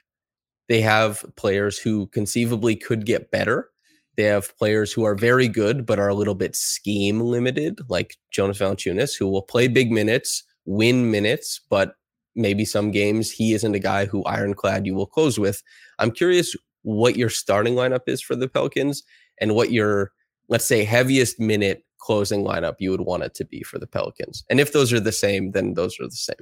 They 0.70 0.82
have 0.82 1.26
players 1.36 1.78
who 1.78 2.08
conceivably 2.08 2.76
could 2.76 3.06
get 3.06 3.32
better. 3.32 3.70
They 4.16 4.24
have 4.24 4.56
players 4.58 4.94
who 4.94 5.04
are 5.04 5.16
very 5.16 5.48
good, 5.48 5.86
but 5.86 6.00
are 6.00 6.08
a 6.08 6.14
little 6.14 6.36
bit 6.36 6.56
scheme 6.56 7.20
limited, 7.20 7.80
like 7.90 8.18
Jonas 8.32 8.60
Valanciunas, 8.60 9.18
who 9.18 9.28
will 9.28 9.42
play 9.42 9.68
big 9.68 9.92
minutes, 9.92 10.44
win 10.66 11.10
minutes, 11.10 11.60
but 11.70 11.96
maybe 12.36 12.66
some 12.66 12.92
games 12.92 13.32
he 13.32 13.54
isn't 13.54 13.76
a 13.76 13.80
guy 13.80 14.06
who 14.06 14.24
ironclad 14.26 14.86
you 14.86 14.96
will 14.96 15.06
close 15.06 15.40
with. 15.40 15.64
I'm 16.00 16.12
curious 16.12 16.56
what 16.84 17.16
your 17.16 17.30
starting 17.30 17.76
lineup 17.76 18.08
is 18.08 18.22
for 18.22 18.36
the 18.36 18.48
Pelicans 18.48 19.04
and 19.40 19.56
what 19.56 19.72
your, 19.72 20.12
let's 20.48 20.66
say, 20.66 20.84
heaviest 20.84 21.40
minute 21.40 21.84
closing 21.98 22.44
lineup 22.44 22.76
you 22.80 22.92
would 22.92 23.02
want 23.02 23.24
it 23.24 23.34
to 23.36 23.46
be 23.46 23.64
for 23.64 23.80
the 23.80 23.88
Pelicans. 23.88 24.44
And 24.50 24.60
if 24.60 24.74
those 24.74 24.92
are 24.92 25.00
the 25.00 25.12
same, 25.12 25.52
then 25.52 25.74
those 25.74 26.00
are 26.00 26.06
the 26.06 26.12
same. 26.12 26.36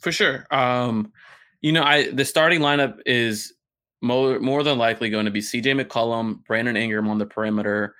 For 0.00 0.12
sure. 0.12 0.46
Um, 0.50 1.12
you 1.60 1.72
know, 1.72 1.82
I 1.82 2.10
the 2.10 2.24
starting 2.24 2.60
lineup 2.60 2.98
is 3.06 3.52
more, 4.02 4.38
more 4.40 4.62
than 4.62 4.78
likely 4.78 5.10
going 5.10 5.24
to 5.24 5.30
be 5.30 5.40
CJ 5.40 5.80
McCollum, 5.80 6.44
Brandon 6.44 6.76
Ingram 6.76 7.08
on 7.08 7.18
the 7.18 7.26
perimeter, 7.26 7.94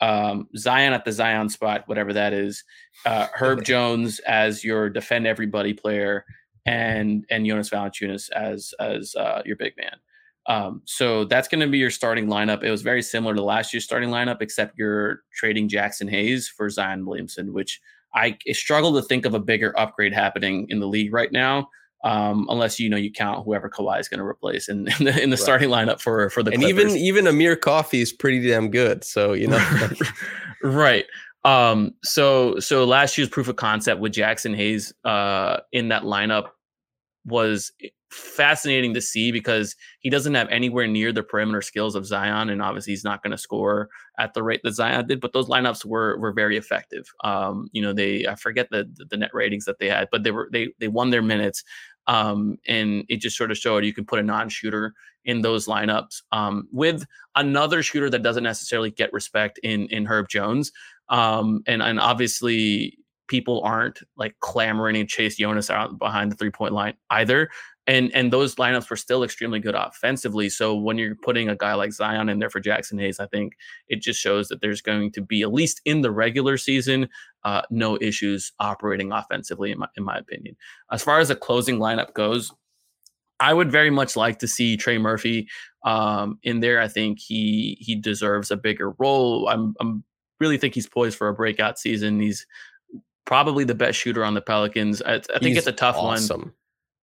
um, 0.00 0.48
Zion 0.56 0.92
at 0.92 1.04
the 1.04 1.12
Zion 1.12 1.48
spot, 1.48 1.84
whatever 1.86 2.12
that 2.12 2.32
is, 2.32 2.64
uh, 3.06 3.28
Herb 3.34 3.64
Jones 3.64 4.18
as 4.20 4.64
your 4.64 4.90
defend 4.90 5.26
everybody 5.26 5.72
player, 5.72 6.24
and 6.66 7.24
and 7.30 7.46
Jonas 7.46 7.70
Valanciunas 7.70 8.30
as 8.30 8.74
as 8.80 9.14
uh, 9.14 9.42
your 9.44 9.56
big 9.56 9.74
man. 9.76 9.96
Um, 10.46 10.82
so 10.86 11.24
that's 11.24 11.46
going 11.46 11.60
to 11.60 11.68
be 11.68 11.78
your 11.78 11.90
starting 11.90 12.26
lineup. 12.26 12.64
It 12.64 12.70
was 12.70 12.82
very 12.82 13.02
similar 13.02 13.32
to 13.34 13.42
last 13.42 13.72
year's 13.72 13.84
starting 13.84 14.10
lineup, 14.10 14.42
except 14.42 14.76
you're 14.76 15.20
trading 15.32 15.68
Jaxson 15.68 16.10
Hayes 16.10 16.48
for 16.48 16.68
Zion 16.68 17.06
Williamson, 17.06 17.52
which 17.52 17.80
I 18.12 18.36
struggle 18.50 18.92
to 18.94 19.02
think 19.02 19.24
of 19.24 19.34
a 19.34 19.38
bigger 19.38 19.78
upgrade 19.78 20.12
happening 20.12 20.66
in 20.68 20.80
the 20.80 20.88
league 20.88 21.12
right 21.12 21.30
now 21.30 21.68
um, 22.04 22.46
unless 22.50 22.80
you 22.80 22.88
know 22.88 22.96
you 22.96 23.10
count 23.10 23.44
whoever 23.44 23.70
Kawhi 23.70 24.00
is 24.00 24.08
going 24.08 24.18
to 24.18 24.26
replace 24.26 24.68
in, 24.68 24.88
in 24.98 25.04
the, 25.04 25.22
in 25.22 25.30
the 25.30 25.36
right. 25.36 25.38
starting 25.38 25.70
lineup 25.70 26.00
for 26.00 26.28
for 26.30 26.42
the 26.42 26.52
and 26.52 26.62
Clippers. 26.62 26.96
even 26.96 26.96
even 26.96 27.26
Amir 27.26 27.56
Coffey 27.56 28.00
is 28.00 28.12
pretty 28.12 28.46
damn 28.46 28.70
good. 28.70 29.04
So 29.04 29.32
you 29.32 29.48
know, 29.48 29.90
right. 30.62 31.04
Um, 31.44 31.94
so 32.02 32.58
so 32.60 32.84
last 32.84 33.18
year's 33.18 33.28
proof 33.28 33.48
of 33.48 33.56
concept 33.56 34.00
with 34.00 34.12
Jaxson 34.12 34.54
Hayes 34.56 34.92
uh, 35.04 35.58
in 35.72 35.88
that 35.88 36.02
lineup 36.02 36.50
was 37.24 37.72
fascinating 38.12 38.92
to 38.94 39.00
see 39.00 39.32
because 39.32 39.74
he 40.00 40.10
doesn't 40.10 40.34
have 40.34 40.48
anywhere 40.50 40.86
near 40.86 41.12
the 41.12 41.22
perimeter 41.22 41.62
skills 41.62 41.94
of 41.94 42.06
Zion, 42.06 42.50
and 42.50 42.60
obviously 42.62 42.92
he's 42.92 43.04
not 43.04 43.22
going 43.22 43.30
to 43.30 43.38
score 43.38 43.88
at 44.18 44.34
the 44.34 44.42
rate 44.42 44.60
that 44.62 44.74
Zion 44.74 45.06
did. 45.06 45.20
But 45.20 45.32
those 45.32 45.48
lineups 45.48 45.84
were 45.84 46.18
were 46.18 46.32
very 46.32 46.56
effective. 46.56 47.06
Um, 47.24 47.68
you 47.72 47.82
know, 47.82 47.92
they 47.92 48.26
I 48.26 48.34
forget 48.34 48.68
the 48.70 48.88
the 49.10 49.16
net 49.16 49.30
ratings 49.32 49.64
that 49.64 49.78
they 49.78 49.88
had, 49.88 50.08
but 50.12 50.22
they 50.22 50.30
were 50.30 50.48
they 50.52 50.72
they 50.78 50.88
won 50.88 51.10
their 51.10 51.22
minutes. 51.22 51.64
Um, 52.06 52.58
and 52.66 53.04
it 53.08 53.20
just 53.20 53.36
sort 53.36 53.50
of 53.50 53.58
showed 53.58 53.84
you 53.84 53.94
can 53.94 54.04
put 54.04 54.18
a 54.18 54.22
non-shooter 54.22 54.94
in 55.24 55.42
those 55.42 55.66
lineups 55.66 56.22
um, 56.32 56.68
with 56.72 57.04
another 57.36 57.82
shooter 57.82 58.10
that 58.10 58.22
doesn't 58.22 58.42
necessarily 58.42 58.90
get 58.90 59.12
respect 59.12 59.58
in 59.62 59.86
in 59.86 60.06
Herb 60.06 60.28
Jones. 60.28 60.72
Um, 61.08 61.62
and 61.66 61.82
and 61.82 62.00
obviously 62.00 62.98
people 63.28 63.62
aren't 63.62 64.00
like 64.16 64.34
clamoring 64.40 64.96
and 64.96 65.08
chase 65.08 65.36
Jonas 65.36 65.70
out 65.70 65.98
behind 65.98 66.30
the 66.32 66.36
three 66.36 66.50
point 66.50 66.74
line 66.74 66.94
either. 67.10 67.50
And 67.92 68.10
and 68.14 68.32
those 68.32 68.54
lineups 68.54 68.88
were 68.88 68.96
still 68.96 69.22
extremely 69.22 69.60
good 69.60 69.74
offensively. 69.74 70.48
So 70.48 70.74
when 70.74 70.96
you're 70.96 71.14
putting 71.14 71.50
a 71.50 71.56
guy 71.56 71.74
like 71.74 71.92
Zion 71.92 72.30
in 72.30 72.38
there 72.38 72.48
for 72.48 72.58
Jaxson 72.58 72.98
Hayes, 72.98 73.20
I 73.20 73.26
think 73.26 73.52
it 73.86 74.00
just 74.00 74.18
shows 74.18 74.48
that 74.48 74.62
there's 74.62 74.80
going 74.80 75.12
to 75.12 75.20
be 75.20 75.42
at 75.42 75.52
least 75.52 75.82
in 75.84 76.00
the 76.00 76.10
regular 76.10 76.56
season 76.56 77.10
uh, 77.44 77.60
no 77.70 77.98
issues 78.00 78.52
operating 78.58 79.12
offensively, 79.12 79.72
in 79.72 79.78
my 79.78 79.88
in 79.98 80.04
my 80.04 80.16
opinion. 80.16 80.56
As 80.90 81.02
far 81.02 81.18
as 81.20 81.28
the 81.28 81.36
closing 81.36 81.78
lineup 81.78 82.14
goes, 82.14 82.50
I 83.40 83.52
would 83.52 83.70
very 83.70 83.90
much 83.90 84.16
like 84.16 84.38
to 84.38 84.48
see 84.48 84.78
Trey 84.78 84.96
Murphy 84.96 85.46
um, 85.84 86.38
in 86.42 86.60
there. 86.60 86.80
I 86.80 86.88
think 86.88 87.18
he 87.18 87.76
he 87.78 87.94
deserves 87.94 88.50
a 88.50 88.56
bigger 88.56 88.92
role. 88.92 89.50
I'm 89.50 89.74
I'm 89.80 90.02
really 90.40 90.56
think 90.56 90.74
he's 90.74 90.88
poised 90.88 91.18
for 91.18 91.28
a 91.28 91.34
breakout 91.34 91.78
season. 91.78 92.20
He's 92.20 92.46
probably 93.26 93.64
the 93.64 93.74
best 93.74 93.98
shooter 93.98 94.24
on 94.24 94.32
the 94.32 94.40
Pelicans. 94.40 95.02
I, 95.02 95.16
I 95.16 95.38
think 95.40 95.58
it's 95.58 95.66
a 95.66 95.72
tough 95.72 95.96
awesome. 95.96 96.40
one. 96.40 96.52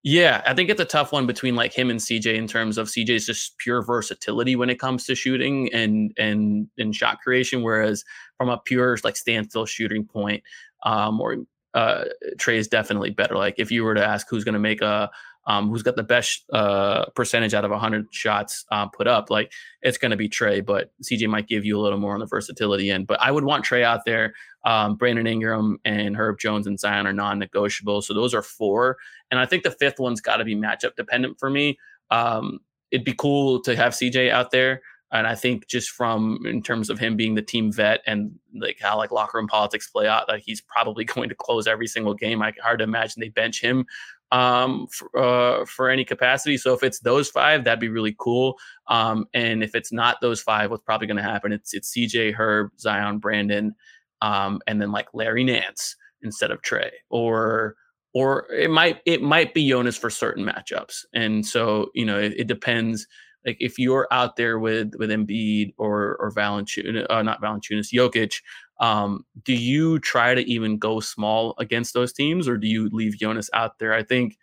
Yeah, 0.04 0.42
I 0.46 0.54
think 0.54 0.70
it's 0.70 0.80
a 0.80 0.86
tough 0.86 1.12
one 1.12 1.28
between 1.28 1.56
like 1.56 1.74
him 1.74 1.90
and 1.90 2.00
CJ 2.00 2.36
in 2.36 2.48
terms 2.48 2.78
of 2.78 2.88
CJ's 2.88 3.26
just 3.26 3.58
pure 3.58 3.82
versatility 3.82 4.56
when 4.56 4.70
it 4.70 4.80
comes 4.80 5.06
to 5.06 5.16
shooting 5.16 5.74
and 5.74 6.14
and 6.18 6.68
and 6.78 6.96
shot 6.96 7.20
creation, 7.22 7.64
whereas 7.64 8.06
from 8.38 8.48
a 8.50 8.58
pure 8.58 8.98
like 9.04 9.18
standstill 9.18 9.66
shooting 9.66 10.06
point, 10.06 10.42
um, 10.84 11.20
or 11.20 11.38
uh, 11.74 12.06
Trey 12.38 12.58
is 12.58 12.68
definitely 12.70 13.10
better. 13.10 13.36
Like 13.36 13.56
if 13.58 13.72
you 13.72 13.84
were 13.84 13.94
to 13.94 14.06
ask 14.06 14.26
who's 14.30 14.46
going 14.46 14.54
to 14.54 14.60
make 14.60 14.82
a 14.82 15.10
um, 15.50 15.68
who's 15.68 15.82
got 15.82 15.96
the 15.96 16.04
best 16.04 16.46
uh, 16.54 17.06
percentage 17.16 17.56
out 17.56 17.66
of 17.66 17.72
100 17.72 18.14
shots 18.14 18.66
uh, 18.72 18.86
put 18.86 19.08
up, 19.08 19.32
like 19.32 19.52
it's 19.82 19.98
going 19.98 20.12
to 20.12 20.18
be 20.18 20.30
Trey, 20.30 20.62
but 20.62 20.92
CJ 21.02 21.28
might 21.28 21.48
give 21.48 21.66
you 21.66 21.76
a 21.76 21.82
little 21.82 21.98
more 21.98 22.14
on 22.14 22.20
the 22.20 22.28
versatility 22.28 22.92
end. 22.92 23.08
But 23.08 23.20
I 23.20 23.32
would 23.32 23.44
want 23.44 23.66
Trey 23.66 23.84
out 23.84 24.06
there. 24.06 24.36
Um, 24.64 24.96
Brandon 24.96 25.26
Ingram 25.26 25.80
and 25.84 26.16
Herb 26.16 26.38
Jones 26.38 26.68
and 26.68 26.80
Zion 26.80 27.08
are 27.08 27.14
non 27.14 27.40
negotiable. 27.40 28.04
So 28.04 28.14
those 28.14 28.36
are 28.36 28.44
four. 28.44 28.98
And 29.32 29.40
I 29.40 29.48
think 29.48 29.64
the 29.64 29.72
fifth 29.72 30.00
one's 30.00 30.22
got 30.22 30.38
to 30.38 30.46
be 30.46 30.56
matchup 30.56 30.96
dependent 30.96 31.40
for 31.40 31.50
me. 31.50 31.80
Um, 32.12 32.60
it'd 32.92 33.04
be 33.06 33.16
cool 33.16 33.60
to 33.64 33.76
have 33.76 33.94
CJ 33.94 34.30
out 34.30 34.52
there. 34.52 34.82
And 35.12 35.26
I 35.26 35.34
think 35.34 35.68
just 35.68 35.90
from 35.90 36.46
in 36.46 36.62
terms 36.62 36.92
of 36.92 37.00
him 37.00 37.18
being 37.18 37.34
the 37.34 37.42
team 37.42 37.72
vet 37.72 38.02
and 38.06 38.34
like 38.54 38.78
how 38.80 38.98
like 38.98 39.12
locker 39.12 39.40
room 39.40 39.48
politics 39.48 39.90
play 39.90 40.08
out, 40.08 40.30
like 40.30 40.44
he's 40.46 40.62
probably 40.62 41.06
going 41.16 41.30
to 41.30 41.36
close 41.36 41.66
every 41.66 41.88
single 41.88 42.14
game. 42.14 42.44
I 42.44 42.54
hard 42.62 42.80
to 42.80 42.84
imagine 42.84 43.20
they 43.20 43.30
bench 43.30 43.62
him 43.62 43.88
um, 44.32 44.88
for, 44.88 45.18
uh, 45.18 45.66
for 45.66 45.90
any 45.90 46.06
capacity. 46.06 46.58
So 46.58 46.74
if 46.74 46.84
it's 46.84 47.00
those 47.00 47.30
five, 47.30 47.64
that'd 47.64 47.80
be 47.80 47.90
really 47.90 48.16
cool. 48.18 48.58
Um, 48.88 49.26
and 49.34 49.64
if 49.64 49.76
it's 49.76 49.92
not 49.92 50.22
those 50.22 50.42
five, 50.42 50.70
what's 50.70 50.84
probably 50.84 51.08
going 51.08 51.18
to 51.18 51.24
happen? 51.24 51.52
It's 51.52 51.74
it's 51.74 51.94
CJ, 51.94 52.34
Herb, 52.34 52.72
Zion, 52.80 53.20
Brandon, 53.20 53.76
um, 54.22 54.62
and 54.68 54.82
then 54.82 54.92
like 54.92 55.08
Larry 55.14 55.44
Nance 55.44 55.96
instead 56.22 56.52
of 56.52 56.62
Trey, 56.62 56.92
or 57.10 57.76
or 58.14 58.52
it 58.52 58.70
might 58.70 59.02
it 59.06 59.22
might 59.22 59.54
be 59.54 59.68
Jonas 59.68 59.98
for 59.98 60.10
certain 60.10 60.46
matchups. 60.46 61.06
And 61.14 61.46
so 61.46 61.90
you 61.94 62.06
know 62.06 62.20
it, 62.20 62.34
it 62.38 62.48
depends. 62.48 63.08
Like 63.46 63.58
if 63.60 63.80
you're 63.80 64.08
out 64.12 64.36
there 64.36 64.60
with 64.60 64.94
with 64.98 65.10
Embiid 65.10 65.74
or 65.78 66.18
or 66.20 66.32
Valanciunas, 66.32 67.06
uh, 67.10 67.22
not 67.22 67.42
Valanciunas, 67.42 67.94
Jokic, 67.94 68.42
um, 68.80 69.26
do 69.44 69.54
you 69.54 70.00
try 70.00 70.36
to 70.36 70.42
even 70.42 70.78
go 70.78 71.00
small 71.00 71.56
against 71.58 71.94
those 71.94 72.14
teams, 72.14 72.48
or 72.48 72.58
do 72.58 72.68
you 72.68 72.90
leave 72.92 73.18
Jonas 73.18 73.50
out 73.54 73.80
there? 73.80 73.94
I 73.94 74.04
think 74.04 74.38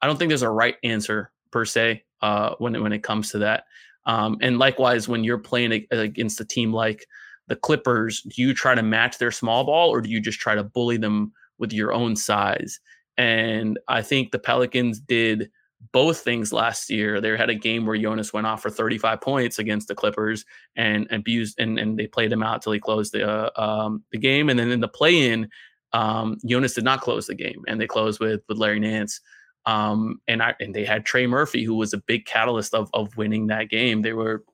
I 0.00 0.06
don't 0.06 0.18
think 0.18 0.28
there's 0.28 0.42
a 0.42 0.50
right 0.50 0.76
answer 0.84 1.30
per 1.50 1.64
se 1.64 2.04
uh, 2.22 2.54
when 2.58 2.74
it, 2.74 2.82
when 2.82 2.92
it 2.92 3.02
comes 3.02 3.30
to 3.30 3.38
that. 3.38 3.64
Um, 4.06 4.36
and 4.40 4.58
likewise, 4.58 5.08
when 5.08 5.24
you're 5.24 5.38
playing 5.38 5.86
against 5.90 6.40
a 6.40 6.44
team 6.44 6.72
like 6.72 7.06
the 7.48 7.56
Clippers, 7.56 8.22
do 8.22 8.42
you 8.42 8.54
try 8.54 8.74
to 8.74 8.82
match 8.82 9.18
their 9.18 9.32
small 9.32 9.64
ball, 9.64 9.90
or 9.90 10.00
do 10.00 10.08
you 10.08 10.20
just 10.20 10.38
try 10.38 10.54
to 10.54 10.62
bully 10.62 10.96
them 10.96 11.32
with 11.58 11.72
your 11.72 11.92
own 11.92 12.14
size? 12.14 12.78
And 13.16 13.78
I 13.88 14.02
think 14.02 14.30
the 14.30 14.38
Pelicans 14.38 15.00
did 15.00 15.50
both 15.92 16.20
things 16.20 16.52
last 16.52 16.90
year. 16.90 17.20
They 17.20 17.36
had 17.36 17.50
a 17.50 17.54
game 17.54 17.86
where 17.86 17.96
Jonas 17.96 18.32
went 18.32 18.46
off 18.46 18.62
for 18.62 18.70
35 18.70 19.20
points 19.20 19.58
against 19.58 19.88
the 19.88 19.94
Clippers 19.94 20.44
and 20.76 21.06
abused, 21.10 21.58
and, 21.58 21.78
and 21.78 21.98
they 21.98 22.06
played 22.06 22.32
him 22.32 22.42
out 22.42 22.62
till 22.62 22.72
he 22.72 22.80
closed 22.80 23.12
the 23.12 23.28
uh, 23.28 23.50
um, 23.56 24.04
the 24.12 24.18
game. 24.18 24.48
And 24.48 24.58
then 24.58 24.70
in 24.70 24.80
the 24.80 24.88
play-in, 24.88 25.48
um, 25.92 26.38
Jonas 26.46 26.74
did 26.74 26.84
not 26.84 27.00
close 27.00 27.26
the 27.26 27.34
game, 27.34 27.62
and 27.68 27.80
they 27.80 27.86
closed 27.86 28.20
with 28.20 28.42
with 28.48 28.58
Larry 28.58 28.80
Nance. 28.80 29.20
Um, 29.64 30.20
and 30.28 30.42
I 30.42 30.54
and 30.60 30.74
they 30.74 30.84
had 30.84 31.04
Trey 31.04 31.26
Murphy, 31.26 31.64
who 31.64 31.74
was 31.74 31.92
a 31.92 31.98
big 31.98 32.26
catalyst 32.26 32.74
of 32.74 32.90
of 32.92 33.16
winning 33.16 33.48
that 33.48 33.68
game. 33.68 34.02
They 34.02 34.12
were 34.12 34.44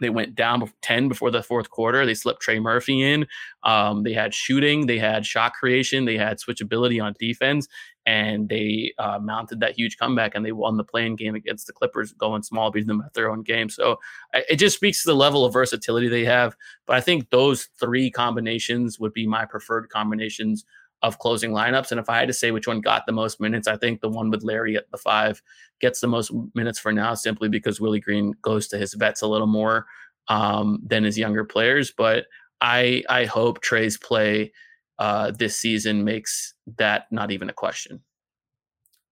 they 0.00 0.10
went 0.10 0.34
down 0.34 0.70
10 0.82 1.08
before 1.08 1.30
the 1.30 1.42
fourth 1.42 1.70
quarter. 1.70 2.04
They 2.04 2.14
slipped 2.14 2.40
Trey 2.40 2.58
Murphy 2.58 3.02
in. 3.02 3.26
Um, 3.62 4.02
they 4.02 4.14
had 4.14 4.34
shooting, 4.34 4.86
they 4.86 4.98
had 4.98 5.24
shot 5.24 5.52
creation, 5.52 6.06
they 6.06 6.16
had 6.16 6.38
switchability 6.38 7.02
on 7.02 7.14
defense, 7.18 7.68
and 8.10 8.48
they 8.48 8.92
uh, 8.98 9.20
mounted 9.20 9.60
that 9.60 9.78
huge 9.78 9.96
comeback 9.96 10.34
and 10.34 10.44
they 10.44 10.50
won 10.50 10.76
the 10.76 10.82
play-in 10.82 11.14
game 11.14 11.36
against 11.36 11.68
the 11.68 11.72
Clippers, 11.72 12.12
going 12.12 12.42
small, 12.42 12.72
beating 12.72 12.88
them 12.88 13.04
at 13.06 13.14
their 13.14 13.30
own 13.30 13.44
game. 13.44 13.68
So 13.68 14.00
it 14.34 14.56
just 14.56 14.74
speaks 14.74 15.02
to 15.02 15.10
the 15.10 15.14
level 15.14 15.44
of 15.44 15.52
versatility 15.52 16.08
they 16.08 16.24
have. 16.24 16.56
But 16.88 16.96
I 16.96 17.00
think 17.02 17.30
those 17.30 17.68
three 17.78 18.10
combinations 18.10 18.98
would 18.98 19.12
be 19.12 19.28
my 19.28 19.44
preferred 19.44 19.90
combinations 19.90 20.64
of 21.02 21.20
closing 21.20 21.52
lineups. 21.52 21.92
And 21.92 22.00
if 22.00 22.10
I 22.10 22.18
had 22.18 22.26
to 22.26 22.34
say 22.34 22.50
which 22.50 22.66
one 22.66 22.80
got 22.80 23.06
the 23.06 23.12
most 23.12 23.40
minutes, 23.40 23.68
I 23.68 23.76
think 23.76 24.00
the 24.00 24.08
one 24.08 24.28
with 24.28 24.42
Larry 24.42 24.76
at 24.76 24.90
the 24.90 24.98
five 24.98 25.40
gets 25.80 26.00
the 26.00 26.08
most 26.08 26.32
minutes 26.56 26.80
for 26.80 26.92
now, 26.92 27.14
simply 27.14 27.48
because 27.48 27.80
Willie 27.80 28.00
Green 28.00 28.34
goes 28.42 28.66
to 28.68 28.76
his 28.76 28.94
vets 28.94 29.22
a 29.22 29.28
little 29.28 29.46
more 29.46 29.86
um, 30.26 30.80
than 30.84 31.04
his 31.04 31.16
younger 31.16 31.44
players. 31.44 31.92
But 31.96 32.26
I 32.60 33.04
I 33.08 33.24
hope 33.26 33.60
Trey's 33.60 33.96
play 33.96 34.52
uh, 35.00 35.32
this 35.32 35.56
season 35.56 36.04
makes 36.04 36.54
that 36.78 37.06
not 37.10 37.32
even 37.32 37.50
a 37.50 37.54
question. 37.54 38.02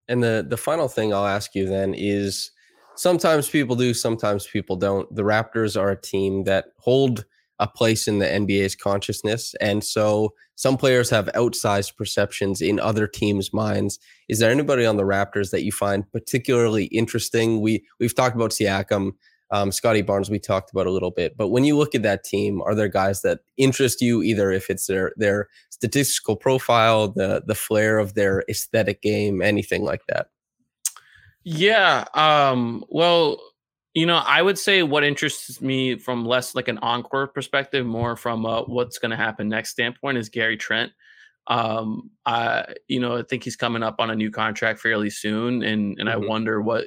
And 0.07 0.23
the 0.23 0.47
the 0.49 0.57
final 0.57 0.89
thing 0.89 1.13
I'll 1.13 1.27
ask 1.27 1.55
you 1.55 1.67
then 1.67 1.95
is 1.95 2.51
sometimes 2.95 3.49
people 3.49 3.75
do, 3.75 3.93
sometimes 3.95 4.47
people 4.47 4.77
don't. 4.77 5.13
The 5.15 5.23
Raptors 5.23 5.81
are 5.81 5.91
a 5.91 6.01
team 6.01 6.45
that 6.45 6.67
hold 6.79 7.25
a 7.59 7.67
place 7.67 8.07
in 8.07 8.21
the 8.21 8.27
NBA's 8.27 8.77
consciousness. 8.77 9.55
And 9.61 9.83
so 9.83 10.35
some 10.55 10.77
players 10.77 11.11
have 11.11 11.27
outsized 11.35 11.97
perceptions 11.97 12.61
in 12.61 12.79
other 12.79 13.07
teams' 13.07 13.53
minds. 13.53 13.99
Is 14.29 14.39
there 14.39 14.51
anybody 14.51 14.87
on 14.87 14.97
the 14.97 15.03
Raptors 15.03 15.51
that 15.51 15.65
you 15.65 15.73
find 15.73 16.11
particularly 16.13 16.85
interesting? 16.85 17.61
We 17.61 17.85
we've 17.99 18.15
talked 18.15 18.37
about 18.37 18.51
Siakam, 18.51 19.13
um, 19.51 19.73
Scottie 19.73 20.03
Barnes. 20.03 20.31
We 20.31 20.39
talked 20.39 20.71
about 20.71 20.87
a 20.87 20.91
little 20.91 21.11
bit, 21.11 21.37
but 21.37 21.49
when 21.49 21.65
you 21.65 21.77
look 21.77 21.95
at 21.95 22.03
that 22.03 22.25
team, 22.25 22.61
are 22.63 22.75
there 22.75 22.89
guys 22.89 23.23
that 23.23 23.41
interest 23.57 24.01
you? 24.01 24.23
Either 24.23 24.51
if 24.51 24.71
it's 24.71 24.87
their 24.87 25.13
their 25.17 25.49
statistical 25.71 26.37
profile, 26.37 27.09
the 27.09 27.43
the 27.47 27.55
flair 27.55 27.99
of 27.99 28.15
their 28.15 28.45
aesthetic 28.49 29.03
game, 29.03 29.43
anything 29.43 29.83
like 29.83 30.03
that. 30.09 30.29
Yeah. 31.45 32.05
Um, 32.15 32.85
well, 32.89 33.41
you 33.95 34.05
know, 34.07 34.19
I 34.19 34.43
would 34.43 34.59
say 34.59 34.83
what 34.83 35.03
interests 35.03 35.61
me 35.61 35.99
from 35.99 36.27
less 36.27 36.55
like 36.55 36.69
an 36.69 36.79
encore 36.79 37.27
perspective, 37.27 37.87
more 37.87 38.17
from 38.17 38.45
uh, 38.45 38.63
what's 38.63 38.99
going 38.99 39.11
to 39.11 39.17
happen 39.17 39.49
next 39.49 39.71
standpoint, 39.71 40.19
is 40.19 40.29
Gary 40.29 40.57
Trent. 40.57 40.93
Um, 41.47 42.11
I, 42.27 42.75
you 42.87 43.01
know, 43.01 43.17
I 43.17 43.23
think 43.23 43.43
he's 43.43 43.57
coming 43.57 43.83
up 43.83 43.97
on 43.99 44.11
a 44.11 44.15
new 44.15 44.31
contract 44.31 44.81
fairly 44.81 45.11
soon, 45.11 45.63
and 45.63 45.99
and 45.99 46.09
mm-hmm. 46.09 46.23
I 46.23 46.27
wonder 46.27 46.61
what 46.61 46.85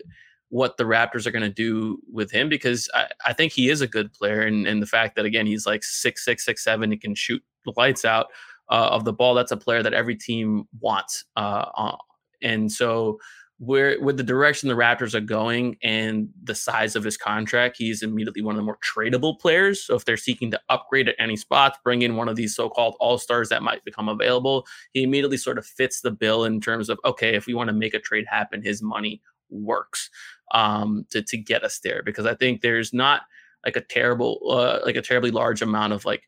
what 0.52 0.76
the 0.76 0.84
Raptors 0.84 1.26
are 1.26 1.32
going 1.32 1.41
to 1.43 1.49
do 1.49 1.97
with 2.12 2.30
him 2.30 2.49
because 2.49 2.89
I, 2.93 3.08
I 3.26 3.34
think 3.34 3.54
he 3.54 3.70
is 3.70 3.80
a 3.80 3.88
good 3.88 4.14
player, 4.14 4.41
and 4.41 4.68
and 4.68 4.82
the 4.82 4.86
fact 4.86 5.16
that 5.16 5.26
again 5.26 5.45
he's 5.45 5.66
like 5.66 5.84
six 5.84 6.24
six 6.24 6.45
six 6.45 6.64
seven, 6.64 6.91
he 6.91 6.97
can 6.97 7.16
shoot 7.16 7.41
the 7.66 7.74
lights 7.78 8.06
out 8.06 8.28
uh, 8.70 8.89
of 8.91 9.06
the 9.06 9.14
ball. 9.14 9.34
That's 9.34 9.52
a 9.52 9.58
player 9.58 9.82
that 9.82 9.93
every 9.93 10.16
team 10.16 10.68
wants, 10.80 11.26
uh, 11.36 11.66
uh 11.76 11.97
and 12.43 12.72
so 12.72 13.18
where 13.60 14.02
with 14.02 14.18
the 14.18 14.24
direction 14.24 14.68
the 14.68 14.76
Raptors 14.76 15.14
are 15.14 15.22
going 15.22 15.78
and 15.84 16.28
the 16.43 16.56
size 16.56 16.95
of 16.95 17.04
his 17.04 17.16
contract, 17.16 17.78
he's 17.78 18.02
immediately 18.02 18.41
one 18.41 18.56
of 18.56 18.58
the 18.58 18.64
more 18.64 18.80
tradable 18.80 19.39
players. 19.39 19.86
So 19.86 19.93
if 19.93 20.04
they're 20.04 20.18
seeking 20.18 20.49
to 20.49 20.60
upgrade 20.70 21.08
at 21.08 21.16
any 21.20 21.38
spots, 21.38 21.78
bring 21.84 22.02
in 22.02 22.16
one 22.16 22.28
of 22.28 22.36
these 22.36 22.56
so-called 22.56 22.95
all-stars 22.99 23.49
that 23.49 23.62
might 23.62 23.86
become 23.86 24.10
available, 24.10 24.66
he 24.93 25.04
immediately 25.04 25.38
sort 25.38 25.60
of 25.60 25.66
fits 25.66 26.02
the 26.02 26.10
bill 26.10 26.43
in 26.43 26.60
terms 26.60 26.89
of 26.89 26.99
okay, 27.06 27.36
if 27.36 27.45
we 27.45 27.54
want 27.54 27.68
to 27.68 27.74
make 27.74 27.93
a 27.93 27.99
trade 27.99 28.26
happen, 28.28 28.64
his 28.64 28.82
money 28.82 29.22
works 29.52 30.10
um, 30.54 31.06
to 31.12 31.22
to 31.22 31.38
get 31.38 31.64
us 31.64 31.80
there. 31.84 32.02
Because 32.04 32.26
I 32.26 32.36
think 32.36 32.62
there's 32.62 32.93
not 32.93 33.22
like 33.66 33.76
a 33.76 33.82
terrible 33.82 34.39
uh, 34.49 34.80
like 34.86 34.95
a 34.95 35.02
terribly 35.02 35.32
large 35.32 35.62
amount 35.62 35.93
of 35.93 36.06
like 36.06 36.24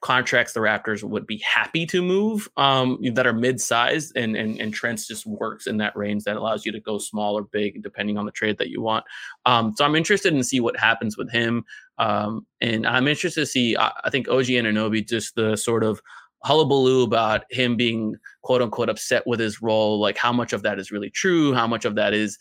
contracts 0.00 0.54
the 0.54 0.60
Raptors 0.60 1.02
would 1.04 1.26
be 1.26 1.38
happy 1.38 1.84
to 1.84 2.00
move 2.00 2.48
um, 2.56 2.98
that 3.14 3.26
are 3.26 3.34
mid-sized 3.34 4.16
and, 4.16 4.34
and 4.34 4.58
and 4.58 4.72
Trent's 4.72 5.06
just 5.06 5.26
works 5.26 5.66
in 5.66 5.76
that 5.76 5.94
range 5.94 6.24
that 6.24 6.36
allows 6.36 6.64
you 6.64 6.72
to 6.72 6.80
go 6.80 6.98
small 6.98 7.36
or 7.36 7.42
big 7.42 7.82
depending 7.82 8.16
on 8.16 8.24
the 8.24 8.32
trade 8.32 8.58
that 8.58 8.70
you 8.70 8.80
want. 8.80 9.04
Um, 9.44 9.74
so 9.76 9.84
I'm 9.84 9.94
interested 9.94 10.32
in 10.32 10.42
see 10.42 10.60
what 10.60 10.78
happens 10.78 11.16
with 11.16 11.30
him. 11.30 11.64
Um, 11.98 12.46
and 12.62 12.86
I'm 12.86 13.08
interested 13.08 13.40
to 13.40 13.46
see 13.46 13.76
I, 13.76 13.92
I 14.04 14.10
think 14.10 14.28
OG 14.28 14.46
Anunoby 14.46 15.06
just 15.06 15.34
the 15.34 15.56
sort 15.56 15.84
of 15.84 16.00
hullabaloo 16.42 17.02
about 17.02 17.44
him 17.50 17.76
being 17.76 18.14
quote 18.42 18.62
unquote 18.62 18.88
upset 18.88 19.26
with 19.26 19.40
his 19.40 19.60
role, 19.60 20.00
like 20.00 20.16
how 20.16 20.32
much 20.32 20.54
of 20.54 20.62
that 20.62 20.78
is 20.78 20.90
really 20.90 21.10
true, 21.10 21.52
how 21.52 21.66
much 21.66 21.84
of 21.84 21.94
that 21.96 22.14
is 22.14 22.38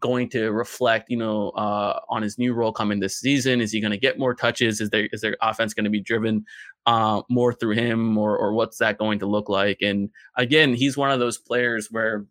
going 0.00 0.28
to 0.30 0.50
reflect, 0.50 1.10
you 1.10 1.16
know, 1.16 1.50
uh, 1.50 2.00
on 2.08 2.22
his 2.22 2.38
new 2.38 2.54
role 2.54 2.72
coming 2.72 3.00
this 3.00 3.18
season? 3.18 3.60
Is 3.60 3.72
he 3.72 3.80
going 3.80 3.92
to 3.92 3.98
get 3.98 4.18
more 4.18 4.34
touches? 4.34 4.80
Is 4.80 4.90
there 4.90 5.08
is 5.12 5.20
their 5.20 5.36
offense 5.40 5.74
going 5.74 5.84
to 5.84 5.90
be 5.90 6.00
driven 6.00 6.44
uh, 6.86 7.22
more 7.28 7.52
through 7.52 7.74
him, 7.74 8.16
or 8.18 8.36
or 8.36 8.52
what's 8.52 8.78
that 8.78 8.98
going 8.98 9.18
to 9.20 9.26
look 9.26 9.48
like? 9.48 9.78
And 9.82 10.10
again, 10.36 10.74
he's 10.74 10.96
one 10.96 11.10
of 11.10 11.20
those 11.20 11.38
players 11.38 11.88
where 11.90 12.26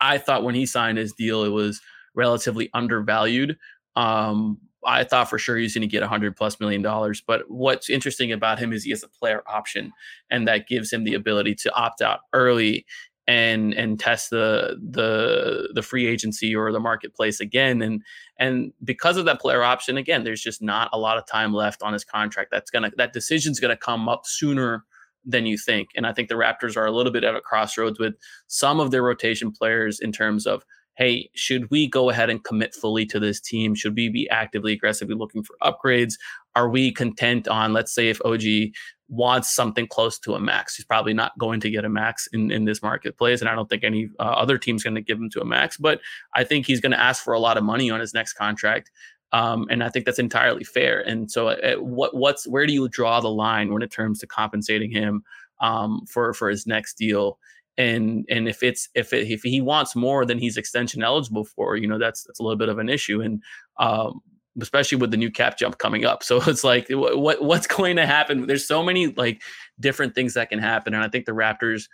I 0.00 0.18
thought 0.18 0.44
when 0.44 0.54
he 0.54 0.66
signed 0.66 0.98
his 0.98 1.12
deal, 1.12 1.44
it 1.44 1.50
was 1.50 1.80
relatively 2.14 2.70
undervalued. 2.74 3.56
Um, 3.96 4.58
I 4.84 5.04
thought 5.04 5.30
for 5.30 5.38
sure 5.38 5.56
he's 5.56 5.74
going 5.74 5.82
to 5.82 5.86
get 5.88 6.00
100 6.00 6.36
plus 6.36 6.58
million 6.58 6.82
dollars. 6.82 7.22
But 7.24 7.48
what's 7.48 7.88
interesting 7.88 8.32
about 8.32 8.58
him 8.58 8.72
is 8.72 8.82
he 8.82 8.90
has 8.90 9.02
a 9.02 9.08
player 9.08 9.42
option, 9.46 9.92
and 10.30 10.48
that 10.48 10.66
gives 10.66 10.92
him 10.92 11.04
the 11.04 11.14
ability 11.14 11.54
to 11.56 11.74
opt 11.74 12.02
out 12.02 12.20
early 12.32 12.84
and 13.28 13.72
and 13.74 14.00
test 14.00 14.30
the 14.30 14.76
the 14.90 15.70
the 15.74 15.82
free 15.82 16.06
agency 16.06 16.54
or 16.54 16.72
the 16.72 16.80
marketplace 16.80 17.38
again 17.38 17.80
and 17.80 18.02
and 18.38 18.72
because 18.82 19.16
of 19.16 19.24
that 19.24 19.40
player 19.40 19.62
option 19.62 19.96
again 19.96 20.24
there's 20.24 20.42
just 20.42 20.60
not 20.60 20.88
a 20.92 20.98
lot 20.98 21.16
of 21.16 21.26
time 21.26 21.54
left 21.54 21.82
on 21.82 21.92
his 21.92 22.04
contract 22.04 22.50
that's 22.50 22.70
gonna 22.70 22.90
that 22.96 23.12
decision's 23.12 23.60
gonna 23.60 23.76
come 23.76 24.08
up 24.08 24.26
sooner 24.26 24.84
than 25.24 25.46
you 25.46 25.56
think 25.56 25.90
and 25.94 26.04
i 26.04 26.12
think 26.12 26.28
the 26.28 26.34
raptors 26.34 26.76
are 26.76 26.86
a 26.86 26.90
little 26.90 27.12
bit 27.12 27.22
at 27.22 27.36
a 27.36 27.40
crossroads 27.40 28.00
with 28.00 28.14
some 28.48 28.80
of 28.80 28.90
their 28.90 29.04
rotation 29.04 29.52
players 29.52 30.00
in 30.00 30.10
terms 30.10 30.44
of 30.44 30.64
hey, 30.96 31.30
should 31.34 31.70
we 31.70 31.88
go 31.88 32.10
ahead 32.10 32.28
and 32.28 32.44
commit 32.44 32.74
fully 32.74 33.06
to 33.06 33.18
this 33.18 33.40
team? 33.40 33.74
Should 33.74 33.96
we 33.96 34.08
be 34.08 34.28
actively, 34.28 34.72
aggressively 34.72 35.14
looking 35.14 35.42
for 35.42 35.56
upgrades? 35.62 36.14
Are 36.54 36.68
we 36.68 36.92
content 36.92 37.48
on, 37.48 37.72
let's 37.72 37.94
say, 37.94 38.08
if 38.08 38.20
OG 38.24 38.72
wants 39.12 39.54
something 39.54 39.86
close 39.86 40.18
to 40.18 40.34
a 40.34 40.40
max. 40.40 40.74
He's 40.74 40.86
probably 40.86 41.12
not 41.12 41.38
going 41.38 41.60
to 41.60 41.70
get 41.70 41.84
a 41.84 41.88
max 41.90 42.26
in, 42.32 42.50
in 42.50 42.64
this 42.64 42.82
marketplace. 42.82 43.42
And 43.42 43.50
I 43.50 43.54
don't 43.54 43.68
think 43.68 43.84
any 43.84 44.08
uh, 44.18 44.22
other 44.22 44.56
team's 44.56 44.82
going 44.82 44.94
to 44.94 45.02
give 45.02 45.18
him 45.18 45.28
to 45.30 45.42
a 45.42 45.44
max, 45.44 45.76
but 45.76 46.00
I 46.34 46.44
think 46.44 46.66
he's 46.66 46.80
going 46.80 46.92
to 46.92 47.00
ask 47.00 47.22
for 47.22 47.34
a 47.34 47.38
lot 47.38 47.58
of 47.58 47.62
money 47.62 47.90
on 47.90 48.00
his 48.00 48.14
next 48.14 48.32
contract. 48.32 48.90
Um, 49.30 49.66
and 49.70 49.84
I 49.84 49.90
think 49.90 50.06
that's 50.06 50.18
entirely 50.18 50.64
fair. 50.64 51.00
And 51.00 51.30
so, 51.30 51.48
uh, 51.48 51.74
what 51.76 52.16
what's 52.16 52.46
where 52.48 52.66
do 52.66 52.72
you 52.72 52.88
draw 52.88 53.20
the 53.20 53.30
line 53.30 53.72
when 53.72 53.82
it 53.82 53.94
comes 53.94 54.18
to 54.20 54.26
compensating 54.26 54.90
him 54.90 55.22
um, 55.60 56.06
for 56.08 56.32
for 56.32 56.48
his 56.48 56.66
next 56.66 56.94
deal? 56.94 57.38
And 57.76 58.24
and 58.30 58.48
if 58.48 58.62
it's 58.62 58.88
if 58.94 59.12
it, 59.12 59.30
if 59.30 59.42
he 59.42 59.60
wants 59.60 59.94
more 59.94 60.24
than 60.24 60.38
he's 60.38 60.56
extension 60.56 61.02
eligible 61.02 61.44
for, 61.44 61.76
you 61.76 61.86
know, 61.86 61.98
that's 61.98 62.24
that's 62.24 62.40
a 62.40 62.42
little 62.42 62.58
bit 62.58 62.68
of 62.70 62.78
an 62.78 62.88
issue. 62.88 63.20
And 63.20 63.42
um, 63.78 64.20
especially 64.60 64.98
with 64.98 65.10
the 65.10 65.16
new 65.16 65.30
cap 65.30 65.58
jump 65.58 65.78
coming 65.78 66.04
up. 66.04 66.22
So 66.32 66.40
it's 66.46 66.64
like 66.64 66.86
what 66.90 67.42
what's 67.42 67.66
going 67.66 67.96
to 67.96 68.06
happen? 68.06 68.46
There's 68.46 68.66
so 68.66 68.82
many 68.82 69.08
like 69.08 69.42
different 69.80 70.14
things 70.14 70.34
that 70.34 70.50
can 70.50 70.58
happen, 70.58 70.94
and 70.94 71.02
I 71.02 71.08
think 71.08 71.26
the 71.26 71.32
Raptors. 71.32 71.88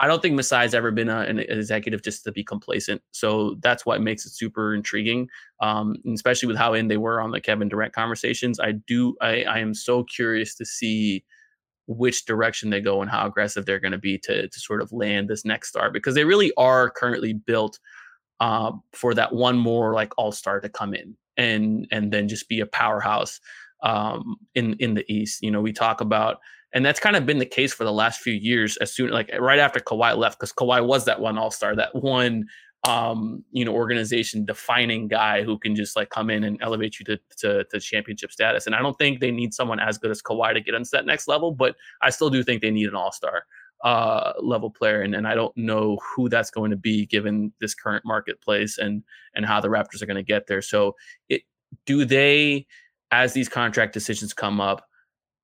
I 0.00 0.08
don't 0.08 0.20
think 0.20 0.38
Masai's 0.38 0.74
ever 0.74 0.90
been 0.90 1.08
a, 1.08 1.20
an 1.20 1.38
executive 1.38 2.02
just 2.02 2.24
to 2.24 2.32
be 2.32 2.42
complacent. 2.42 3.00
So 3.12 3.56
that's 3.62 3.86
what 3.86 4.02
makes 4.02 4.26
it 4.26 4.30
super 4.30 4.74
intriguing, 4.74 5.28
um, 5.60 5.94
especially 6.12 6.48
with 6.48 6.56
how 6.56 6.74
in 6.74 6.88
they 6.88 6.96
were 6.96 7.20
on 7.20 7.30
the 7.30 7.40
Kevin 7.40 7.68
Durant 7.68 7.92
conversations. 7.92 8.58
I 8.58 8.72
do. 8.72 9.16
I, 9.20 9.44
I 9.44 9.58
am 9.60 9.72
so 9.72 10.02
curious 10.02 10.56
to 10.56 10.64
see 10.64 11.24
which 11.86 12.24
direction 12.24 12.70
they 12.70 12.80
go 12.80 13.02
and 13.02 13.10
how 13.10 13.26
aggressive 13.26 13.66
they're 13.66 13.80
going 13.80 13.92
to 13.92 13.98
be 13.98 14.18
to 14.18 14.48
to 14.48 14.60
sort 14.60 14.82
of 14.82 14.92
land 14.92 15.28
this 15.28 15.44
next 15.44 15.68
star 15.68 15.90
because 15.90 16.14
they 16.14 16.24
really 16.24 16.52
are 16.56 16.90
currently 16.90 17.32
built 17.32 17.78
uh, 18.44 18.72
for 18.92 19.14
that 19.14 19.32
one 19.32 19.56
more 19.56 19.94
like 19.94 20.12
all 20.18 20.30
star 20.30 20.60
to 20.60 20.68
come 20.68 20.92
in 20.92 21.16
and 21.38 21.86
and 21.90 22.12
then 22.12 22.28
just 22.28 22.46
be 22.46 22.60
a 22.60 22.66
powerhouse 22.66 23.40
um, 23.82 24.36
in 24.54 24.74
in 24.74 24.92
the 24.92 25.10
East. 25.10 25.42
You 25.42 25.50
know, 25.50 25.62
we 25.62 25.72
talk 25.72 26.02
about, 26.02 26.40
and 26.74 26.84
that's 26.84 27.00
kind 27.00 27.16
of 27.16 27.24
been 27.24 27.38
the 27.38 27.46
case 27.46 27.72
for 27.72 27.84
the 27.84 27.92
last 27.92 28.20
few 28.20 28.34
years. 28.34 28.76
As 28.82 28.92
soon 28.92 29.10
like 29.10 29.30
right 29.38 29.58
after 29.58 29.80
Kawhi 29.80 30.14
left, 30.14 30.38
because 30.38 30.52
Kawhi 30.52 30.86
was 30.86 31.06
that 31.06 31.20
one 31.20 31.38
All 31.38 31.50
Star, 31.50 31.74
that 31.74 31.94
one 31.94 32.44
um, 32.86 33.42
you 33.50 33.64
know 33.64 33.72
organization 33.72 34.44
defining 34.44 35.08
guy 35.08 35.42
who 35.42 35.58
can 35.58 35.74
just 35.74 35.96
like 35.96 36.10
come 36.10 36.28
in 36.28 36.44
and 36.44 36.58
elevate 36.60 36.98
you 37.00 37.06
to, 37.06 37.18
to 37.38 37.64
to 37.64 37.80
championship 37.80 38.30
status. 38.30 38.66
And 38.66 38.74
I 38.74 38.80
don't 38.80 38.98
think 38.98 39.20
they 39.20 39.30
need 39.30 39.54
someone 39.54 39.80
as 39.80 39.96
good 39.96 40.10
as 40.10 40.20
Kawhi 40.20 40.52
to 40.52 40.60
get 40.60 40.74
into 40.74 40.90
that 40.92 41.06
next 41.06 41.28
level, 41.28 41.50
but 41.50 41.76
I 42.02 42.10
still 42.10 42.28
do 42.28 42.42
think 42.42 42.60
they 42.60 42.70
need 42.70 42.88
an 42.88 42.94
All 42.94 43.10
Star 43.10 43.44
uh, 43.84 44.32
level 44.40 44.70
player, 44.70 45.02
and, 45.02 45.14
and 45.14 45.28
I 45.28 45.34
don't 45.34 45.56
know 45.56 45.98
who 45.98 46.28
that's 46.28 46.50
going 46.50 46.70
to 46.70 46.76
be 46.76 47.06
given 47.06 47.52
this 47.60 47.74
current 47.74 48.04
marketplace 48.04 48.78
and 48.78 49.02
and 49.34 49.46
how 49.46 49.60
the 49.60 49.68
Raptors 49.68 50.02
are 50.02 50.06
going 50.06 50.16
to 50.16 50.22
get 50.22 50.46
there. 50.46 50.62
So, 50.62 50.96
it 51.28 51.42
do 51.86 52.04
they, 52.04 52.66
as 53.10 53.34
these 53.34 53.48
contract 53.48 53.92
decisions 53.92 54.32
come 54.32 54.60
up, 54.60 54.86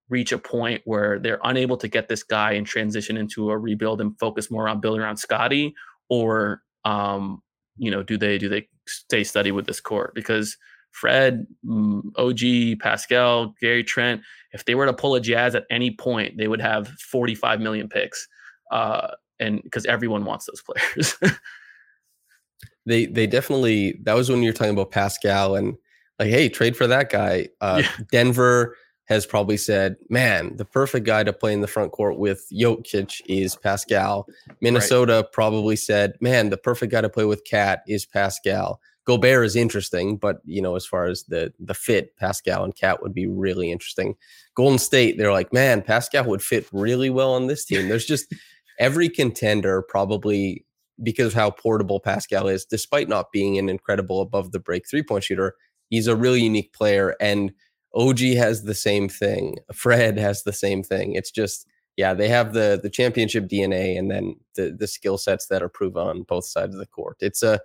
reach 0.09 0.33
a 0.33 0.39
point 0.39 0.83
where 0.87 1.19
they're 1.19 1.41
unable 1.45 1.77
to 1.77 1.89
get 1.89 2.09
this 2.09 2.23
guy 2.23 2.53
and 2.53 2.67
transition 2.67 3.17
into 3.17 3.51
a 3.51 3.59
rebuild 3.59 4.01
and 4.01 4.19
focus 4.19 4.51
more 4.51 4.69
on 4.69 4.81
building 4.81 5.03
around 5.03 5.19
Scottie, 5.19 5.75
or 6.09 6.63
um, 6.85 7.43
you 7.77 7.91
know, 7.91 8.03
do 8.03 8.17
they 8.17 8.39
do 8.39 8.49
they 8.49 8.69
stay 8.87 9.23
steady 9.23 9.53
with 9.53 9.67
this 9.67 9.81
core? 9.81 10.13
Because 10.15 10.57
Fred, 10.93 11.47
mm, 11.65 12.03
OG, 12.17 12.81
Pascal, 12.81 13.55
Gary 13.61 13.85
Trent, 13.85 14.23
if 14.53 14.65
they 14.65 14.75
were 14.75 14.87
to 14.87 14.93
pull 14.93 15.15
a 15.15 15.21
Jazz 15.21 15.55
at 15.55 15.65
any 15.71 15.91
point, 15.91 16.37
they 16.37 16.49
would 16.49 16.61
have 16.61 16.89
45 16.89 17.61
million 17.61 17.89
picks. 17.89 18.29
Uh, 18.71 19.09
and 19.39 19.63
because 19.63 19.87
everyone 19.87 20.25
wants 20.25 20.47
those 20.47 20.63
players. 20.67 21.17
they 22.87 23.07
they 23.07 23.27
definitely 23.27 23.99
that 24.03 24.15
was 24.15 24.31
when 24.31 24.43
you're 24.43 24.53
talking 24.53 24.73
about 24.73 24.91
Pascal 24.91 25.55
and 25.55 25.77
like, 26.19 26.29
hey, 26.29 26.49
trade 26.49 26.77
for 26.77 26.87
that 26.87 27.11
guy. 27.11 27.49
Uh, 27.61 27.83
yeah. 27.83 28.05
Denver 28.13 28.77
has 29.07 29.27
probably 29.27 29.57
said, 29.57 29.97
man, 30.09 30.57
the 30.57 30.65
perfect 30.65 31.05
guy 31.05 31.25
to 31.25 31.33
play 31.33 31.53
in 31.53 31.63
the 31.63 31.67
front 31.67 31.91
court 31.91 32.17
with 32.17 32.47
Jokic 32.53 33.21
is 33.27 33.57
Pascal. 33.57 34.29
Minnesota 34.61 35.23
right. 35.23 35.33
probably 35.33 35.75
said, 35.75 36.13
man, 36.21 36.51
the 36.51 36.57
perfect 36.57 36.93
guy 36.93 37.01
to 37.01 37.09
play 37.09 37.25
with 37.25 37.43
KAT 37.45 37.83
is 37.89 38.07
Pascal. 38.07 38.81
Gobert 39.07 39.47
is 39.47 39.57
interesting, 39.57 40.17
but 40.17 40.41
you 40.45 40.61
know, 40.61 40.77
as 40.77 40.87
far 40.87 41.07
as 41.07 41.25
the 41.25 41.53
the 41.59 41.75
fit, 41.75 42.17
Pascal 42.17 42.65
and 42.65 42.77
KAT 42.77 43.03
would 43.03 43.15
be 43.15 43.27
really 43.27 43.73
interesting. 43.73 44.15
Golden 44.55 44.79
State, 44.79 45.19
they're 45.19 45.33
like, 45.33 45.53
man, 45.53 45.83
Pascal 45.83 46.25
would 46.25 46.43
fit 46.43 46.67
really 46.73 47.11
well 47.11 47.33
on 47.33 47.47
this 47.47 47.65
team. 47.65 47.89
There's 47.89 48.07
just 48.07 48.33
every 48.79 49.09
contender 49.09 49.83
probably 49.83 50.65
because 51.03 51.29
of 51.29 51.35
how 51.35 51.51
portable 51.51 52.01
Pascal 52.01 52.49
is, 52.49 52.65
despite 52.65 53.09
not 53.09 53.33
being 53.33 53.59
an 53.59 53.69
incredible 53.69 54.21
above 54.21 54.53
the 54.53 54.61
break 54.61 54.89
three 54.89 55.03
point 55.03 55.25
shooter, 55.25 55.55
he's 55.89 56.07
a 56.07 56.17
really 56.17 56.43
unique 56.43 56.73
player. 56.73 57.15
And 57.21 57.53
OG 57.95 58.21
has 58.37 58.63
the 58.63 58.75
same 58.75 59.09
thing. 59.09 59.59
Fred 59.75 60.19
has 60.19 60.43
the 60.43 60.53
same 60.53 60.83
thing. 60.83 61.15
It's 61.15 61.31
just, 61.31 61.67
yeah, 61.97 62.15
they 62.15 62.29
have 62.29 62.53
the 62.53 62.79
the 62.81 62.91
championship 62.91 63.49
DNA 63.49 63.99
and 63.99 64.11
then 64.11 64.37
the 64.57 64.75
the 64.79 64.87
skill 64.87 65.19
sets 65.19 65.47
that 65.47 65.63
are 65.63 65.69
proven 65.69 66.07
on 66.07 66.23
both 66.23 66.45
sides 66.45 66.75
of 66.75 66.81
the 66.81 66.87
court. 66.87 67.17
It's 67.21 67.43
a 67.43 67.61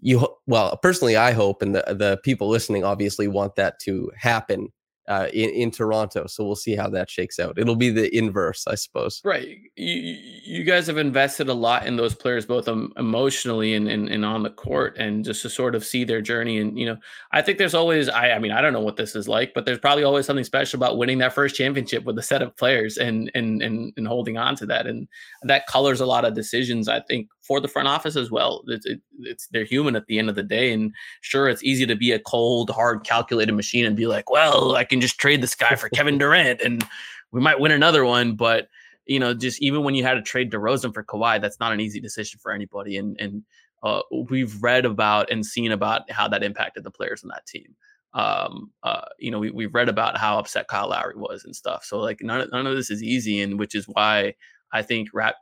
you 0.00 0.26
well 0.46 0.76
personally 0.78 1.16
i 1.16 1.32
hope 1.32 1.62
and 1.62 1.74
the 1.74 1.82
the 1.88 2.18
people 2.22 2.48
listening 2.48 2.84
obviously 2.84 3.26
want 3.28 3.56
that 3.56 3.78
to 3.80 4.10
happen 4.16 4.68
uh, 5.08 5.26
in, 5.32 5.48
in 5.50 5.70
Toronto. 5.70 6.26
So 6.26 6.44
we'll 6.44 6.54
see 6.54 6.76
how 6.76 6.88
that 6.90 7.10
shakes 7.10 7.38
out. 7.38 7.58
It'll 7.58 7.76
be 7.76 7.90
the 7.90 8.14
inverse, 8.16 8.66
I 8.66 8.74
suppose. 8.74 9.22
Right. 9.24 9.58
You, 9.74 10.16
you 10.44 10.64
guys 10.64 10.86
have 10.86 10.98
invested 10.98 11.48
a 11.48 11.54
lot 11.54 11.86
in 11.86 11.96
those 11.96 12.14
players, 12.14 12.44
both 12.44 12.68
um, 12.68 12.92
emotionally 12.96 13.74
and, 13.74 13.88
and, 13.88 14.08
and 14.08 14.24
on 14.24 14.42
the 14.42 14.50
court, 14.50 14.98
and 14.98 15.24
just 15.24 15.40
to 15.42 15.50
sort 15.50 15.74
of 15.74 15.84
see 15.84 16.04
their 16.04 16.20
journey. 16.20 16.58
And, 16.58 16.78
you 16.78 16.84
know, 16.84 16.98
I 17.32 17.40
think 17.40 17.56
there's 17.56 17.74
always, 17.74 18.10
I, 18.10 18.32
I 18.32 18.38
mean, 18.38 18.52
I 18.52 18.60
don't 18.60 18.74
know 18.74 18.82
what 18.82 18.96
this 18.96 19.16
is 19.16 19.26
like, 19.26 19.54
but 19.54 19.64
there's 19.64 19.78
probably 19.78 20.04
always 20.04 20.26
something 20.26 20.44
special 20.44 20.78
about 20.78 20.98
winning 20.98 21.18
that 21.18 21.32
first 21.32 21.56
championship 21.56 22.04
with 22.04 22.18
a 22.18 22.22
set 22.22 22.42
of 22.42 22.54
players 22.56 22.98
and, 22.98 23.30
and, 23.34 23.62
and, 23.62 23.94
and 23.96 24.06
holding 24.06 24.36
on 24.36 24.56
to 24.56 24.66
that. 24.66 24.86
And 24.86 25.08
that 25.42 25.66
colors 25.66 26.02
a 26.02 26.06
lot 26.06 26.26
of 26.26 26.34
decisions, 26.34 26.86
I 26.86 27.00
think, 27.00 27.28
for 27.48 27.60
the 27.60 27.66
front 27.66 27.88
office 27.88 28.14
as 28.14 28.30
well. 28.30 28.62
It's, 28.68 28.86
it, 28.86 29.00
it's 29.20 29.48
they're 29.48 29.64
human 29.64 29.96
at 29.96 30.06
the 30.06 30.18
end 30.18 30.28
of 30.28 30.36
the 30.36 30.42
day, 30.44 30.72
and 30.72 30.92
sure, 31.22 31.48
it's 31.48 31.64
easy 31.64 31.86
to 31.86 31.96
be 31.96 32.12
a 32.12 32.20
cold, 32.20 32.70
hard, 32.70 33.02
calculated 33.02 33.52
machine 33.52 33.84
and 33.84 33.96
be 33.96 34.06
like, 34.06 34.30
well, 34.30 34.76
I 34.76 34.84
can 34.84 35.00
just 35.00 35.18
trade 35.18 35.42
this 35.42 35.54
guy 35.54 35.74
for 35.74 35.88
Kevin 35.88 36.18
Durant 36.22 36.60
and 36.60 36.86
we 37.32 37.40
might 37.40 37.58
win 37.58 37.72
another 37.72 38.04
one, 38.04 38.36
but 38.36 38.68
you 39.06 39.18
know, 39.18 39.34
just 39.34 39.60
even 39.62 39.82
when 39.82 39.94
you 39.94 40.04
had 40.04 40.14
to 40.14 40.22
trade 40.22 40.52
DeRozan 40.52 40.92
for 40.92 41.02
Kawhi, 41.02 41.40
that's 41.40 41.58
not 41.58 41.72
an 41.72 41.80
easy 41.80 41.98
decision 41.98 42.38
for 42.42 42.52
anybody, 42.52 42.98
and 42.98 43.18
and 43.18 43.42
uh, 43.82 44.02
we've 44.28 44.62
read 44.62 44.84
about 44.84 45.30
and 45.30 45.44
seen 45.44 45.72
about 45.72 46.10
how 46.10 46.28
that 46.28 46.42
impacted 46.42 46.84
the 46.84 46.90
players 46.90 47.22
on 47.22 47.28
that 47.28 47.46
team. 47.46 47.74
Um, 48.14 48.72
uh, 48.82 49.02
you 49.18 49.30
know, 49.30 49.38
we, 49.38 49.50
we've 49.50 49.74
read 49.74 49.88
about 49.88 50.16
how 50.16 50.38
upset 50.38 50.68
Kyle 50.68 50.88
Lowry 50.88 51.14
was 51.16 51.44
and 51.44 51.54
stuff. 51.54 51.84
So 51.84 51.98
like 51.98 52.20
none, 52.20 52.48
none 52.50 52.66
of 52.66 52.74
this 52.74 52.90
is 52.90 53.02
easy. 53.02 53.40
And 53.40 53.58
which 53.58 53.74
is 53.74 53.86
why 53.86 54.34
I 54.72 54.82
think 54.82 55.08
rap, 55.12 55.36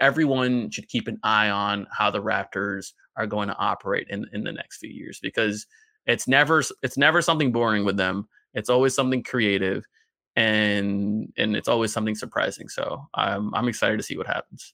everyone 0.00 0.70
should 0.70 0.88
keep 0.88 1.08
an 1.08 1.18
eye 1.22 1.50
on 1.50 1.86
how 1.96 2.10
the 2.10 2.22
Raptors 2.22 2.92
are 3.16 3.26
going 3.26 3.48
to 3.48 3.56
operate 3.56 4.06
in, 4.08 4.26
in 4.32 4.44
the 4.44 4.52
next 4.52 4.78
few 4.78 4.90
years 4.90 5.18
because 5.20 5.66
it's 6.06 6.26
never 6.26 6.62
it's 6.82 6.96
never 6.96 7.20
something 7.20 7.52
boring 7.52 7.84
with 7.84 7.96
them. 7.96 8.28
It's 8.54 8.70
always 8.70 8.94
something 8.94 9.22
creative 9.22 9.84
and 10.36 11.32
and 11.36 11.56
it's 11.56 11.68
always 11.68 11.92
something 11.92 12.14
surprising. 12.14 12.68
So 12.68 13.06
I'm 13.14 13.54
I'm 13.54 13.68
excited 13.68 13.98
to 13.98 14.02
see 14.02 14.16
what 14.16 14.26
happens. 14.26 14.72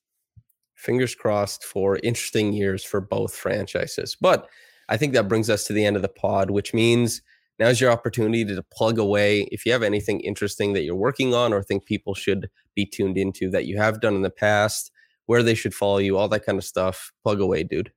Fingers 0.75 1.15
crossed 1.15 1.65
for 1.65 1.99
interesting 2.03 2.53
years 2.53 2.85
for 2.85 3.01
both 3.01 3.35
franchises. 3.35 4.17
But 4.21 4.49
I 4.89 4.97
think 4.97 5.15
that 5.15 5.29
brings 5.29 5.49
us 5.49 5.65
to 5.65 5.73
the 5.73 5.85
end 5.85 5.97
of 5.97 6.03
the 6.03 6.09
pod, 6.09 6.51
which 6.51 6.75
means 6.75 7.23
now's 7.59 7.81
your 7.81 7.91
opportunity 7.91 8.45
to 8.45 8.63
plug 8.63 8.99
away. 8.99 9.43
If 9.51 9.65
you 9.65 9.73
have 9.73 9.83
anything 9.83 10.21
interesting 10.21 10.75
that 10.75 10.83
you're 10.83 10.95
working 10.95 11.35
on 11.35 11.53
or 11.53 11.63
think 11.63 11.87
people 11.87 12.15
should 12.15 12.51
be 12.75 12.85
tuned 12.85 13.17
into 13.17 13.51
that 13.51 13.67
you 13.67 13.79
have 13.79 14.01
done 14.01 14.15
in 14.15 14.23
the 14.23 14.31
past, 14.31 14.91
where 15.27 15.43
they 15.43 15.55
should 15.55 15.75
follow 15.75 15.99
you, 15.99 16.17
all 16.17 16.29
that 16.29 16.45
kind 16.45 16.59
of 16.59 16.65
stuff. 16.65 17.13
Plug 17.23 17.41
away, 17.41 17.63
dude. 17.65 17.93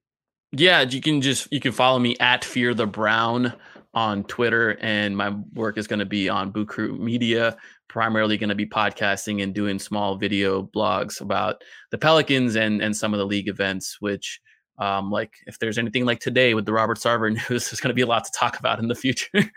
Yeah, 0.51 0.82
you 0.82 1.01
can 1.01 1.21
just 1.21 1.51
you 1.51 1.59
can 1.59 1.73
follow 1.73 1.99
me 1.99 2.15
at 2.19 2.45
Fear 2.45 2.73
the 2.73 2.88
Brown 2.88 3.53
on 3.93 4.23
Twitter, 4.25 4.78
and 4.80 5.17
my 5.17 5.32
work 5.53 5.78
is 5.78 5.88
going 5.88 5.99
to 5.99 6.05
be 6.05 6.30
on 6.30 6.51
Boot 6.51 6.69
Crew 6.69 6.97
Media. 6.97 7.57
Primarily 7.89 8.38
going 8.38 8.49
to 8.49 8.55
be 8.55 8.65
podcasting 8.65 9.41
and 9.43 9.53
doing 9.53 9.80
small 9.80 10.17
video 10.17 10.63
blogs 10.63 11.19
about 11.19 11.63
the 11.91 11.97
Pelicans 11.97 12.55
and 12.55 12.82
and 12.82 12.95
some 12.95 13.13
of 13.13 13.17
the 13.17 13.25
league 13.25 13.49
events. 13.49 13.97
Which, 13.99 14.39
um, 14.80 15.11
like 15.11 15.34
if 15.47 15.59
there's 15.59 15.78
anything 15.78 16.05
like 16.05 16.19
today 16.19 16.53
with 16.53 16.65
the 16.65 16.73
Robert 16.73 16.97
Sarver 16.97 17.32
news, 17.49 17.69
there's 17.69 17.82
going 17.82 17.89
to 17.89 17.95
be 17.95 18.01
a 18.01 18.07
lot 18.07 18.23
to 18.23 18.32
talk 18.32 18.57
about 18.59 18.80
in 18.80 18.88
the 18.88 18.95
future. 18.95 19.28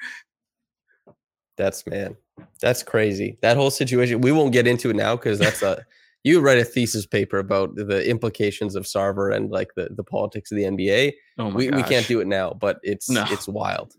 that's 1.57 1.87
man, 1.87 2.17
that's 2.61 2.83
crazy. 2.83 3.39
That 3.43 3.57
whole 3.57 3.71
situation. 3.71 4.23
We 4.23 4.33
won't 4.33 4.53
get 4.53 4.67
into 4.67 4.91
it 4.91 4.97
now 4.97 5.15
because 5.15 5.39
that's 5.39 5.63
a 5.63 5.85
you 6.23 6.41
write 6.41 6.59
a 6.59 6.65
thesis 6.65 7.07
paper 7.07 7.39
about 7.39 7.75
the 7.77 8.09
implications 8.09 8.77
of 8.77 8.85
Sarver 8.85 9.35
and 9.35 9.51
like 9.51 9.69
the, 9.77 9.89
the 9.91 10.05
politics 10.05 10.53
of 10.53 10.57
the 10.57 10.65
NBA. 10.65 11.13
Oh 11.39 11.49
we, 11.49 11.71
we 11.71 11.83
can't 11.83 12.07
do 12.07 12.21
it 12.21 12.27
now, 12.27 12.53
but 12.53 12.79
it's 12.83 13.09
no. 13.09 13.25
it's 13.31 13.49
wild. 13.49 13.95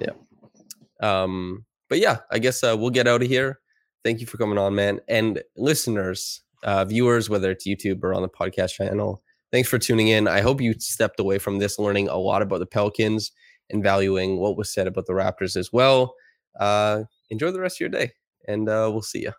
Yeah. 0.00 0.10
Um, 1.00 1.64
but 1.88 1.98
yeah, 1.98 2.18
I 2.32 2.38
guess 2.38 2.62
uh, 2.64 2.76
we'll 2.78 2.90
get 2.90 3.06
out 3.06 3.22
of 3.22 3.28
here. 3.28 3.60
Thank 4.04 4.20
you 4.20 4.26
for 4.26 4.38
coming 4.38 4.58
on, 4.58 4.74
man. 4.74 5.00
And 5.08 5.42
listeners, 5.56 6.42
uh, 6.62 6.84
viewers, 6.84 7.30
whether 7.30 7.50
it's 7.50 7.66
YouTube 7.66 8.02
or 8.02 8.14
on 8.14 8.22
the 8.22 8.28
podcast 8.28 8.74
channel, 8.74 9.22
thanks 9.52 9.68
for 9.68 9.78
tuning 9.78 10.08
in. 10.08 10.26
I 10.26 10.40
hope 10.40 10.60
you 10.60 10.74
stepped 10.78 11.20
away 11.20 11.38
from 11.38 11.58
this 11.58 11.78
learning 11.78 12.08
a 12.08 12.16
lot 12.16 12.42
about 12.42 12.58
the 12.58 12.66
Pelicans 12.66 13.30
and 13.70 13.82
valuing 13.82 14.38
what 14.38 14.56
was 14.56 14.72
said 14.72 14.86
about 14.86 15.06
the 15.06 15.12
Raptors 15.12 15.56
as 15.56 15.72
well. 15.72 16.14
Uh, 16.58 17.02
enjoy 17.30 17.50
the 17.50 17.60
rest 17.60 17.76
of 17.76 17.80
your 17.80 17.88
day, 17.88 18.12
and 18.48 18.68
uh, 18.68 18.88
we'll 18.92 19.02
see 19.02 19.22
you. 19.22 19.32